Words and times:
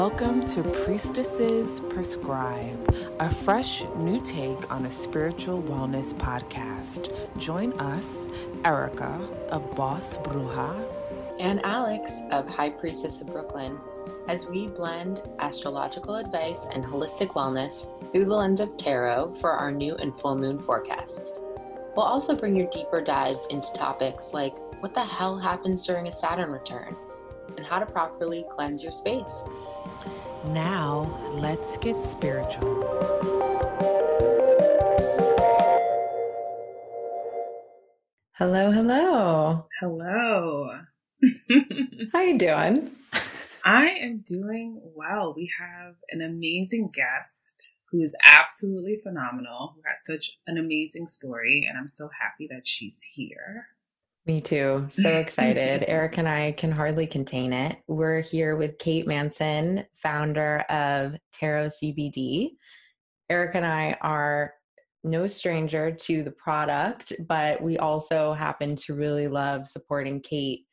Welcome 0.00 0.46
to 0.48 0.62
Priestesses 0.62 1.80
Prescribe, 1.90 2.96
a 3.20 3.28
fresh 3.28 3.84
new 3.96 4.18
take 4.22 4.72
on 4.72 4.86
a 4.86 4.90
spiritual 4.90 5.62
wellness 5.62 6.14
podcast. 6.14 7.12
Join 7.36 7.78
us, 7.78 8.26
Erica 8.64 9.20
of 9.50 9.76
Boss 9.76 10.16
Bruja, 10.16 10.74
and 11.38 11.62
Alex 11.66 12.22
of 12.30 12.48
High 12.48 12.70
Priestess 12.70 13.20
of 13.20 13.26
Brooklyn, 13.26 13.78
as 14.26 14.46
we 14.46 14.68
blend 14.68 15.20
astrological 15.38 16.14
advice 16.14 16.66
and 16.72 16.82
holistic 16.82 17.34
wellness 17.34 17.84
through 18.10 18.24
the 18.24 18.34
lens 18.34 18.60
of 18.60 18.78
tarot 18.78 19.34
for 19.34 19.50
our 19.50 19.70
new 19.70 19.96
and 19.96 20.18
full 20.18 20.34
moon 20.34 20.58
forecasts. 20.58 21.40
We'll 21.94 22.06
also 22.06 22.34
bring 22.34 22.56
you 22.56 22.70
deeper 22.72 23.02
dives 23.02 23.48
into 23.50 23.70
topics 23.74 24.32
like 24.32 24.56
what 24.80 24.94
the 24.94 25.04
hell 25.04 25.38
happens 25.38 25.84
during 25.84 26.06
a 26.06 26.12
Saturn 26.12 26.50
return 26.50 26.96
and 27.56 27.66
how 27.66 27.78
to 27.78 27.86
properly 27.86 28.44
cleanse 28.50 28.82
your 28.82 28.92
space. 28.92 29.44
Now, 30.48 31.18
let's 31.32 31.76
get 31.76 32.02
spiritual. 32.04 33.10
Hello, 38.34 38.72
hello. 38.72 39.66
Hello. 39.80 40.70
How 42.12 42.22
you 42.22 42.38
doing? 42.38 42.90
I 43.64 43.88
am 44.00 44.24
doing 44.26 44.80
well. 44.96 45.34
We 45.36 45.50
have 45.58 45.96
an 46.10 46.22
amazing 46.22 46.90
guest 46.94 47.68
who 47.90 48.00
is 48.00 48.14
absolutely 48.24 48.98
phenomenal, 49.02 49.74
who 49.74 49.82
has 49.84 49.98
such 50.06 50.38
an 50.46 50.56
amazing 50.56 51.06
story, 51.06 51.66
and 51.68 51.76
I'm 51.76 51.88
so 51.90 52.08
happy 52.18 52.48
that 52.50 52.66
she's 52.66 52.96
here. 53.14 53.66
Me 54.30 54.38
too. 54.38 54.86
So 54.92 55.08
excited. 55.08 55.82
Erica 55.88 56.20
and 56.20 56.28
I 56.28 56.52
can 56.52 56.70
hardly 56.70 57.04
contain 57.04 57.52
it. 57.52 57.78
We're 57.88 58.20
here 58.20 58.54
with 58.54 58.78
Kate 58.78 59.04
Manson, 59.04 59.84
founder 59.96 60.58
of 60.68 61.16
Tarot 61.32 61.70
CBD. 61.82 62.50
Erica 63.28 63.56
and 63.56 63.66
I 63.66 63.96
are 64.00 64.54
no 65.02 65.26
stranger 65.26 65.90
to 65.90 66.22
the 66.22 66.30
product, 66.30 67.12
but 67.26 67.60
we 67.60 67.78
also 67.78 68.32
happen 68.32 68.76
to 68.76 68.94
really 68.94 69.26
love 69.26 69.66
supporting 69.66 70.20
Kate 70.20 70.64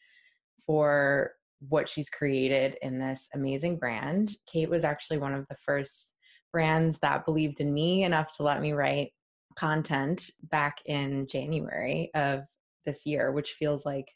for 0.64 1.32
what 1.68 1.90
she's 1.90 2.12
created 2.12 2.78
in 2.84 3.00
this 3.00 3.28
amazing 3.34 3.80
brand. 3.80 4.36
Kate 4.46 4.70
was 4.70 4.84
actually 4.84 5.18
one 5.18 5.34
of 5.34 5.48
the 5.50 5.58
first 5.66 6.14
brands 6.54 7.00
that 7.00 7.26
believed 7.26 7.60
in 7.60 7.74
me 7.74 8.04
enough 8.04 8.38
to 8.38 8.44
let 8.44 8.62
me 8.62 8.74
write 8.74 9.14
content 9.56 10.30
back 10.44 10.78
in 10.86 11.24
January 11.28 12.12
of 12.14 12.44
this 12.88 13.06
year, 13.06 13.32
which 13.32 13.52
feels 13.52 13.86
like 13.86 14.08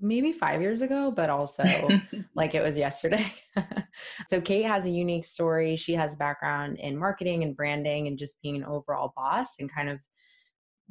maybe 0.00 0.32
five 0.32 0.62
years 0.62 0.80
ago, 0.80 1.12
but 1.14 1.28
also 1.28 1.64
like 2.34 2.54
it 2.54 2.62
was 2.62 2.78
yesterday. 2.78 3.30
so, 4.30 4.40
Kate 4.40 4.62
has 4.62 4.86
a 4.86 4.90
unique 4.90 5.26
story. 5.26 5.76
She 5.76 5.92
has 5.94 6.16
background 6.16 6.78
in 6.78 6.96
marketing 6.96 7.42
and 7.42 7.54
branding 7.54 8.06
and 8.06 8.18
just 8.18 8.40
being 8.40 8.56
an 8.56 8.64
overall 8.64 9.12
boss 9.14 9.56
and 9.58 9.70
kind 9.70 9.90
of 9.90 10.00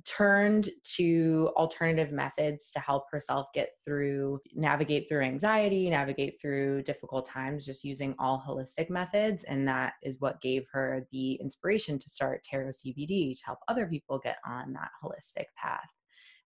turned 0.05 0.69
to 0.83 1.51
alternative 1.55 2.11
methods 2.11 2.71
to 2.71 2.79
help 2.79 3.03
herself 3.11 3.47
get 3.53 3.69
through 3.85 4.39
navigate 4.53 5.07
through 5.09 5.21
anxiety 5.21 5.89
navigate 5.89 6.39
through 6.41 6.81
difficult 6.83 7.25
times 7.25 7.65
just 7.65 7.83
using 7.83 8.15
all 8.19 8.41
holistic 8.47 8.89
methods 8.89 9.43
and 9.45 9.67
that 9.67 9.93
is 10.03 10.17
what 10.19 10.41
gave 10.41 10.65
her 10.71 11.05
the 11.11 11.33
inspiration 11.35 11.99
to 11.99 12.09
start 12.09 12.43
tarot 12.43 12.69
cbd 12.69 13.35
to 13.35 13.45
help 13.45 13.59
other 13.67 13.87
people 13.87 14.19
get 14.19 14.37
on 14.45 14.73
that 14.73 14.89
holistic 15.03 15.45
path 15.61 15.89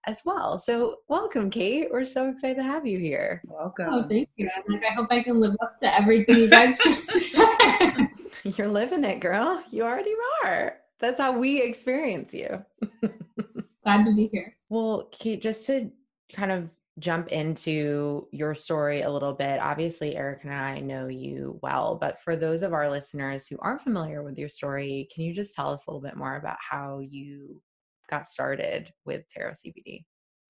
as 0.06 0.22
well. 0.26 0.58
So, 0.58 0.98
welcome, 1.08 1.50
Kate. 1.50 1.88
We're 1.92 2.06
so 2.06 2.30
excited 2.30 2.58
to 2.58 2.64
have 2.64 2.86
you 2.86 2.98
here. 2.98 3.42
Welcome. 3.46 3.88
Oh, 3.90 4.08
thank 4.08 4.30
you. 4.36 4.50
I'm 4.56 4.74
like, 4.74 4.86
I 4.86 4.94
hope 4.94 5.08
I 5.12 5.22
can 5.22 5.40
live 5.40 5.56
up 5.62 5.78
to 5.80 5.96
everything 5.96 6.38
you 6.38 6.50
guys 6.50 6.80
just 6.80 7.10
said. 7.32 8.08
You're 8.58 8.68
living 8.68 9.04
it, 9.04 9.20
girl. 9.20 9.64
You 9.70 9.84
already 9.84 10.14
are. 10.44 10.78
That's 11.00 11.20
how 11.20 11.38
we 11.38 11.62
experience 11.62 12.34
you. 12.34 12.64
Glad 13.84 14.06
to 14.06 14.16
be 14.16 14.30
here. 14.32 14.56
Well, 14.70 15.10
Kate, 15.12 15.42
just 15.42 15.66
to 15.68 15.92
kind 16.34 16.52
of 16.52 16.72
jump 17.00 17.30
into 17.30 18.28
your 18.32 18.54
story 18.54 19.02
a 19.02 19.10
little 19.10 19.34
bit. 19.34 19.60
Obviously, 19.60 20.16
Erica 20.16 20.48
and 20.48 20.56
I 20.56 20.80
know 20.80 21.08
you 21.08 21.60
well, 21.64 21.96
but 22.00 22.20
for 22.20 22.36
those 22.36 22.64
of 22.64 22.74
our 22.74 22.90
listeners 22.90 23.48
who 23.48 23.58
aren't 23.60 23.82
familiar 23.82 24.24
with 24.24 24.38
your 24.38 24.50
story, 24.50 25.08
can 25.14 25.24
you 25.24 25.34
just 25.34 25.56
tell 25.56 25.70
us 25.70 25.88
a 25.88 25.90
little 25.90 26.02
bit 26.02 26.18
more 26.18 26.36
about 26.36 26.58
how 26.60 27.00
you 27.00 27.62
got 28.12 28.28
started 28.28 28.94
with 29.06 29.28
tarot 29.30 29.54
CBD? 29.54 30.04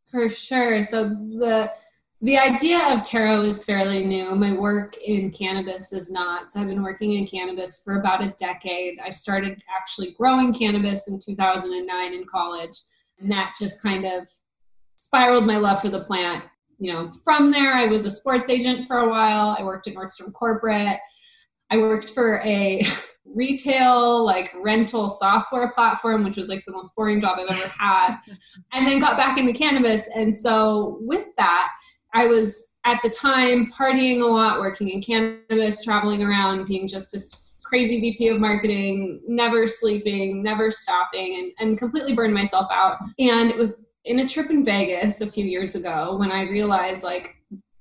For 0.05 0.27
sure. 0.27 0.83
So 0.83 1.09
the 1.09 1.71
the 2.23 2.37
idea 2.37 2.79
of 2.93 3.03
tarot 3.03 3.41
is 3.41 3.63
fairly 3.63 4.05
new. 4.05 4.35
My 4.35 4.53
work 4.53 4.95
in 4.97 5.31
cannabis 5.31 5.91
is 5.91 6.11
not. 6.11 6.51
So 6.51 6.59
I've 6.59 6.67
been 6.67 6.83
working 6.83 7.13
in 7.13 7.25
cannabis 7.25 7.81
for 7.83 7.99
about 7.99 8.23
a 8.23 8.35
decade. 8.37 8.99
I 9.03 9.09
started 9.09 9.63
actually 9.75 10.11
growing 10.11 10.53
cannabis 10.53 11.07
in 11.07 11.19
2009 11.19 12.13
in 12.13 12.25
college, 12.25 12.79
and 13.19 13.31
that 13.31 13.53
just 13.59 13.81
kind 13.81 14.05
of 14.05 14.29
spiraled 14.97 15.47
my 15.47 15.57
love 15.57 15.81
for 15.81 15.89
the 15.89 16.03
plant. 16.03 16.43
You 16.77 16.93
know, 16.93 17.11
from 17.23 17.51
there, 17.51 17.73
I 17.73 17.85
was 17.85 18.05
a 18.05 18.11
sports 18.11 18.51
agent 18.51 18.85
for 18.85 18.99
a 18.99 19.09
while. 19.09 19.55
I 19.57 19.63
worked 19.63 19.87
at 19.87 19.95
Nordstrom 19.95 20.31
Corporate. 20.33 20.99
I 21.71 21.77
worked 21.77 22.09
for 22.09 22.41
a 22.41 22.81
retail 23.25 24.25
like 24.25 24.51
rental 24.61 25.07
software 25.07 25.71
platform 25.71 26.23
which 26.23 26.35
was 26.35 26.49
like 26.49 26.63
the 26.65 26.73
most 26.73 26.93
boring 26.95 27.21
job 27.21 27.37
i've 27.39 27.49
ever 27.49 27.67
had 27.69 28.17
and 28.73 28.85
then 28.85 28.99
got 28.99 29.15
back 29.15 29.37
into 29.37 29.53
cannabis. 29.53 30.09
And 30.15 30.35
so 30.35 30.97
with 31.01 31.25
that 31.37 31.69
i 32.13 32.27
was 32.27 32.77
at 32.85 32.99
the 33.03 33.09
time 33.09 33.71
partying 33.77 34.21
a 34.21 34.25
lot 34.25 34.59
working 34.59 34.89
in 34.89 35.01
cannabis 35.01 35.83
traveling 35.83 36.21
around 36.21 36.65
being 36.65 36.87
just 36.87 37.13
this 37.13 37.55
crazy 37.67 38.01
vp 38.01 38.27
of 38.27 38.41
marketing 38.41 39.21
never 39.27 39.67
sleeping 39.67 40.43
never 40.43 40.69
stopping 40.69 41.35
and, 41.35 41.69
and 41.69 41.77
completely 41.77 42.13
burned 42.13 42.33
myself 42.33 42.67
out. 42.71 42.97
And 43.19 43.49
it 43.49 43.57
was 43.57 43.85
in 44.03 44.19
a 44.19 44.27
trip 44.27 44.49
in 44.49 44.65
vegas 44.65 45.21
a 45.21 45.27
few 45.27 45.45
years 45.45 45.75
ago 45.75 46.17
when 46.17 46.31
i 46.31 46.49
realized 46.49 47.03
like 47.03 47.35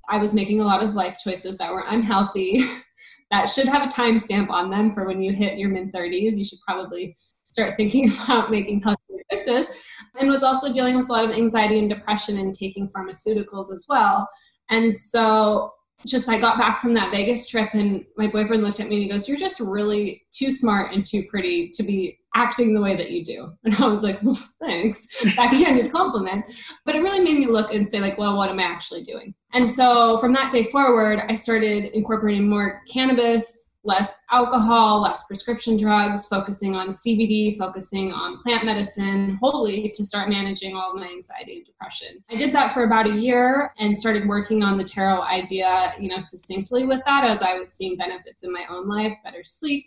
i 0.08 0.18
was 0.18 0.34
making 0.34 0.60
a 0.60 0.64
lot 0.64 0.82
of 0.82 0.94
life 0.94 1.16
choices 1.18 1.58
that 1.58 1.72
were 1.72 1.84
unhealthy 1.88 2.62
that 3.30 3.48
should 3.48 3.68
have 3.68 3.82
a 3.82 3.92
timestamp 3.92 4.50
on 4.50 4.70
them 4.70 4.92
for 4.92 5.06
when 5.06 5.22
you 5.22 5.32
hit 5.32 5.58
your 5.58 5.70
mid 5.70 5.92
30s. 5.92 6.36
You 6.36 6.44
should 6.44 6.58
probably 6.66 7.14
start 7.44 7.76
thinking 7.76 8.10
about 8.24 8.50
making 8.50 8.82
healthy 8.82 9.00
choices. 9.32 9.84
And 10.18 10.28
was 10.28 10.42
also 10.42 10.72
dealing 10.72 10.96
with 10.96 11.08
a 11.08 11.12
lot 11.12 11.24
of 11.24 11.30
anxiety 11.30 11.78
and 11.78 11.88
depression 11.88 12.38
and 12.38 12.54
taking 12.54 12.88
pharmaceuticals 12.88 13.72
as 13.72 13.86
well. 13.88 14.28
And 14.70 14.94
so 14.94 15.72
just 16.06 16.30
I 16.30 16.40
got 16.40 16.58
back 16.58 16.80
from 16.80 16.94
that 16.94 17.12
Vegas 17.12 17.48
trip 17.48 17.74
and 17.74 18.04
my 18.16 18.26
boyfriend 18.26 18.62
looked 18.62 18.80
at 18.80 18.88
me 18.88 18.96
and 18.96 19.02
he 19.04 19.10
goes, 19.10 19.28
You're 19.28 19.38
just 19.38 19.60
really 19.60 20.22
too 20.32 20.50
smart 20.50 20.92
and 20.92 21.04
too 21.04 21.24
pretty 21.28 21.68
to 21.70 21.82
be 21.82 22.18
acting 22.34 22.72
the 22.72 22.80
way 22.80 22.96
that 22.96 23.10
you 23.10 23.24
do. 23.24 23.52
And 23.64 23.74
I 23.74 23.86
was 23.86 24.02
like, 24.02 24.22
Well, 24.22 24.38
thanks. 24.62 25.08
Backhanded 25.36 25.92
compliment. 25.92 26.46
But 26.86 26.94
it 26.94 27.02
really 27.02 27.22
made 27.22 27.38
me 27.38 27.46
look 27.46 27.74
and 27.74 27.86
say, 27.86 28.00
like, 28.00 28.18
well, 28.18 28.36
what 28.36 28.50
am 28.50 28.60
I 28.60 28.64
actually 28.64 29.02
doing? 29.02 29.34
And 29.52 29.68
so 29.68 30.18
from 30.18 30.32
that 30.34 30.50
day 30.50 30.64
forward, 30.64 31.20
I 31.28 31.34
started 31.34 31.96
incorporating 31.96 32.48
more 32.48 32.82
cannabis, 32.92 33.70
less 33.82 34.24
alcohol, 34.30 35.00
less 35.00 35.26
prescription 35.26 35.76
drugs, 35.76 36.26
focusing 36.26 36.76
on 36.76 36.88
CBD, 36.88 37.56
focusing 37.56 38.12
on 38.12 38.42
plant 38.42 38.64
medicine 38.64 39.38
wholly 39.40 39.90
to 39.94 40.04
start 40.04 40.28
managing 40.28 40.76
all 40.76 40.92
of 40.92 41.00
my 41.00 41.08
anxiety 41.08 41.56
and 41.56 41.66
depression. 41.66 42.22
I 42.30 42.36
did 42.36 42.54
that 42.54 42.72
for 42.72 42.84
about 42.84 43.08
a 43.08 43.14
year 43.14 43.72
and 43.78 43.96
started 43.96 44.28
working 44.28 44.62
on 44.62 44.76
the 44.76 44.84
tarot 44.84 45.22
idea, 45.22 45.92
you 45.98 46.08
know, 46.08 46.20
succinctly 46.20 46.86
with 46.86 47.00
that 47.06 47.24
as 47.24 47.42
I 47.42 47.54
was 47.54 47.72
seeing 47.72 47.96
benefits 47.96 48.44
in 48.44 48.52
my 48.52 48.64
own 48.68 48.86
life, 48.86 49.14
better 49.24 49.42
sleep, 49.44 49.84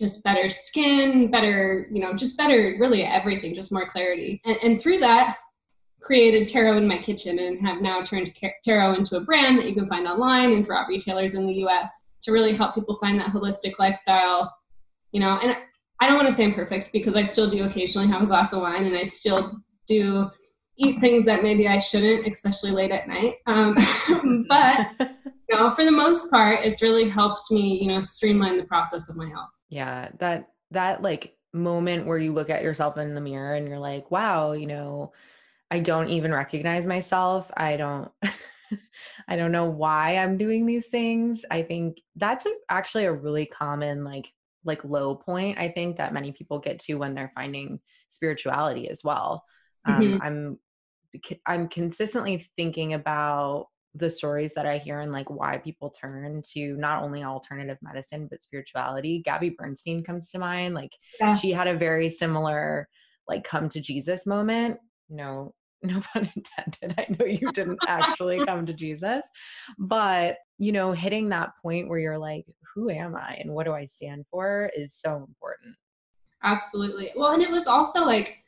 just 0.00 0.24
better 0.24 0.48
skin, 0.48 1.30
better, 1.30 1.88
you 1.92 2.00
know, 2.00 2.14
just 2.14 2.36
better, 2.36 2.76
really 2.78 3.04
everything, 3.04 3.54
just 3.54 3.72
more 3.72 3.86
clarity. 3.86 4.40
And, 4.44 4.58
and 4.62 4.80
through 4.80 4.98
that, 4.98 5.36
created 6.08 6.48
tarot 6.48 6.78
in 6.78 6.88
my 6.88 6.96
kitchen 6.96 7.38
and 7.38 7.60
have 7.60 7.82
now 7.82 8.00
turned 8.00 8.34
tarot 8.64 8.94
into 8.94 9.18
a 9.18 9.20
brand 9.20 9.58
that 9.58 9.68
you 9.68 9.74
can 9.74 9.86
find 9.86 10.08
online 10.08 10.52
and 10.52 10.64
throughout 10.64 10.88
retailers 10.88 11.34
in 11.34 11.46
the 11.46 11.66
US 11.66 12.02
to 12.22 12.32
really 12.32 12.54
help 12.54 12.74
people 12.74 12.96
find 12.96 13.20
that 13.20 13.28
holistic 13.28 13.78
lifestyle. 13.78 14.50
You 15.12 15.20
know, 15.20 15.38
and 15.42 15.54
I 16.00 16.06
don't 16.06 16.16
want 16.16 16.26
to 16.26 16.32
say 16.32 16.46
I'm 16.46 16.54
perfect 16.54 16.92
because 16.92 17.14
I 17.14 17.24
still 17.24 17.50
do 17.50 17.62
occasionally 17.64 18.08
have 18.08 18.22
a 18.22 18.26
glass 18.26 18.54
of 18.54 18.62
wine 18.62 18.86
and 18.86 18.96
I 18.96 19.02
still 19.02 19.60
do 19.86 20.30
eat 20.78 20.98
things 20.98 21.26
that 21.26 21.42
maybe 21.42 21.68
I 21.68 21.78
shouldn't, 21.78 22.26
especially 22.26 22.70
late 22.70 22.90
at 22.90 23.06
night. 23.06 23.34
Um, 23.46 23.76
but 24.48 24.88
you 25.50 25.56
know, 25.56 25.70
for 25.72 25.84
the 25.84 25.92
most 25.92 26.30
part, 26.30 26.60
it's 26.64 26.80
really 26.80 27.06
helped 27.06 27.50
me, 27.50 27.82
you 27.82 27.88
know, 27.88 28.00
streamline 28.00 28.56
the 28.56 28.64
process 28.64 29.10
of 29.10 29.18
my 29.18 29.28
health. 29.28 29.50
Yeah, 29.68 30.08
that 30.20 30.48
that 30.70 31.02
like 31.02 31.34
moment 31.52 32.06
where 32.06 32.16
you 32.16 32.32
look 32.32 32.48
at 32.48 32.62
yourself 32.62 32.96
in 32.96 33.14
the 33.14 33.20
mirror 33.20 33.56
and 33.56 33.68
you're 33.68 33.78
like, 33.78 34.10
wow, 34.10 34.52
you 34.52 34.66
know, 34.66 35.12
I 35.70 35.80
don't 35.80 36.08
even 36.08 36.32
recognize 36.32 36.86
myself. 36.86 37.50
I 37.56 37.76
don't 37.76 38.10
I 39.28 39.36
don't 39.36 39.52
know 39.52 39.66
why 39.66 40.16
I'm 40.16 40.36
doing 40.38 40.66
these 40.66 40.88
things. 40.88 41.44
I 41.50 41.62
think 41.62 42.00
that's 42.16 42.46
actually 42.68 43.04
a 43.04 43.12
really 43.12 43.46
common 43.46 44.04
like 44.04 44.32
like 44.64 44.84
low 44.84 45.14
point 45.14 45.58
I 45.58 45.68
think 45.68 45.96
that 45.96 46.12
many 46.12 46.32
people 46.32 46.58
get 46.58 46.78
to 46.80 46.94
when 46.94 47.14
they're 47.14 47.32
finding 47.34 47.80
spirituality 48.08 48.88
as 48.88 49.02
well. 49.04 49.44
Um, 49.84 50.02
mm-hmm. 50.02 50.22
I'm 50.22 50.58
I'm 51.46 51.68
consistently 51.68 52.44
thinking 52.56 52.94
about 52.94 53.68
the 53.94 54.10
stories 54.10 54.54
that 54.54 54.66
I 54.66 54.78
hear 54.78 55.00
and 55.00 55.12
like 55.12 55.30
why 55.30 55.58
people 55.58 55.90
turn 55.90 56.42
to 56.52 56.76
not 56.76 57.02
only 57.02 57.24
alternative 57.24 57.78
medicine 57.82 58.28
but 58.30 58.42
spirituality. 58.42 59.22
Gabby 59.24 59.50
Bernstein 59.50 60.04
comes 60.04 60.30
to 60.30 60.38
mind. 60.38 60.74
Like 60.74 60.92
yeah. 61.20 61.34
she 61.34 61.50
had 61.50 61.66
a 61.66 61.74
very 61.74 62.10
similar 62.10 62.88
like 63.26 63.44
come 63.44 63.68
to 63.70 63.80
Jesus 63.80 64.26
moment. 64.26 64.78
No, 65.08 65.54
no 65.82 66.00
pun 66.12 66.28
intended. 66.34 66.98
I 66.98 67.06
know 67.18 67.26
you 67.26 67.52
didn't 67.52 67.78
actually 67.86 68.44
come 68.44 68.66
to 68.66 68.72
Jesus, 68.72 69.24
but 69.78 70.38
you 70.58 70.72
know, 70.72 70.92
hitting 70.92 71.28
that 71.28 71.50
point 71.62 71.88
where 71.88 72.00
you're 72.00 72.18
like, 72.18 72.44
who 72.74 72.90
am 72.90 73.14
I 73.14 73.38
and 73.40 73.52
what 73.52 73.64
do 73.64 73.72
I 73.72 73.84
stand 73.84 74.24
for 74.30 74.70
is 74.76 74.94
so 74.94 75.16
important. 75.16 75.76
Absolutely. 76.42 77.10
Well, 77.16 77.32
and 77.32 77.42
it 77.42 77.50
was 77.50 77.66
also 77.66 78.04
like 78.04 78.38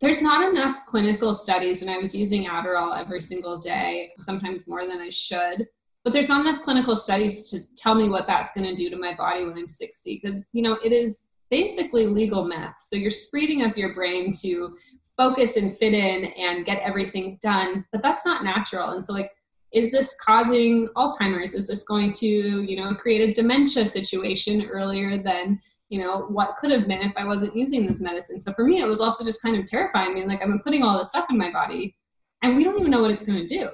there's 0.00 0.20
not 0.20 0.48
enough 0.48 0.76
clinical 0.86 1.34
studies, 1.34 1.82
and 1.82 1.90
I 1.90 1.98
was 1.98 2.14
using 2.14 2.44
Adderall 2.44 2.98
every 2.98 3.20
single 3.22 3.56
day, 3.56 4.12
sometimes 4.18 4.68
more 4.68 4.86
than 4.86 5.00
I 5.00 5.08
should. 5.08 5.66
But 6.04 6.12
there's 6.12 6.28
not 6.28 6.46
enough 6.46 6.62
clinical 6.62 6.96
studies 6.96 7.50
to 7.50 7.74
tell 7.76 7.94
me 7.94 8.08
what 8.08 8.26
that's 8.26 8.52
going 8.52 8.66
to 8.68 8.76
do 8.76 8.90
to 8.90 8.96
my 8.96 9.14
body 9.14 9.44
when 9.44 9.56
I'm 9.56 9.68
60, 9.68 10.20
because 10.22 10.50
you 10.52 10.62
know 10.62 10.78
it 10.84 10.92
is 10.92 11.28
basically 11.50 12.06
legal 12.06 12.46
meth. 12.46 12.76
So 12.80 12.96
you're 12.96 13.10
speeding 13.10 13.62
up 13.62 13.76
your 13.76 13.94
brain 13.94 14.32
to 14.42 14.76
focus 15.16 15.56
and 15.56 15.76
fit 15.76 15.94
in 15.94 16.26
and 16.36 16.66
get 16.66 16.82
everything 16.82 17.38
done, 17.42 17.84
but 17.92 18.02
that's 18.02 18.26
not 18.26 18.44
natural. 18.44 18.90
And 18.90 19.04
so, 19.04 19.12
like, 19.12 19.30
is 19.72 19.90
this 19.90 20.18
causing 20.24 20.88
Alzheimer's? 20.96 21.54
Is 21.54 21.68
this 21.68 21.86
going 21.86 22.12
to, 22.14 22.26
you 22.26 22.76
know, 22.76 22.94
create 22.94 23.28
a 23.28 23.32
dementia 23.32 23.86
situation 23.86 24.66
earlier 24.66 25.18
than 25.22 25.58
you 25.88 26.00
know 26.00 26.26
what 26.28 26.56
could 26.56 26.70
have 26.70 26.88
been 26.88 27.00
if 27.00 27.12
i 27.16 27.24
wasn't 27.24 27.54
using 27.54 27.86
this 27.86 28.02
medicine 28.02 28.40
so 28.40 28.52
for 28.52 28.64
me 28.64 28.80
it 28.80 28.86
was 28.86 29.00
also 29.00 29.24
just 29.24 29.42
kind 29.42 29.56
of 29.56 29.66
terrifying 29.66 30.10
I 30.10 30.14
mean, 30.14 30.28
like 30.28 30.42
i'm 30.42 30.58
putting 30.60 30.82
all 30.82 30.98
this 30.98 31.10
stuff 31.10 31.26
in 31.30 31.38
my 31.38 31.50
body 31.50 31.96
and 32.42 32.56
we 32.56 32.64
don't 32.64 32.78
even 32.78 32.90
know 32.90 33.02
what 33.02 33.10
it's 33.10 33.24
going 33.24 33.38
to 33.38 33.46
do 33.46 33.68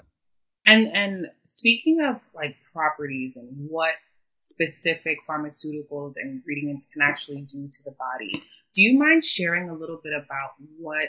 and 0.66 0.88
and 0.94 1.28
speaking 1.44 2.00
of 2.02 2.20
like 2.34 2.56
properties 2.72 3.36
and 3.36 3.48
what 3.68 3.94
specific 4.38 5.18
pharmaceuticals 5.28 6.14
and 6.16 6.30
ingredients 6.30 6.86
can 6.92 7.00
actually 7.00 7.42
do 7.42 7.68
to 7.68 7.82
the 7.84 7.92
body 7.92 8.42
do 8.74 8.82
you 8.82 8.98
mind 8.98 9.24
sharing 9.24 9.70
a 9.70 9.74
little 9.74 10.00
bit 10.02 10.12
about 10.12 10.50
what 10.78 11.08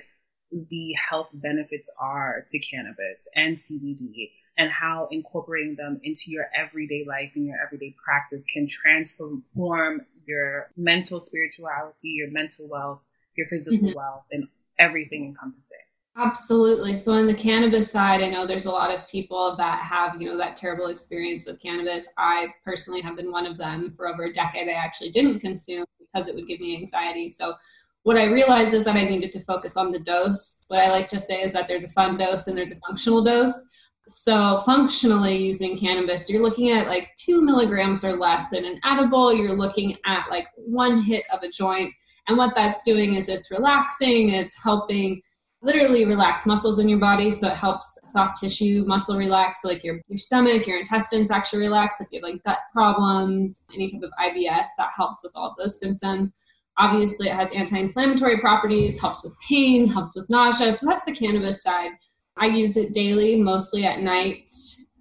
the 0.69 0.93
health 0.93 1.29
benefits 1.33 1.89
are 1.99 2.45
to 2.49 2.59
cannabis 2.59 3.27
and 3.35 3.57
cbd 3.57 4.29
and 4.57 4.69
how 4.71 5.07
incorporating 5.11 5.75
them 5.75 5.99
into 6.03 6.25
your 6.27 6.47
everyday 6.55 7.03
life 7.07 7.31
and 7.35 7.45
your 7.47 7.57
everyday 7.65 7.95
practice 8.03 8.43
can 8.45 8.67
transform 8.67 10.05
your 10.25 10.69
mental 10.77 11.19
spirituality, 11.19 12.09
your 12.09 12.29
mental 12.31 12.67
wealth, 12.67 13.03
your 13.35 13.47
physical 13.47 13.79
mm-hmm. 13.79 13.97
wealth, 13.97 14.25
and 14.31 14.47
everything 14.79 15.25
encompassing. 15.25 15.77
Absolutely. 16.15 16.95
So 16.95 17.13
on 17.13 17.25
the 17.25 17.33
cannabis 17.33 17.91
side, 17.91 18.21
I 18.21 18.29
know 18.29 18.45
there's 18.45 18.67
a 18.67 18.71
lot 18.71 18.91
of 18.91 19.07
people 19.07 19.55
that 19.57 19.79
have, 19.79 20.21
you 20.21 20.29
know, 20.29 20.37
that 20.37 20.55
terrible 20.55 20.87
experience 20.87 21.47
with 21.47 21.59
cannabis. 21.59 22.13
I 22.19 22.53
personally 22.63 23.01
have 23.01 23.15
been 23.15 23.31
one 23.31 23.47
of 23.47 23.57
them 23.57 23.91
for 23.91 24.07
over 24.07 24.25
a 24.25 24.31
decade. 24.31 24.67
I 24.67 24.73
actually 24.73 25.09
didn't 25.09 25.39
consume 25.39 25.85
because 25.99 26.27
it 26.27 26.35
would 26.35 26.47
give 26.47 26.59
me 26.59 26.77
anxiety. 26.77 27.29
So 27.29 27.55
what 28.03 28.17
I 28.17 28.25
realized 28.25 28.73
is 28.73 28.83
that 28.85 28.97
I 28.97 29.05
needed 29.05 29.31
to 29.31 29.39
focus 29.41 29.77
on 29.77 29.91
the 29.91 29.99
dose. 29.99 30.65
What 30.67 30.81
I 30.81 30.89
like 30.89 31.07
to 31.07 31.19
say 31.19 31.41
is 31.41 31.53
that 31.53 31.67
there's 31.67 31.85
a 31.85 31.89
fun 31.89 32.17
dose 32.17 32.47
and 32.47 32.57
there's 32.57 32.73
a 32.73 32.79
functional 32.87 33.23
dose. 33.23 33.69
So, 34.07 34.61
functionally 34.65 35.37
using 35.37 35.77
cannabis, 35.77 36.29
you're 36.29 36.43
looking 36.43 36.71
at 36.71 36.87
like 36.87 37.15
two 37.15 37.41
milligrams 37.41 38.03
or 38.03 38.17
less 38.17 38.51
in 38.51 38.65
an 38.65 38.79
edible. 38.83 39.33
You're 39.33 39.55
looking 39.55 39.97
at 40.05 40.29
like 40.29 40.47
one 40.57 41.01
hit 41.01 41.23
of 41.31 41.41
a 41.43 41.49
joint. 41.49 41.93
And 42.27 42.37
what 42.37 42.55
that's 42.55 42.83
doing 42.83 43.15
is 43.15 43.29
it's 43.29 43.49
relaxing, 43.49 44.29
it's 44.29 44.61
helping 44.61 45.21
literally 45.61 46.05
relax 46.05 46.45
muscles 46.45 46.79
in 46.79 46.89
your 46.89 46.99
body. 46.99 47.31
So, 47.31 47.47
it 47.47 47.53
helps 47.53 47.97
soft 48.03 48.41
tissue 48.41 48.83
muscle 48.85 49.17
relax, 49.17 49.61
so 49.61 49.69
like 49.69 49.85
your, 49.85 50.01
your 50.09 50.17
stomach, 50.17 50.67
your 50.67 50.79
intestines 50.79 51.31
actually 51.31 51.59
relax. 51.59 52.01
If 52.01 52.07
you 52.11 52.19
have 52.19 52.29
like 52.29 52.43
gut 52.43 52.59
problems, 52.73 53.65
any 53.73 53.87
type 53.87 54.01
of 54.03 54.11
IBS, 54.19 54.67
that 54.77 54.91
helps 54.93 55.23
with 55.23 55.31
all 55.33 55.55
those 55.57 55.79
symptoms. 55.79 56.33
Obviously, 56.77 57.27
it 57.27 57.33
has 57.33 57.53
anti 57.53 57.77
inflammatory 57.77 58.39
properties, 58.39 58.99
helps 58.99 59.23
with 59.23 59.35
pain, 59.47 59.87
helps 59.87 60.15
with 60.15 60.29
nausea. 60.29 60.73
So, 60.73 60.87
that's 60.87 61.05
the 61.05 61.13
cannabis 61.13 61.63
side. 61.63 61.91
I 62.37 62.47
use 62.47 62.77
it 62.77 62.93
daily, 62.93 63.41
mostly 63.41 63.85
at 63.85 64.01
night 64.01 64.49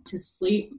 to 0.05 0.19
sleep. 0.19 0.79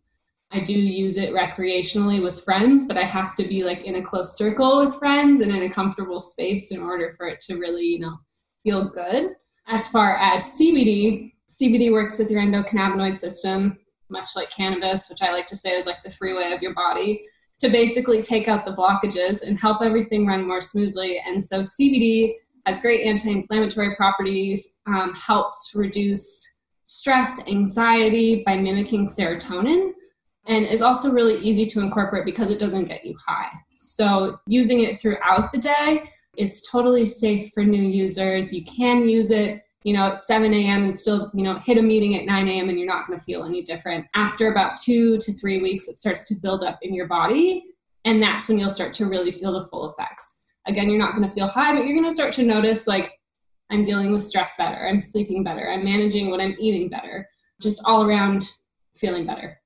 I 0.51 0.59
do 0.59 0.73
use 0.73 1.17
it 1.17 1.33
recreationally 1.33 2.21
with 2.21 2.43
friends, 2.43 2.85
but 2.85 2.95
I 2.95 3.01
have 3.01 3.33
to 3.35 3.43
be 3.43 3.63
like 3.63 3.85
in 3.85 3.95
a 3.95 4.03
close 4.03 4.37
circle 4.37 4.85
with 4.85 4.99
friends 4.99 5.41
and 5.41 5.51
in 5.51 5.63
a 5.63 5.69
comfortable 5.69 6.19
space 6.19 6.71
in 6.71 6.79
order 6.79 7.11
for 7.17 7.27
it 7.27 7.41
to 7.41 7.57
really, 7.57 7.85
you 7.85 7.99
know, 7.99 8.17
feel 8.61 8.91
good. 8.91 9.31
As 9.67 9.87
far 9.87 10.15
as 10.17 10.59
CBD, 10.59 11.33
CBD 11.49 11.91
works 11.91 12.19
with 12.19 12.29
your 12.29 12.41
endocannabinoid 12.41 13.17
system, 13.17 13.79
much 14.09 14.35
like 14.35 14.51
cannabis, 14.51 15.09
which 15.09 15.23
I 15.23 15.31
like 15.31 15.47
to 15.47 15.55
say 15.55 15.71
is 15.71 15.87
like 15.87 16.03
the 16.03 16.11
freeway 16.11 16.53
of 16.53 16.61
your 16.61 16.75
body, 16.75 17.21
to 17.63 17.69
basically 17.69 18.21
take 18.21 18.49
out 18.49 18.65
the 18.65 18.75
blockages 18.75 19.47
and 19.47 19.57
help 19.57 19.81
everything 19.81 20.27
run 20.27 20.45
more 20.45 20.61
smoothly. 20.61 21.21
And 21.25 21.41
so 21.41 21.61
CBD 21.61 22.33
has 22.65 22.81
great 22.81 23.05
anti-inflammatory 23.05 23.95
properties, 23.95 24.81
um, 24.85 25.15
helps 25.15 25.73
reduce 25.73 26.61
stress, 26.83 27.47
anxiety 27.47 28.43
by 28.45 28.57
mimicking 28.57 29.07
serotonin, 29.07 29.93
and 30.45 30.65
is 30.65 30.81
also 30.81 31.11
really 31.11 31.35
easy 31.35 31.65
to 31.67 31.79
incorporate 31.79 32.25
because 32.25 32.51
it 32.51 32.59
doesn't 32.59 32.83
get 32.83 33.05
you 33.05 33.15
high. 33.25 33.49
So 33.73 34.35
using 34.45 34.83
it 34.83 34.99
throughout 34.99 35.53
the 35.53 35.59
day 35.59 36.03
is 36.37 36.67
totally 36.69 37.05
safe 37.05 37.51
for 37.53 37.63
new 37.63 37.81
users. 37.81 38.53
You 38.53 38.65
can 38.65 39.07
use 39.07 39.31
it 39.31 39.62
you 39.83 39.93
know, 39.93 40.07
at 40.07 40.19
7 40.19 40.53
a.m. 40.53 40.83
and 40.85 40.97
still, 40.97 41.29
you 41.33 41.43
know, 41.43 41.57
hit 41.57 41.77
a 41.77 41.81
meeting 41.81 42.15
at 42.15 42.25
9 42.25 42.47
a.m. 42.47 42.69
and 42.69 42.77
you're 42.77 42.87
not 42.87 43.05
going 43.05 43.17
to 43.17 43.23
feel 43.23 43.43
any 43.43 43.61
different. 43.61 44.05
After 44.15 44.51
about 44.51 44.77
two 44.77 45.17
to 45.17 45.33
three 45.33 45.61
weeks, 45.61 45.87
it 45.87 45.97
starts 45.97 46.27
to 46.29 46.35
build 46.41 46.63
up 46.63 46.79
in 46.81 46.93
your 46.93 47.07
body. 47.07 47.65
And 48.05 48.21
that's 48.21 48.47
when 48.47 48.57
you'll 48.57 48.69
start 48.69 48.93
to 48.95 49.05
really 49.05 49.31
feel 49.31 49.53
the 49.53 49.65
full 49.67 49.89
effects 49.89 50.43
again 50.65 50.89
you're 50.89 50.99
not 50.99 51.15
going 51.15 51.27
to 51.27 51.33
feel 51.33 51.47
high 51.47 51.73
but 51.73 51.85
you're 51.85 51.95
going 51.95 52.09
to 52.09 52.11
start 52.11 52.33
to 52.33 52.43
notice 52.43 52.87
like 52.87 53.19
i'm 53.69 53.83
dealing 53.83 54.11
with 54.11 54.23
stress 54.23 54.55
better 54.57 54.87
i'm 54.87 55.01
sleeping 55.01 55.43
better 55.43 55.69
i'm 55.69 55.83
managing 55.83 56.29
what 56.29 56.41
i'm 56.41 56.55
eating 56.59 56.89
better 56.89 57.27
just 57.61 57.83
all 57.87 58.03
around 58.07 58.49
feeling 58.93 59.25
better 59.25 59.59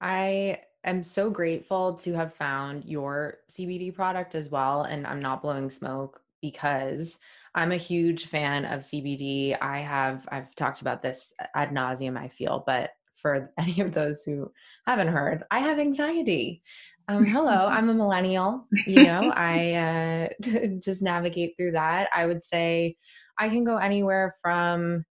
i 0.00 0.56
am 0.84 1.02
so 1.02 1.30
grateful 1.30 1.94
to 1.94 2.12
have 2.14 2.34
found 2.34 2.84
your 2.84 3.38
cbd 3.50 3.94
product 3.94 4.34
as 4.34 4.50
well 4.50 4.82
and 4.82 5.06
i'm 5.06 5.20
not 5.20 5.42
blowing 5.42 5.70
smoke 5.70 6.20
because 6.40 7.18
i'm 7.58 7.72
a 7.72 7.76
huge 7.76 8.26
fan 8.26 8.64
of 8.64 8.80
cbd 8.80 9.56
i 9.60 9.78
have 9.78 10.26
i've 10.30 10.54
talked 10.54 10.80
about 10.80 11.02
this 11.02 11.32
ad 11.54 11.70
nauseum 11.70 12.16
i 12.16 12.28
feel 12.28 12.62
but 12.66 12.90
for 13.14 13.52
any 13.58 13.80
of 13.80 13.92
those 13.92 14.22
who 14.22 14.50
haven't 14.86 15.08
heard 15.08 15.44
i 15.50 15.58
have 15.58 15.78
anxiety 15.78 16.62
um, 17.10 17.24
hello, 17.24 17.68
I'm 17.70 17.88
a 17.88 17.94
millennial. 17.94 18.66
You 18.86 19.02
know, 19.04 19.32
I 19.34 20.28
uh, 20.44 20.68
just 20.78 21.02
navigate 21.02 21.54
through 21.56 21.72
that. 21.72 22.10
I 22.14 22.26
would 22.26 22.44
say 22.44 22.96
I 23.38 23.48
can 23.48 23.64
go 23.64 23.78
anywhere 23.78 24.34
from 24.42 25.04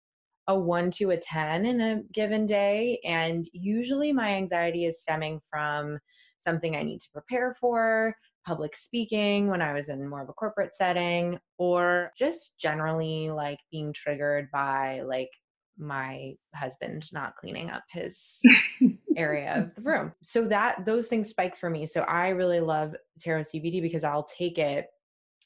a 0.47 0.59
one 0.59 0.91
to 0.93 1.11
a 1.11 1.17
10 1.17 1.67
in 1.67 1.81
a 1.81 2.03
given 2.13 2.47
day. 2.47 3.01
And 3.05 3.49
usually 3.53 4.13
my 4.13 4.35
anxiety 4.35 4.85
is 4.85 5.01
stemming 5.01 5.41
from 5.51 5.99
something 6.39 6.77
I 6.77 6.83
need 6.83 7.01
to 7.01 7.11
prepare 7.13 7.55
for, 7.55 8.15
public 8.47 8.77
speaking 8.77 9.49
when 9.49 9.61
I 9.61 9.73
was 9.73 9.89
in 9.89 10.09
more 10.09 10.23
of 10.23 10.29
a 10.29 10.33
corporate 10.33 10.75
setting, 10.75 11.39
or 11.59 12.13
just 12.17 12.59
generally 12.59 13.31
like 13.31 13.59
being 13.73 13.93
triggered 13.93 14.49
by 14.53 15.03
like 15.03 15.31
my 15.79 16.35
husband 16.55 17.07
not 17.13 17.37
cleaning 17.37 17.71
up 17.71 17.83
his 17.91 18.41
area 19.17 19.55
of 19.55 19.75
the 19.75 19.91
room. 19.91 20.13
So 20.23 20.47
that 20.49 20.87
those 20.87 21.09
things 21.09 21.31
spike 21.31 21.57
for 21.57 21.69
me. 21.69 21.87
So 21.87 22.03
I 22.03 22.31
really 22.31 22.61
love 22.61 22.95
Tarot 23.21 23.43
CBD 23.43 23.83
because 23.83 24.05
I'll 24.05 24.25
take 24.25 24.59
it 24.59 24.87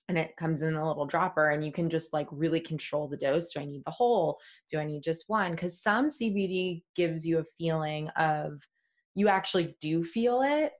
and 0.08 0.18
it 0.18 0.36
comes 0.36 0.62
in 0.62 0.74
a 0.74 0.86
little 0.86 1.06
dropper 1.06 1.50
and 1.50 1.64
you 1.64 1.72
can 1.72 1.88
just 1.88 2.12
like 2.12 2.26
really 2.30 2.60
control 2.60 3.08
the 3.08 3.16
dose. 3.16 3.52
Do 3.52 3.60
I 3.60 3.64
need 3.64 3.82
the 3.84 3.92
whole? 3.92 4.38
Do 4.70 4.78
I 4.78 4.84
need 4.84 5.02
just 5.02 5.24
one? 5.28 5.56
Cuz 5.56 5.80
some 5.80 6.10
CBD 6.10 6.82
gives 6.94 7.26
you 7.26 7.38
a 7.38 7.44
feeling 7.58 8.08
of 8.10 8.60
you 9.14 9.28
actually 9.28 9.76
do 9.80 10.04
feel 10.04 10.42
it 10.42 10.72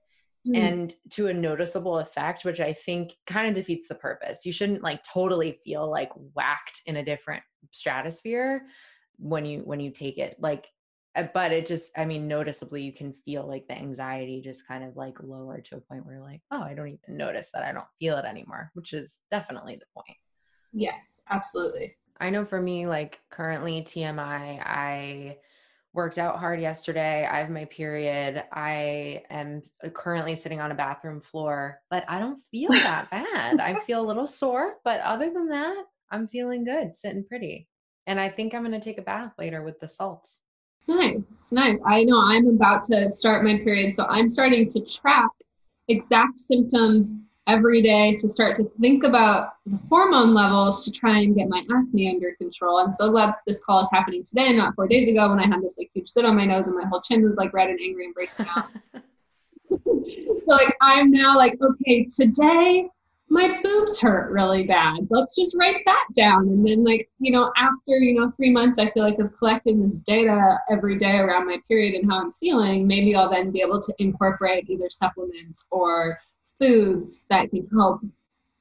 Mm. 0.47 0.57
and 0.57 0.93
to 1.11 1.27
a 1.27 1.33
noticeable 1.33 1.99
effect 1.99 2.45
which 2.45 2.59
i 2.59 2.73
think 2.73 3.13
kind 3.27 3.47
of 3.47 3.53
defeats 3.53 3.87
the 3.87 3.93
purpose. 3.93 4.43
You 4.43 4.51
shouldn't 4.51 4.81
like 4.81 5.03
totally 5.03 5.59
feel 5.63 5.87
like 5.87 6.09
whacked 6.33 6.81
in 6.87 6.95
a 6.95 7.05
different 7.05 7.43
stratosphere 7.69 8.65
when 9.17 9.45
you 9.45 9.59
when 9.59 9.79
you 9.79 9.91
take 9.91 10.17
it 10.17 10.35
like 10.39 10.67
uh, 11.15 11.27
but 11.35 11.51
it 11.51 11.67
just 11.67 11.91
i 11.95 12.05
mean 12.05 12.27
noticeably 12.27 12.81
you 12.81 12.91
can 12.91 13.13
feel 13.13 13.47
like 13.47 13.67
the 13.67 13.77
anxiety 13.77 14.41
just 14.41 14.67
kind 14.67 14.83
of 14.83 14.95
like 14.95 15.15
lower 15.21 15.61
to 15.61 15.75
a 15.75 15.81
point 15.81 16.03
where 16.03 16.15
you're 16.15 16.23
like 16.23 16.41
oh 16.49 16.63
i 16.63 16.73
don't 16.73 16.87
even 16.87 17.17
notice 17.17 17.51
that 17.53 17.63
i 17.63 17.71
don't 17.71 17.85
feel 17.99 18.17
it 18.17 18.25
anymore 18.25 18.71
which 18.73 18.93
is 18.93 19.19
definitely 19.29 19.75
the 19.75 19.85
point. 19.95 20.17
Yes 20.73 21.21
absolutely. 21.29 21.95
I 22.19 22.31
know 22.31 22.45
for 22.45 22.59
me 22.59 22.87
like 22.87 23.19
currently 23.29 23.83
tmi 23.83 24.17
i 24.65 25.37
worked 25.93 26.17
out 26.17 26.39
hard 26.39 26.59
yesterday 26.61 27.27
i 27.29 27.39
have 27.39 27.49
my 27.49 27.65
period 27.65 28.43
i 28.53 29.21
am 29.29 29.61
uh, 29.83 29.89
currently 29.89 30.35
sitting 30.35 30.61
on 30.61 30.71
a 30.71 30.75
bathroom 30.75 31.19
floor 31.19 31.79
but 31.89 32.05
i 32.07 32.17
don't 32.17 32.39
feel 32.49 32.71
that 32.71 33.09
bad 33.11 33.59
i 33.59 33.77
feel 33.81 34.01
a 34.01 34.07
little 34.07 34.25
sore 34.25 34.75
but 34.83 35.01
other 35.01 35.29
than 35.29 35.47
that 35.47 35.85
i'm 36.11 36.27
feeling 36.27 36.63
good 36.63 36.95
sitting 36.95 37.25
pretty 37.25 37.67
and 38.07 38.19
I 38.19 38.29
think 38.29 38.53
I'm 38.53 38.61
going 38.61 38.73
to 38.73 38.79
take 38.79 38.97
a 38.97 39.03
bath 39.03 39.33
later 39.37 39.63
with 39.63 39.79
the 39.79 39.87
salts. 39.87 40.41
Nice, 40.87 41.51
nice. 41.51 41.81
I 41.85 42.03
know 42.03 42.21
I'm 42.21 42.47
about 42.47 42.83
to 42.83 43.09
start 43.11 43.43
my 43.43 43.57
period, 43.59 43.93
so 43.93 44.05
I'm 44.09 44.27
starting 44.27 44.67
to 44.69 44.81
track 44.81 45.29
exact 45.87 46.37
symptoms 46.37 47.15
every 47.47 47.81
day 47.81 48.15
to 48.17 48.29
start 48.29 48.55
to 48.55 48.63
think 48.63 49.03
about 49.03 49.53
the 49.65 49.77
hormone 49.89 50.33
levels 50.33 50.85
to 50.85 50.91
try 50.91 51.19
and 51.19 51.35
get 51.35 51.49
my 51.49 51.63
acne 51.73 52.09
under 52.09 52.33
control. 52.35 52.77
I'm 52.77 52.91
so 52.91 53.11
glad 53.11 53.33
this 53.45 53.63
call 53.65 53.79
is 53.79 53.89
happening 53.91 54.23
today, 54.23 54.55
not 54.55 54.75
four 54.75 54.87
days 54.87 55.07
ago 55.07 55.29
when 55.29 55.39
I 55.39 55.47
had 55.47 55.61
this 55.61 55.77
like 55.77 55.89
huge 55.93 56.09
sit 56.09 56.25
on 56.25 56.35
my 56.35 56.45
nose 56.45 56.67
and 56.67 56.77
my 56.77 56.87
whole 56.87 57.01
chin 57.01 57.23
was 57.23 57.37
like 57.37 57.53
red 57.53 57.69
and 57.69 57.79
angry 57.79 58.05
and 58.05 58.13
breaking 58.13 58.45
out. 58.55 58.69
so 59.71 60.51
like 60.51 60.75
I'm 60.81 61.11
now 61.11 61.35
like, 61.37 61.57
okay, 61.61 62.05
today 62.05 62.89
my 63.31 63.61
boobs 63.63 64.01
hurt 64.01 64.29
really 64.29 64.65
bad. 64.65 65.07
Let's 65.09 65.37
just 65.37 65.55
write 65.57 65.77
that 65.85 66.05
down. 66.13 66.49
And 66.49 66.67
then 66.67 66.83
like, 66.83 67.09
you 67.19 67.31
know, 67.31 67.49
after, 67.55 67.95
you 67.95 68.19
know, 68.19 68.29
three 68.29 68.51
months, 68.51 68.77
I 68.77 68.87
feel 68.87 69.03
like 69.03 69.19
of 69.19 69.35
collecting 69.37 69.81
this 69.81 70.01
data 70.01 70.57
every 70.69 70.97
day 70.97 71.15
around 71.17 71.47
my 71.47 71.57
period 71.65 71.95
and 71.95 72.11
how 72.11 72.19
I'm 72.19 72.33
feeling, 72.33 72.85
maybe 72.85 73.15
I'll 73.15 73.29
then 73.29 73.49
be 73.49 73.61
able 73.61 73.79
to 73.79 73.93
incorporate 73.99 74.69
either 74.69 74.89
supplements 74.89 75.65
or 75.71 76.19
foods 76.61 77.25
that 77.29 77.49
can 77.49 77.67
help 77.75 78.01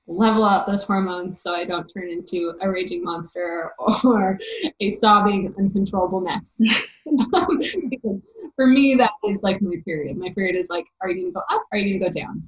level 0.06 0.44
out 0.44 0.66
those 0.66 0.82
hormones 0.82 1.40
so 1.40 1.54
I 1.54 1.64
don't 1.64 1.86
turn 1.86 2.08
into 2.08 2.54
a 2.60 2.70
raging 2.70 3.04
monster 3.04 3.72
or 4.04 4.38
a 4.80 4.90
sobbing, 4.90 5.54
uncontrollable 5.58 6.20
mess. 6.20 6.60
For 8.56 8.66
me, 8.66 8.94
that 8.96 9.12
is 9.24 9.42
like 9.42 9.62
my 9.62 9.76
period. 9.84 10.16
My 10.16 10.30
period 10.30 10.56
is 10.56 10.68
like, 10.68 10.86
are 11.00 11.10
you 11.10 11.22
gonna 11.22 11.32
go 11.32 11.42
up? 11.54 11.64
Are 11.72 11.78
you 11.78 11.98
gonna 11.98 12.10
go 12.10 12.20
down? 12.20 12.42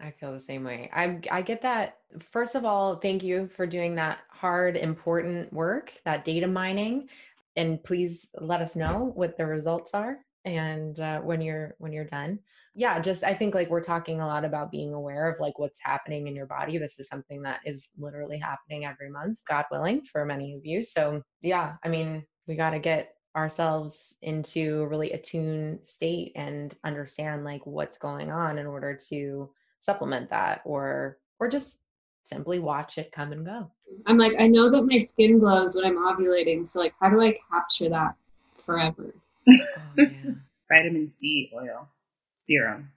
I 0.00 0.12
feel 0.12 0.32
the 0.32 0.40
same 0.40 0.64
way. 0.64 0.88
I 0.92 1.18
I 1.30 1.42
get 1.42 1.60
that. 1.62 1.98
First 2.20 2.54
of 2.54 2.64
all, 2.64 2.96
thank 2.96 3.22
you 3.22 3.48
for 3.48 3.66
doing 3.66 3.96
that 3.96 4.20
hard, 4.30 4.76
important 4.76 5.52
work, 5.52 5.92
that 6.04 6.24
data 6.24 6.46
mining, 6.46 7.08
and 7.56 7.82
please 7.82 8.30
let 8.40 8.62
us 8.62 8.76
know 8.76 9.12
what 9.14 9.36
the 9.36 9.44
results 9.44 9.92
are 9.92 10.18
and 10.44 11.00
uh, 11.00 11.20
when 11.20 11.40
you're 11.40 11.74
when 11.78 11.92
you're 11.92 12.04
done. 12.04 12.38
Yeah 12.74 13.00
just 13.00 13.24
i 13.24 13.34
think 13.34 13.54
like 13.54 13.70
we're 13.70 13.82
talking 13.82 14.20
a 14.20 14.26
lot 14.26 14.44
about 14.44 14.70
being 14.70 14.94
aware 14.94 15.28
of 15.30 15.40
like 15.40 15.58
what's 15.58 15.80
happening 15.82 16.26
in 16.28 16.36
your 16.36 16.46
body. 16.46 16.78
This 16.78 16.98
is 16.98 17.08
something 17.08 17.42
that 17.42 17.60
is 17.64 17.90
literally 17.98 18.38
happening 18.38 18.84
every 18.84 19.10
month 19.10 19.40
god 19.46 19.64
willing 19.70 20.02
for 20.02 20.24
many 20.24 20.54
of 20.54 20.64
you. 20.64 20.82
So 20.82 21.22
yeah 21.42 21.74
i 21.84 21.88
mean 21.88 22.24
we 22.46 22.54
got 22.54 22.70
to 22.70 22.78
get 22.78 23.14
ourselves 23.36 24.16
into 24.22 24.82
a 24.82 24.88
really 24.88 25.12
attuned 25.12 25.86
state 25.86 26.32
and 26.34 26.76
understand 26.82 27.44
like 27.44 27.64
what's 27.66 27.98
going 27.98 28.30
on 28.30 28.58
in 28.58 28.66
order 28.66 28.98
to 29.08 29.50
supplement 29.80 30.28
that 30.30 30.60
or 30.64 31.18
or 31.38 31.48
just 31.48 31.82
simply 32.24 32.58
watch 32.58 32.98
it 32.98 33.12
come 33.12 33.32
and 33.32 33.46
go. 33.46 33.70
I'm 34.06 34.18
like 34.18 34.32
i 34.38 34.46
know 34.46 34.68
that 34.70 34.82
my 34.82 34.98
skin 34.98 35.38
glows 35.38 35.74
when 35.74 35.84
i'm 35.84 35.96
ovulating 35.96 36.66
so 36.66 36.80
like 36.80 36.94
how 37.00 37.08
do 37.08 37.20
i 37.22 37.36
capture 37.50 37.88
that 37.88 38.14
forever 38.58 39.14
oh, 39.48 39.54
yeah. 39.96 40.32
Vitamin 40.72 41.08
C 41.08 41.50
oil 41.54 41.88
serum. 42.34 42.90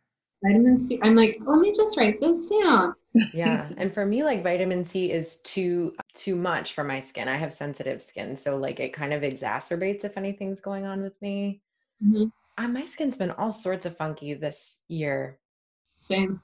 Vitamin 0.44 0.78
C. 0.78 1.00
I'm 1.04 1.16
like, 1.16 1.40
let 1.46 1.60
me 1.60 1.72
just 1.72 1.98
write 1.98 2.20
this 2.20 2.50
down. 2.50 2.96
yeah, 3.34 3.70
and 3.78 3.94
for 3.94 4.06
me, 4.06 4.24
like 4.24 4.44
vitamin 4.44 4.84
C 4.84 5.12
is 5.12 5.38
too 5.44 5.94
too 6.16 6.36
much 6.36 6.74
for 6.74 6.84
my 6.84 7.00
skin. 7.00 7.28
I 7.28 7.36
have 7.38 7.54
sensitive 7.54 8.02
skin, 8.02 8.36
so 8.36 8.58
like 8.58 8.80
it 8.80 8.94
kind 8.94 9.14
of 9.14 9.22
exacerbates 9.22 10.04
if 10.04 10.18
anything's 10.18 10.62
going 10.62 10.86
on 10.86 11.02
with 11.02 11.20
me. 11.22 11.62
Mm-hmm. 12.04 12.26
Uh, 12.58 12.68
my 12.68 12.86
skin's 12.86 13.18
been 13.18 13.32
all 13.32 13.52
sorts 13.52 13.86
of 13.86 13.96
funky 13.98 14.34
this 14.34 14.80
year. 14.88 15.40
Same. 16.00 16.42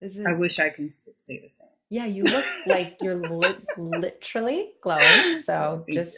Is 0.00 0.16
it, 0.16 0.26
I 0.26 0.32
wish 0.32 0.58
I 0.58 0.70
can 0.70 0.90
say 0.90 1.40
the 1.40 1.48
same. 1.48 1.68
Yeah, 1.90 2.06
you 2.06 2.24
look 2.24 2.44
like 2.66 2.98
you're 3.00 3.16
li- 3.16 3.56
literally 3.78 4.72
glowing. 4.80 5.40
So 5.40 5.84
just 5.90 6.16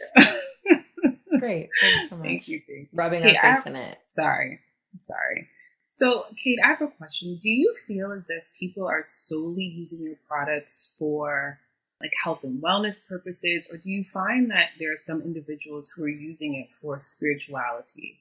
great. 1.41 1.69
Thanks 1.81 2.09
so 2.09 2.15
much. 2.17 2.27
Thank 2.27 2.47
you. 2.47 2.61
Thank 2.67 2.79
you. 2.79 2.87
Rubbing 2.93 3.21
Kate, 3.21 3.37
our 3.41 3.55
face 3.57 3.65
in 3.65 3.75
it. 3.75 3.97
Sorry. 4.05 4.59
Sorry. 4.97 5.47
So, 5.87 6.23
Kate, 6.41 6.57
I 6.63 6.69
have 6.69 6.81
a 6.81 6.87
question. 6.87 7.37
Do 7.41 7.49
you 7.49 7.75
feel 7.85 8.13
as 8.13 8.25
if 8.29 8.45
people 8.57 8.87
are 8.87 9.03
solely 9.09 9.65
using 9.65 10.01
your 10.01 10.15
products 10.27 10.91
for 10.97 11.59
like 11.99 12.13
health 12.23 12.43
and 12.43 12.61
wellness 12.61 13.05
purposes, 13.05 13.67
or 13.71 13.77
do 13.77 13.89
you 13.89 14.03
find 14.03 14.49
that 14.51 14.69
there 14.79 14.91
are 14.91 14.99
some 15.03 15.21
individuals 15.21 15.91
who 15.91 16.03
are 16.03 16.09
using 16.09 16.55
it 16.55 16.69
for 16.81 16.97
spirituality? 16.97 18.19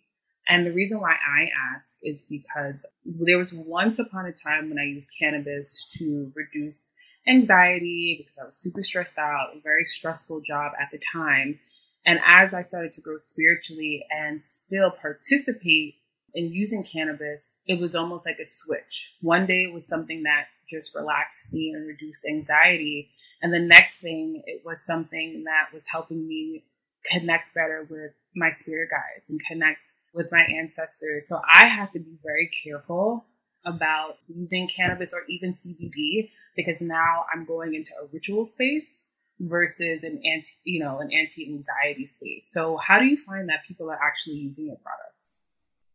And 0.48 0.66
the 0.66 0.72
reason 0.72 1.00
why 1.00 1.12
I 1.12 1.48
ask 1.74 1.98
is 2.02 2.24
because 2.24 2.84
there 3.04 3.38
was 3.38 3.52
once 3.52 3.98
upon 3.98 4.26
a 4.26 4.32
time 4.32 4.68
when 4.68 4.78
I 4.78 4.84
used 4.84 5.08
cannabis 5.18 5.84
to 5.98 6.32
reduce 6.34 6.78
anxiety 7.26 8.16
because 8.18 8.36
I 8.38 8.44
was 8.46 8.56
super 8.56 8.82
stressed 8.82 9.16
out, 9.16 9.54
a 9.54 9.60
very 9.60 9.84
stressful 9.84 10.40
job 10.40 10.72
at 10.80 10.90
the 10.90 10.98
time. 11.12 11.60
And 12.04 12.19
as 12.25 12.54
I 12.54 12.62
started 12.62 12.92
to 12.92 13.00
grow 13.00 13.19
spiritually 13.19 14.07
and 14.11 14.42
still 14.42 14.90
participate 14.90 15.97
in 16.35 16.52
using 16.52 16.85
cannabis, 16.85 17.61
it 17.66 17.78
was 17.78 17.95
almost 17.95 18.25
like 18.25 18.38
a 18.40 18.47
switch. 18.47 19.14
One 19.21 19.47
day 19.47 19.64
it 19.64 19.73
was 19.73 19.87
something 19.87 20.23
that 20.23 20.47
just 20.69 20.95
relaxed 20.95 21.52
me 21.52 21.73
and 21.75 21.87
reduced 21.87 22.25
anxiety. 22.28 23.11
And 23.42 23.52
the 23.52 23.59
next 23.59 24.00
thing, 24.00 24.42
it 24.47 24.62
was 24.64 24.85
something 24.85 25.45
that 25.45 25.75
was 25.75 25.88
helping 25.88 26.26
me 26.26 26.64
connect 27.11 27.54
better 27.54 27.87
with 27.90 28.12
my 28.35 28.50
spirit 28.50 28.90
guides 28.90 29.28
and 29.28 29.40
connect 29.47 29.92
with 30.14 30.30
my 30.30 30.42
ancestors. 30.42 31.28
So 31.28 31.40
I 31.52 31.66
have 31.66 31.92
to 31.92 31.99
be 31.99 32.19
very 32.23 32.50
careful 32.64 33.26
about 33.64 34.16
using 34.28 34.69
cannabis 34.69 35.12
or 35.12 35.23
even 35.28 35.54
CBD 35.54 36.30
because 36.57 36.80
now 36.80 37.25
I'm 37.33 37.45
going 37.45 37.75
into 37.75 37.92
a 38.02 38.07
ritual 38.12 38.45
space 38.45 39.07
versus 39.40 40.04
an 40.04 40.20
anti, 40.25 40.50
you 40.64 40.80
know, 40.80 40.99
an 40.99 41.11
anti-anxiety 41.12 42.06
space. 42.06 42.49
So 42.50 42.76
how 42.76 42.99
do 42.99 43.06
you 43.06 43.16
find 43.16 43.49
that 43.49 43.64
people 43.66 43.90
are 43.90 44.00
actually 44.02 44.37
using 44.37 44.66
your 44.66 44.76
products? 44.76 45.38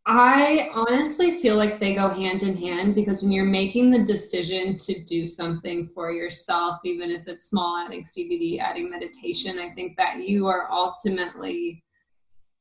I 0.07 0.69
honestly 0.73 1.37
feel 1.37 1.55
like 1.55 1.79
they 1.79 1.95
go 1.95 2.09
hand 2.09 2.43
in 2.43 2.55
hand 2.55 2.93
because 2.93 3.23
when 3.23 3.31
you're 3.31 3.43
making 3.43 3.89
the 3.89 4.03
decision 4.03 4.77
to 4.77 5.03
do 5.03 5.25
something 5.25 5.87
for 5.87 6.11
yourself, 6.11 6.79
even 6.85 7.09
if 7.09 7.27
it's 7.27 7.49
small, 7.49 7.77
adding 7.77 8.03
CBD, 8.03 8.59
adding 8.59 8.89
meditation, 8.89 9.57
I 9.57 9.73
think 9.73 9.97
that 9.97 10.17
you 10.19 10.45
are 10.45 10.71
ultimately 10.71 11.83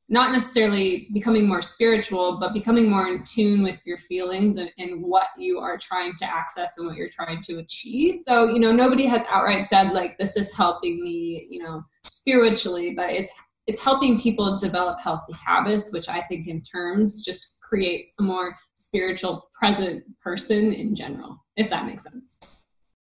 not 0.07 0.31
necessarily 0.31 1.07
becoming 1.13 1.47
more 1.47 1.61
spiritual, 1.61 2.37
but 2.39 2.53
becoming 2.53 2.89
more 2.89 3.07
in 3.07 3.23
tune 3.23 3.63
with 3.63 3.79
your 3.85 3.97
feelings 3.97 4.57
and, 4.57 4.71
and 4.77 5.03
what 5.03 5.27
you 5.37 5.57
are 5.57 5.77
trying 5.77 6.13
to 6.17 6.25
access 6.25 6.77
and 6.77 6.87
what 6.87 6.95
you're 6.95 7.09
trying 7.09 7.41
to 7.41 7.57
achieve. 7.57 8.21
So, 8.27 8.49
you 8.49 8.59
know, 8.59 8.71
nobody 8.71 9.05
has 9.07 9.25
outright 9.31 9.65
said 9.65 9.93
like 9.93 10.17
this 10.17 10.37
is 10.37 10.55
helping 10.55 11.03
me, 11.03 11.47
you 11.49 11.63
know, 11.63 11.83
spiritually, 12.03 12.93
but 12.95 13.09
it's 13.09 13.33
it's 13.67 13.83
helping 13.83 14.19
people 14.19 14.59
develop 14.59 14.99
healthy 14.99 15.33
habits, 15.33 15.91
which 15.91 16.07
I 16.07 16.21
think 16.21 16.47
in 16.47 16.61
terms 16.61 17.25
just 17.25 17.61
creates 17.63 18.13
a 18.19 18.23
more 18.23 18.55
spiritual 18.75 19.49
present 19.57 20.03
person 20.21 20.71
in 20.71 20.93
general, 20.93 21.43
if 21.57 21.71
that 21.71 21.87
makes 21.87 22.03
sense. 22.03 22.63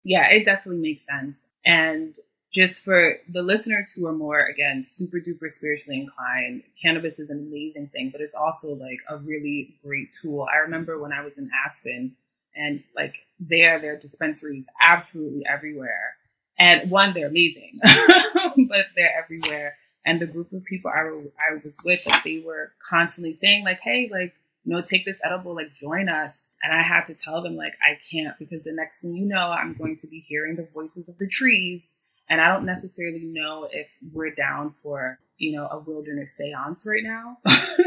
Yeah, 0.06 0.30
it 0.30 0.46
definitely 0.46 0.82
makes 0.82 1.04
sense. 1.06 1.40
And 1.66 2.16
just 2.56 2.86
for 2.86 3.18
the 3.28 3.42
listeners 3.42 3.92
who 3.92 4.08
are 4.08 4.14
more 4.14 4.40
again 4.40 4.82
super 4.82 5.18
duper 5.18 5.50
spiritually 5.50 6.00
inclined 6.00 6.64
cannabis 6.82 7.20
is 7.20 7.30
an 7.30 7.40
amazing 7.40 7.88
thing 7.88 8.10
but 8.10 8.22
it's 8.22 8.34
also 8.34 8.74
like 8.76 9.00
a 9.10 9.18
really 9.18 9.76
great 9.84 10.16
tool. 10.22 10.48
I 10.52 10.58
remember 10.60 11.00
when 11.00 11.12
i 11.12 11.24
was 11.24 11.38
in 11.38 11.52
aspen 11.66 12.16
and 12.56 12.84
like 12.96 13.16
there 13.40 13.80
there 13.80 13.94
are 13.96 14.00
dispensaries 14.00 14.66
absolutely 14.82 15.46
everywhere. 15.46 16.16
And 16.58 16.90
one 16.90 17.14
they're 17.14 17.28
amazing 17.28 17.78
but 17.84 18.86
they're 18.96 19.22
everywhere. 19.22 19.76
And 20.06 20.22
the 20.22 20.28
group 20.28 20.54
of 20.54 20.64
people 20.64 20.92
I, 20.96 21.02
I 21.02 21.60
was 21.64 21.78
with 21.84 22.06
like, 22.08 22.24
they 22.24 22.42
were 22.46 22.72
constantly 22.80 23.34
saying 23.34 23.66
like 23.66 23.82
hey 23.82 24.10
like 24.10 24.34
you 24.64 24.74
know 24.74 24.82
take 24.82 25.04
this 25.04 25.20
edible 25.24 25.56
like 25.56 25.74
join 25.76 26.08
us. 26.08 26.46
And 26.64 26.74
i 26.74 26.82
had 26.82 27.06
to 27.08 27.14
tell 27.14 27.44
them 27.44 27.58
like 27.58 27.74
i 27.86 28.00
can't 28.10 28.40
because 28.40 28.64
the 28.64 28.72
next 28.72 29.02
thing 29.02 29.14
you 29.14 29.26
know 29.26 29.52
i'm 29.52 29.74
going 29.74 29.98
to 29.98 30.08
be 30.08 30.20
hearing 30.20 30.56
the 30.56 30.68
voices 30.74 31.10
of 31.10 31.18
the 31.20 31.28
trees 31.28 31.94
and 32.30 32.42
I 32.42 32.48
don't 32.48 32.66
necessarily 32.66 33.24
know 33.24 33.68
if 33.72 33.88
we're 34.12 34.34
down 34.34 34.74
for, 34.82 35.20
you 35.38 35.56
know, 35.56 35.68
a 35.68 35.80
wilderness 35.80 36.36
seance 36.36 36.86
right 36.88 37.04
now. 37.04 37.38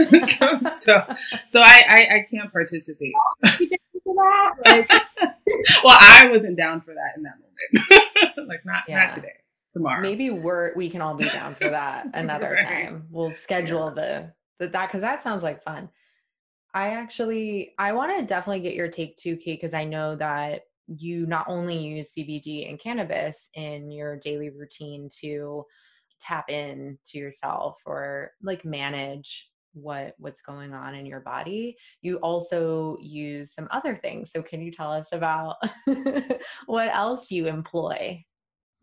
so, 0.04 0.61
so, 0.78 1.02
so 1.50 1.61
I, 1.61 1.83
I, 1.88 2.16
I, 2.16 2.26
can't 2.30 2.52
participate. 2.52 3.12
well, 4.07 5.97
I 6.00 6.28
wasn't 6.30 6.57
down 6.57 6.80
for 6.80 6.95
that 6.95 7.16
in 7.16 7.25
that 7.25 7.35
moment. 7.40 8.49
like 8.49 8.64
not, 8.64 8.85
yeah. 8.88 9.04
not 9.04 9.14
today. 9.14 9.33
Tomorrow. 9.73 10.00
Maybe 10.00 10.30
we're 10.30 10.75
we 10.76 10.88
can 10.88 11.02
all 11.02 11.14
be 11.14 11.28
down 11.28 11.54
for 11.54 11.68
that 11.68 12.09
another 12.14 12.52
right. 12.52 12.66
time. 12.66 13.07
We'll 13.11 13.30
schedule 13.30 13.90
the, 13.90 14.33
the 14.59 14.68
that 14.68 14.87
because 14.87 15.02
that 15.02 15.23
sounds 15.23 15.42
like 15.42 15.62
fun. 15.62 15.90
I 16.73 16.90
actually 16.90 17.75
I 17.78 17.92
want 17.92 18.16
to 18.16 18.25
definitely 18.25 18.61
get 18.61 18.75
your 18.75 18.88
take 18.88 19.18
too, 19.18 19.37
Kate, 19.37 19.61
because 19.61 19.75
I 19.75 19.85
know 19.85 20.16
that 20.16 20.62
you 20.88 21.26
not 21.26 21.47
only 21.49 21.76
use 21.76 22.14
CBD 22.18 22.68
and 22.68 22.78
cannabis 22.78 23.50
in 23.54 23.90
your 23.90 24.16
daily 24.16 24.50
routine 24.50 25.09
to 25.21 25.64
tap 26.21 26.50
in 26.50 26.99
to 27.07 27.18
yourself 27.18 27.78
or 27.87 28.33
like 28.42 28.64
manage 28.64 29.50
what 29.75 30.14
what's 30.18 30.40
going 30.40 30.73
on 30.73 30.95
in 30.95 31.07
your 31.07 31.21
body 31.21 31.76
you 32.00 32.16
also 32.16 32.97
use 33.00 33.52
some 33.52 33.68
other 33.71 33.95
things 33.95 34.33
so 34.33 34.42
can 34.42 34.61
you 34.61 34.73
tell 34.73 34.90
us 34.90 35.12
about 35.12 35.57
what 36.66 36.92
else 36.92 37.30
you 37.30 37.47
employ 37.47 38.21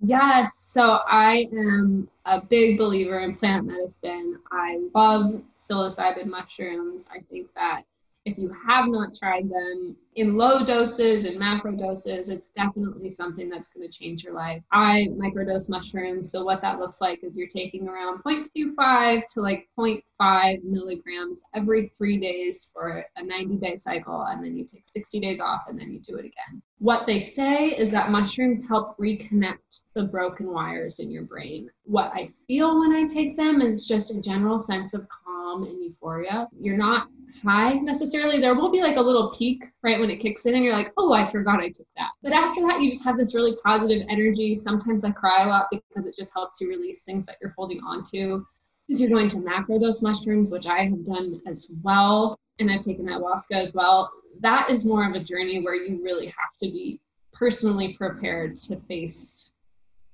Yes, 0.02 0.58
so 0.58 1.00
I 1.08 1.48
am 1.54 2.10
a 2.26 2.42
big 2.42 2.78
believer 2.78 3.22
in 3.22 3.36
plant 3.38 3.68
medicine. 3.68 4.38
I 4.52 4.82
love 4.94 5.42
psilocybin 5.58 6.26
mushrooms. 6.26 7.08
I 7.14 7.20
think 7.32 7.48
that 7.56 7.84
if 8.26 8.40
you 8.40 8.52
have 8.68 8.86
not 8.88 9.14
tried 9.14 9.50
them 9.50 9.96
in 10.16 10.36
low 10.36 10.64
doses 10.64 11.26
and 11.26 11.38
macro 11.38 11.72
doses, 11.74 12.30
it's 12.30 12.50
definitely 12.50 13.08
something 13.08 13.50
that's 13.50 13.72
going 13.72 13.88
to 13.88 13.98
change 13.98 14.24
your 14.24 14.34
life. 14.34 14.64
I 14.72 15.08
microdose 15.16 15.70
mushrooms. 15.70 16.32
So, 16.32 16.44
what 16.44 16.62
that 16.62 16.80
looks 16.80 17.02
like 17.02 17.24
is 17.24 17.38
you're 17.38 17.48
taking 17.48 17.88
around 17.88 18.24
0.25 18.24 19.28
to 19.28 19.42
like 19.42 19.68
0.5 19.78 20.64
milligrams 20.64 21.44
every 21.54 21.86
three 21.88 22.18
days 22.18 22.72
for 22.74 23.06
a 23.16 23.24
90 23.24 23.58
day 23.58 23.76
cycle. 23.76 24.22
And 24.24 24.44
then 24.44 24.58
you 24.58 24.66
take 24.66 24.86
60 24.86 25.20
days 25.20 25.40
off 25.40 25.66
and 25.68 25.80
then 25.80 25.92
you 25.92 26.00
do 26.00 26.16
it 26.16 26.26
again. 26.26 26.62
What 26.80 27.06
they 27.06 27.20
say 27.20 27.68
is 27.68 27.92
that 27.92 28.10
mushrooms 28.10 28.68
help 28.68 28.98
reconnect 28.98 29.84
the 29.94 30.04
broken 30.04 30.52
wires 30.52 31.00
in 31.00 31.12
your 31.12 31.24
brain. 31.24 31.70
What 31.84 32.12
I 32.14 32.30
feel 32.48 32.80
when 32.80 32.92
I 32.92 33.06
take 33.06 33.38
them 33.38 33.62
is 33.62 33.88
just 33.88 34.16
a 34.16 34.22
general 34.22 34.60
sense 34.60 34.94
of 34.94 35.08
calm 35.10 35.64
and 35.64 35.84
euphoria. 35.84 36.48
You're 36.60 36.78
not 36.78 37.08
high 37.44 37.76
necessarily. 37.76 38.40
There 38.40 38.56
will 38.56 38.72
be 38.72 38.82
like 38.82 38.98
a 38.98 39.02
little 39.02 39.34
peak 39.38 39.64
right 39.84 40.00
when 40.00 40.10
it 40.10 40.18
kicks 40.18 40.46
in, 40.46 40.56
and 40.56 40.64
you're 40.64 40.74
like, 40.74 40.92
oh, 40.98 41.14
I 41.14 41.30
forgot 41.30 41.60
I 41.60 41.70
took 41.70 41.88
that. 41.98 42.10
But 42.24 42.34
after 42.34 42.62
that, 42.62 42.82
you 42.82 42.90
just 42.90 43.04
have 43.06 43.18
this 43.18 43.36
really 43.36 43.56
positive 43.64 44.06
energy. 44.10 44.56
Sometimes 44.56 45.06
I 45.06 45.12
cry 45.12 45.44
a 45.44 45.48
lot 45.48 45.68
because 45.72 46.06
it 46.06 46.16
just 46.16 46.34
helps 46.34 46.60
you 46.62 46.70
release 46.70 47.04
things 47.04 47.26
that 47.26 47.38
you're 47.42 47.54
holding 47.58 47.80
on 47.80 48.04
to. 48.12 48.46
If 48.88 49.00
you're 49.00 49.10
going 49.10 49.30
to 49.30 49.38
macrodose 49.38 50.04
mushrooms, 50.04 50.52
which 50.52 50.68
I 50.68 50.84
have 50.84 51.06
done 51.06 51.42
as 51.48 51.70
well, 51.84 52.40
and 52.60 52.72
I've 52.72 52.82
taken 52.82 53.08
ayahuasca 53.08 53.54
as 53.56 53.74
well, 53.74 54.12
that 54.42 54.70
is 54.70 54.86
more 54.86 55.08
of 55.08 55.16
a 55.16 55.24
journey 55.24 55.64
where 55.64 55.76
you 55.76 56.04
really 56.04 56.28
have 56.28 56.58
to 56.60 56.68
be 56.68 57.00
personally 57.34 57.96
prepared 57.98 58.58
to 58.58 58.80
face 58.82 59.54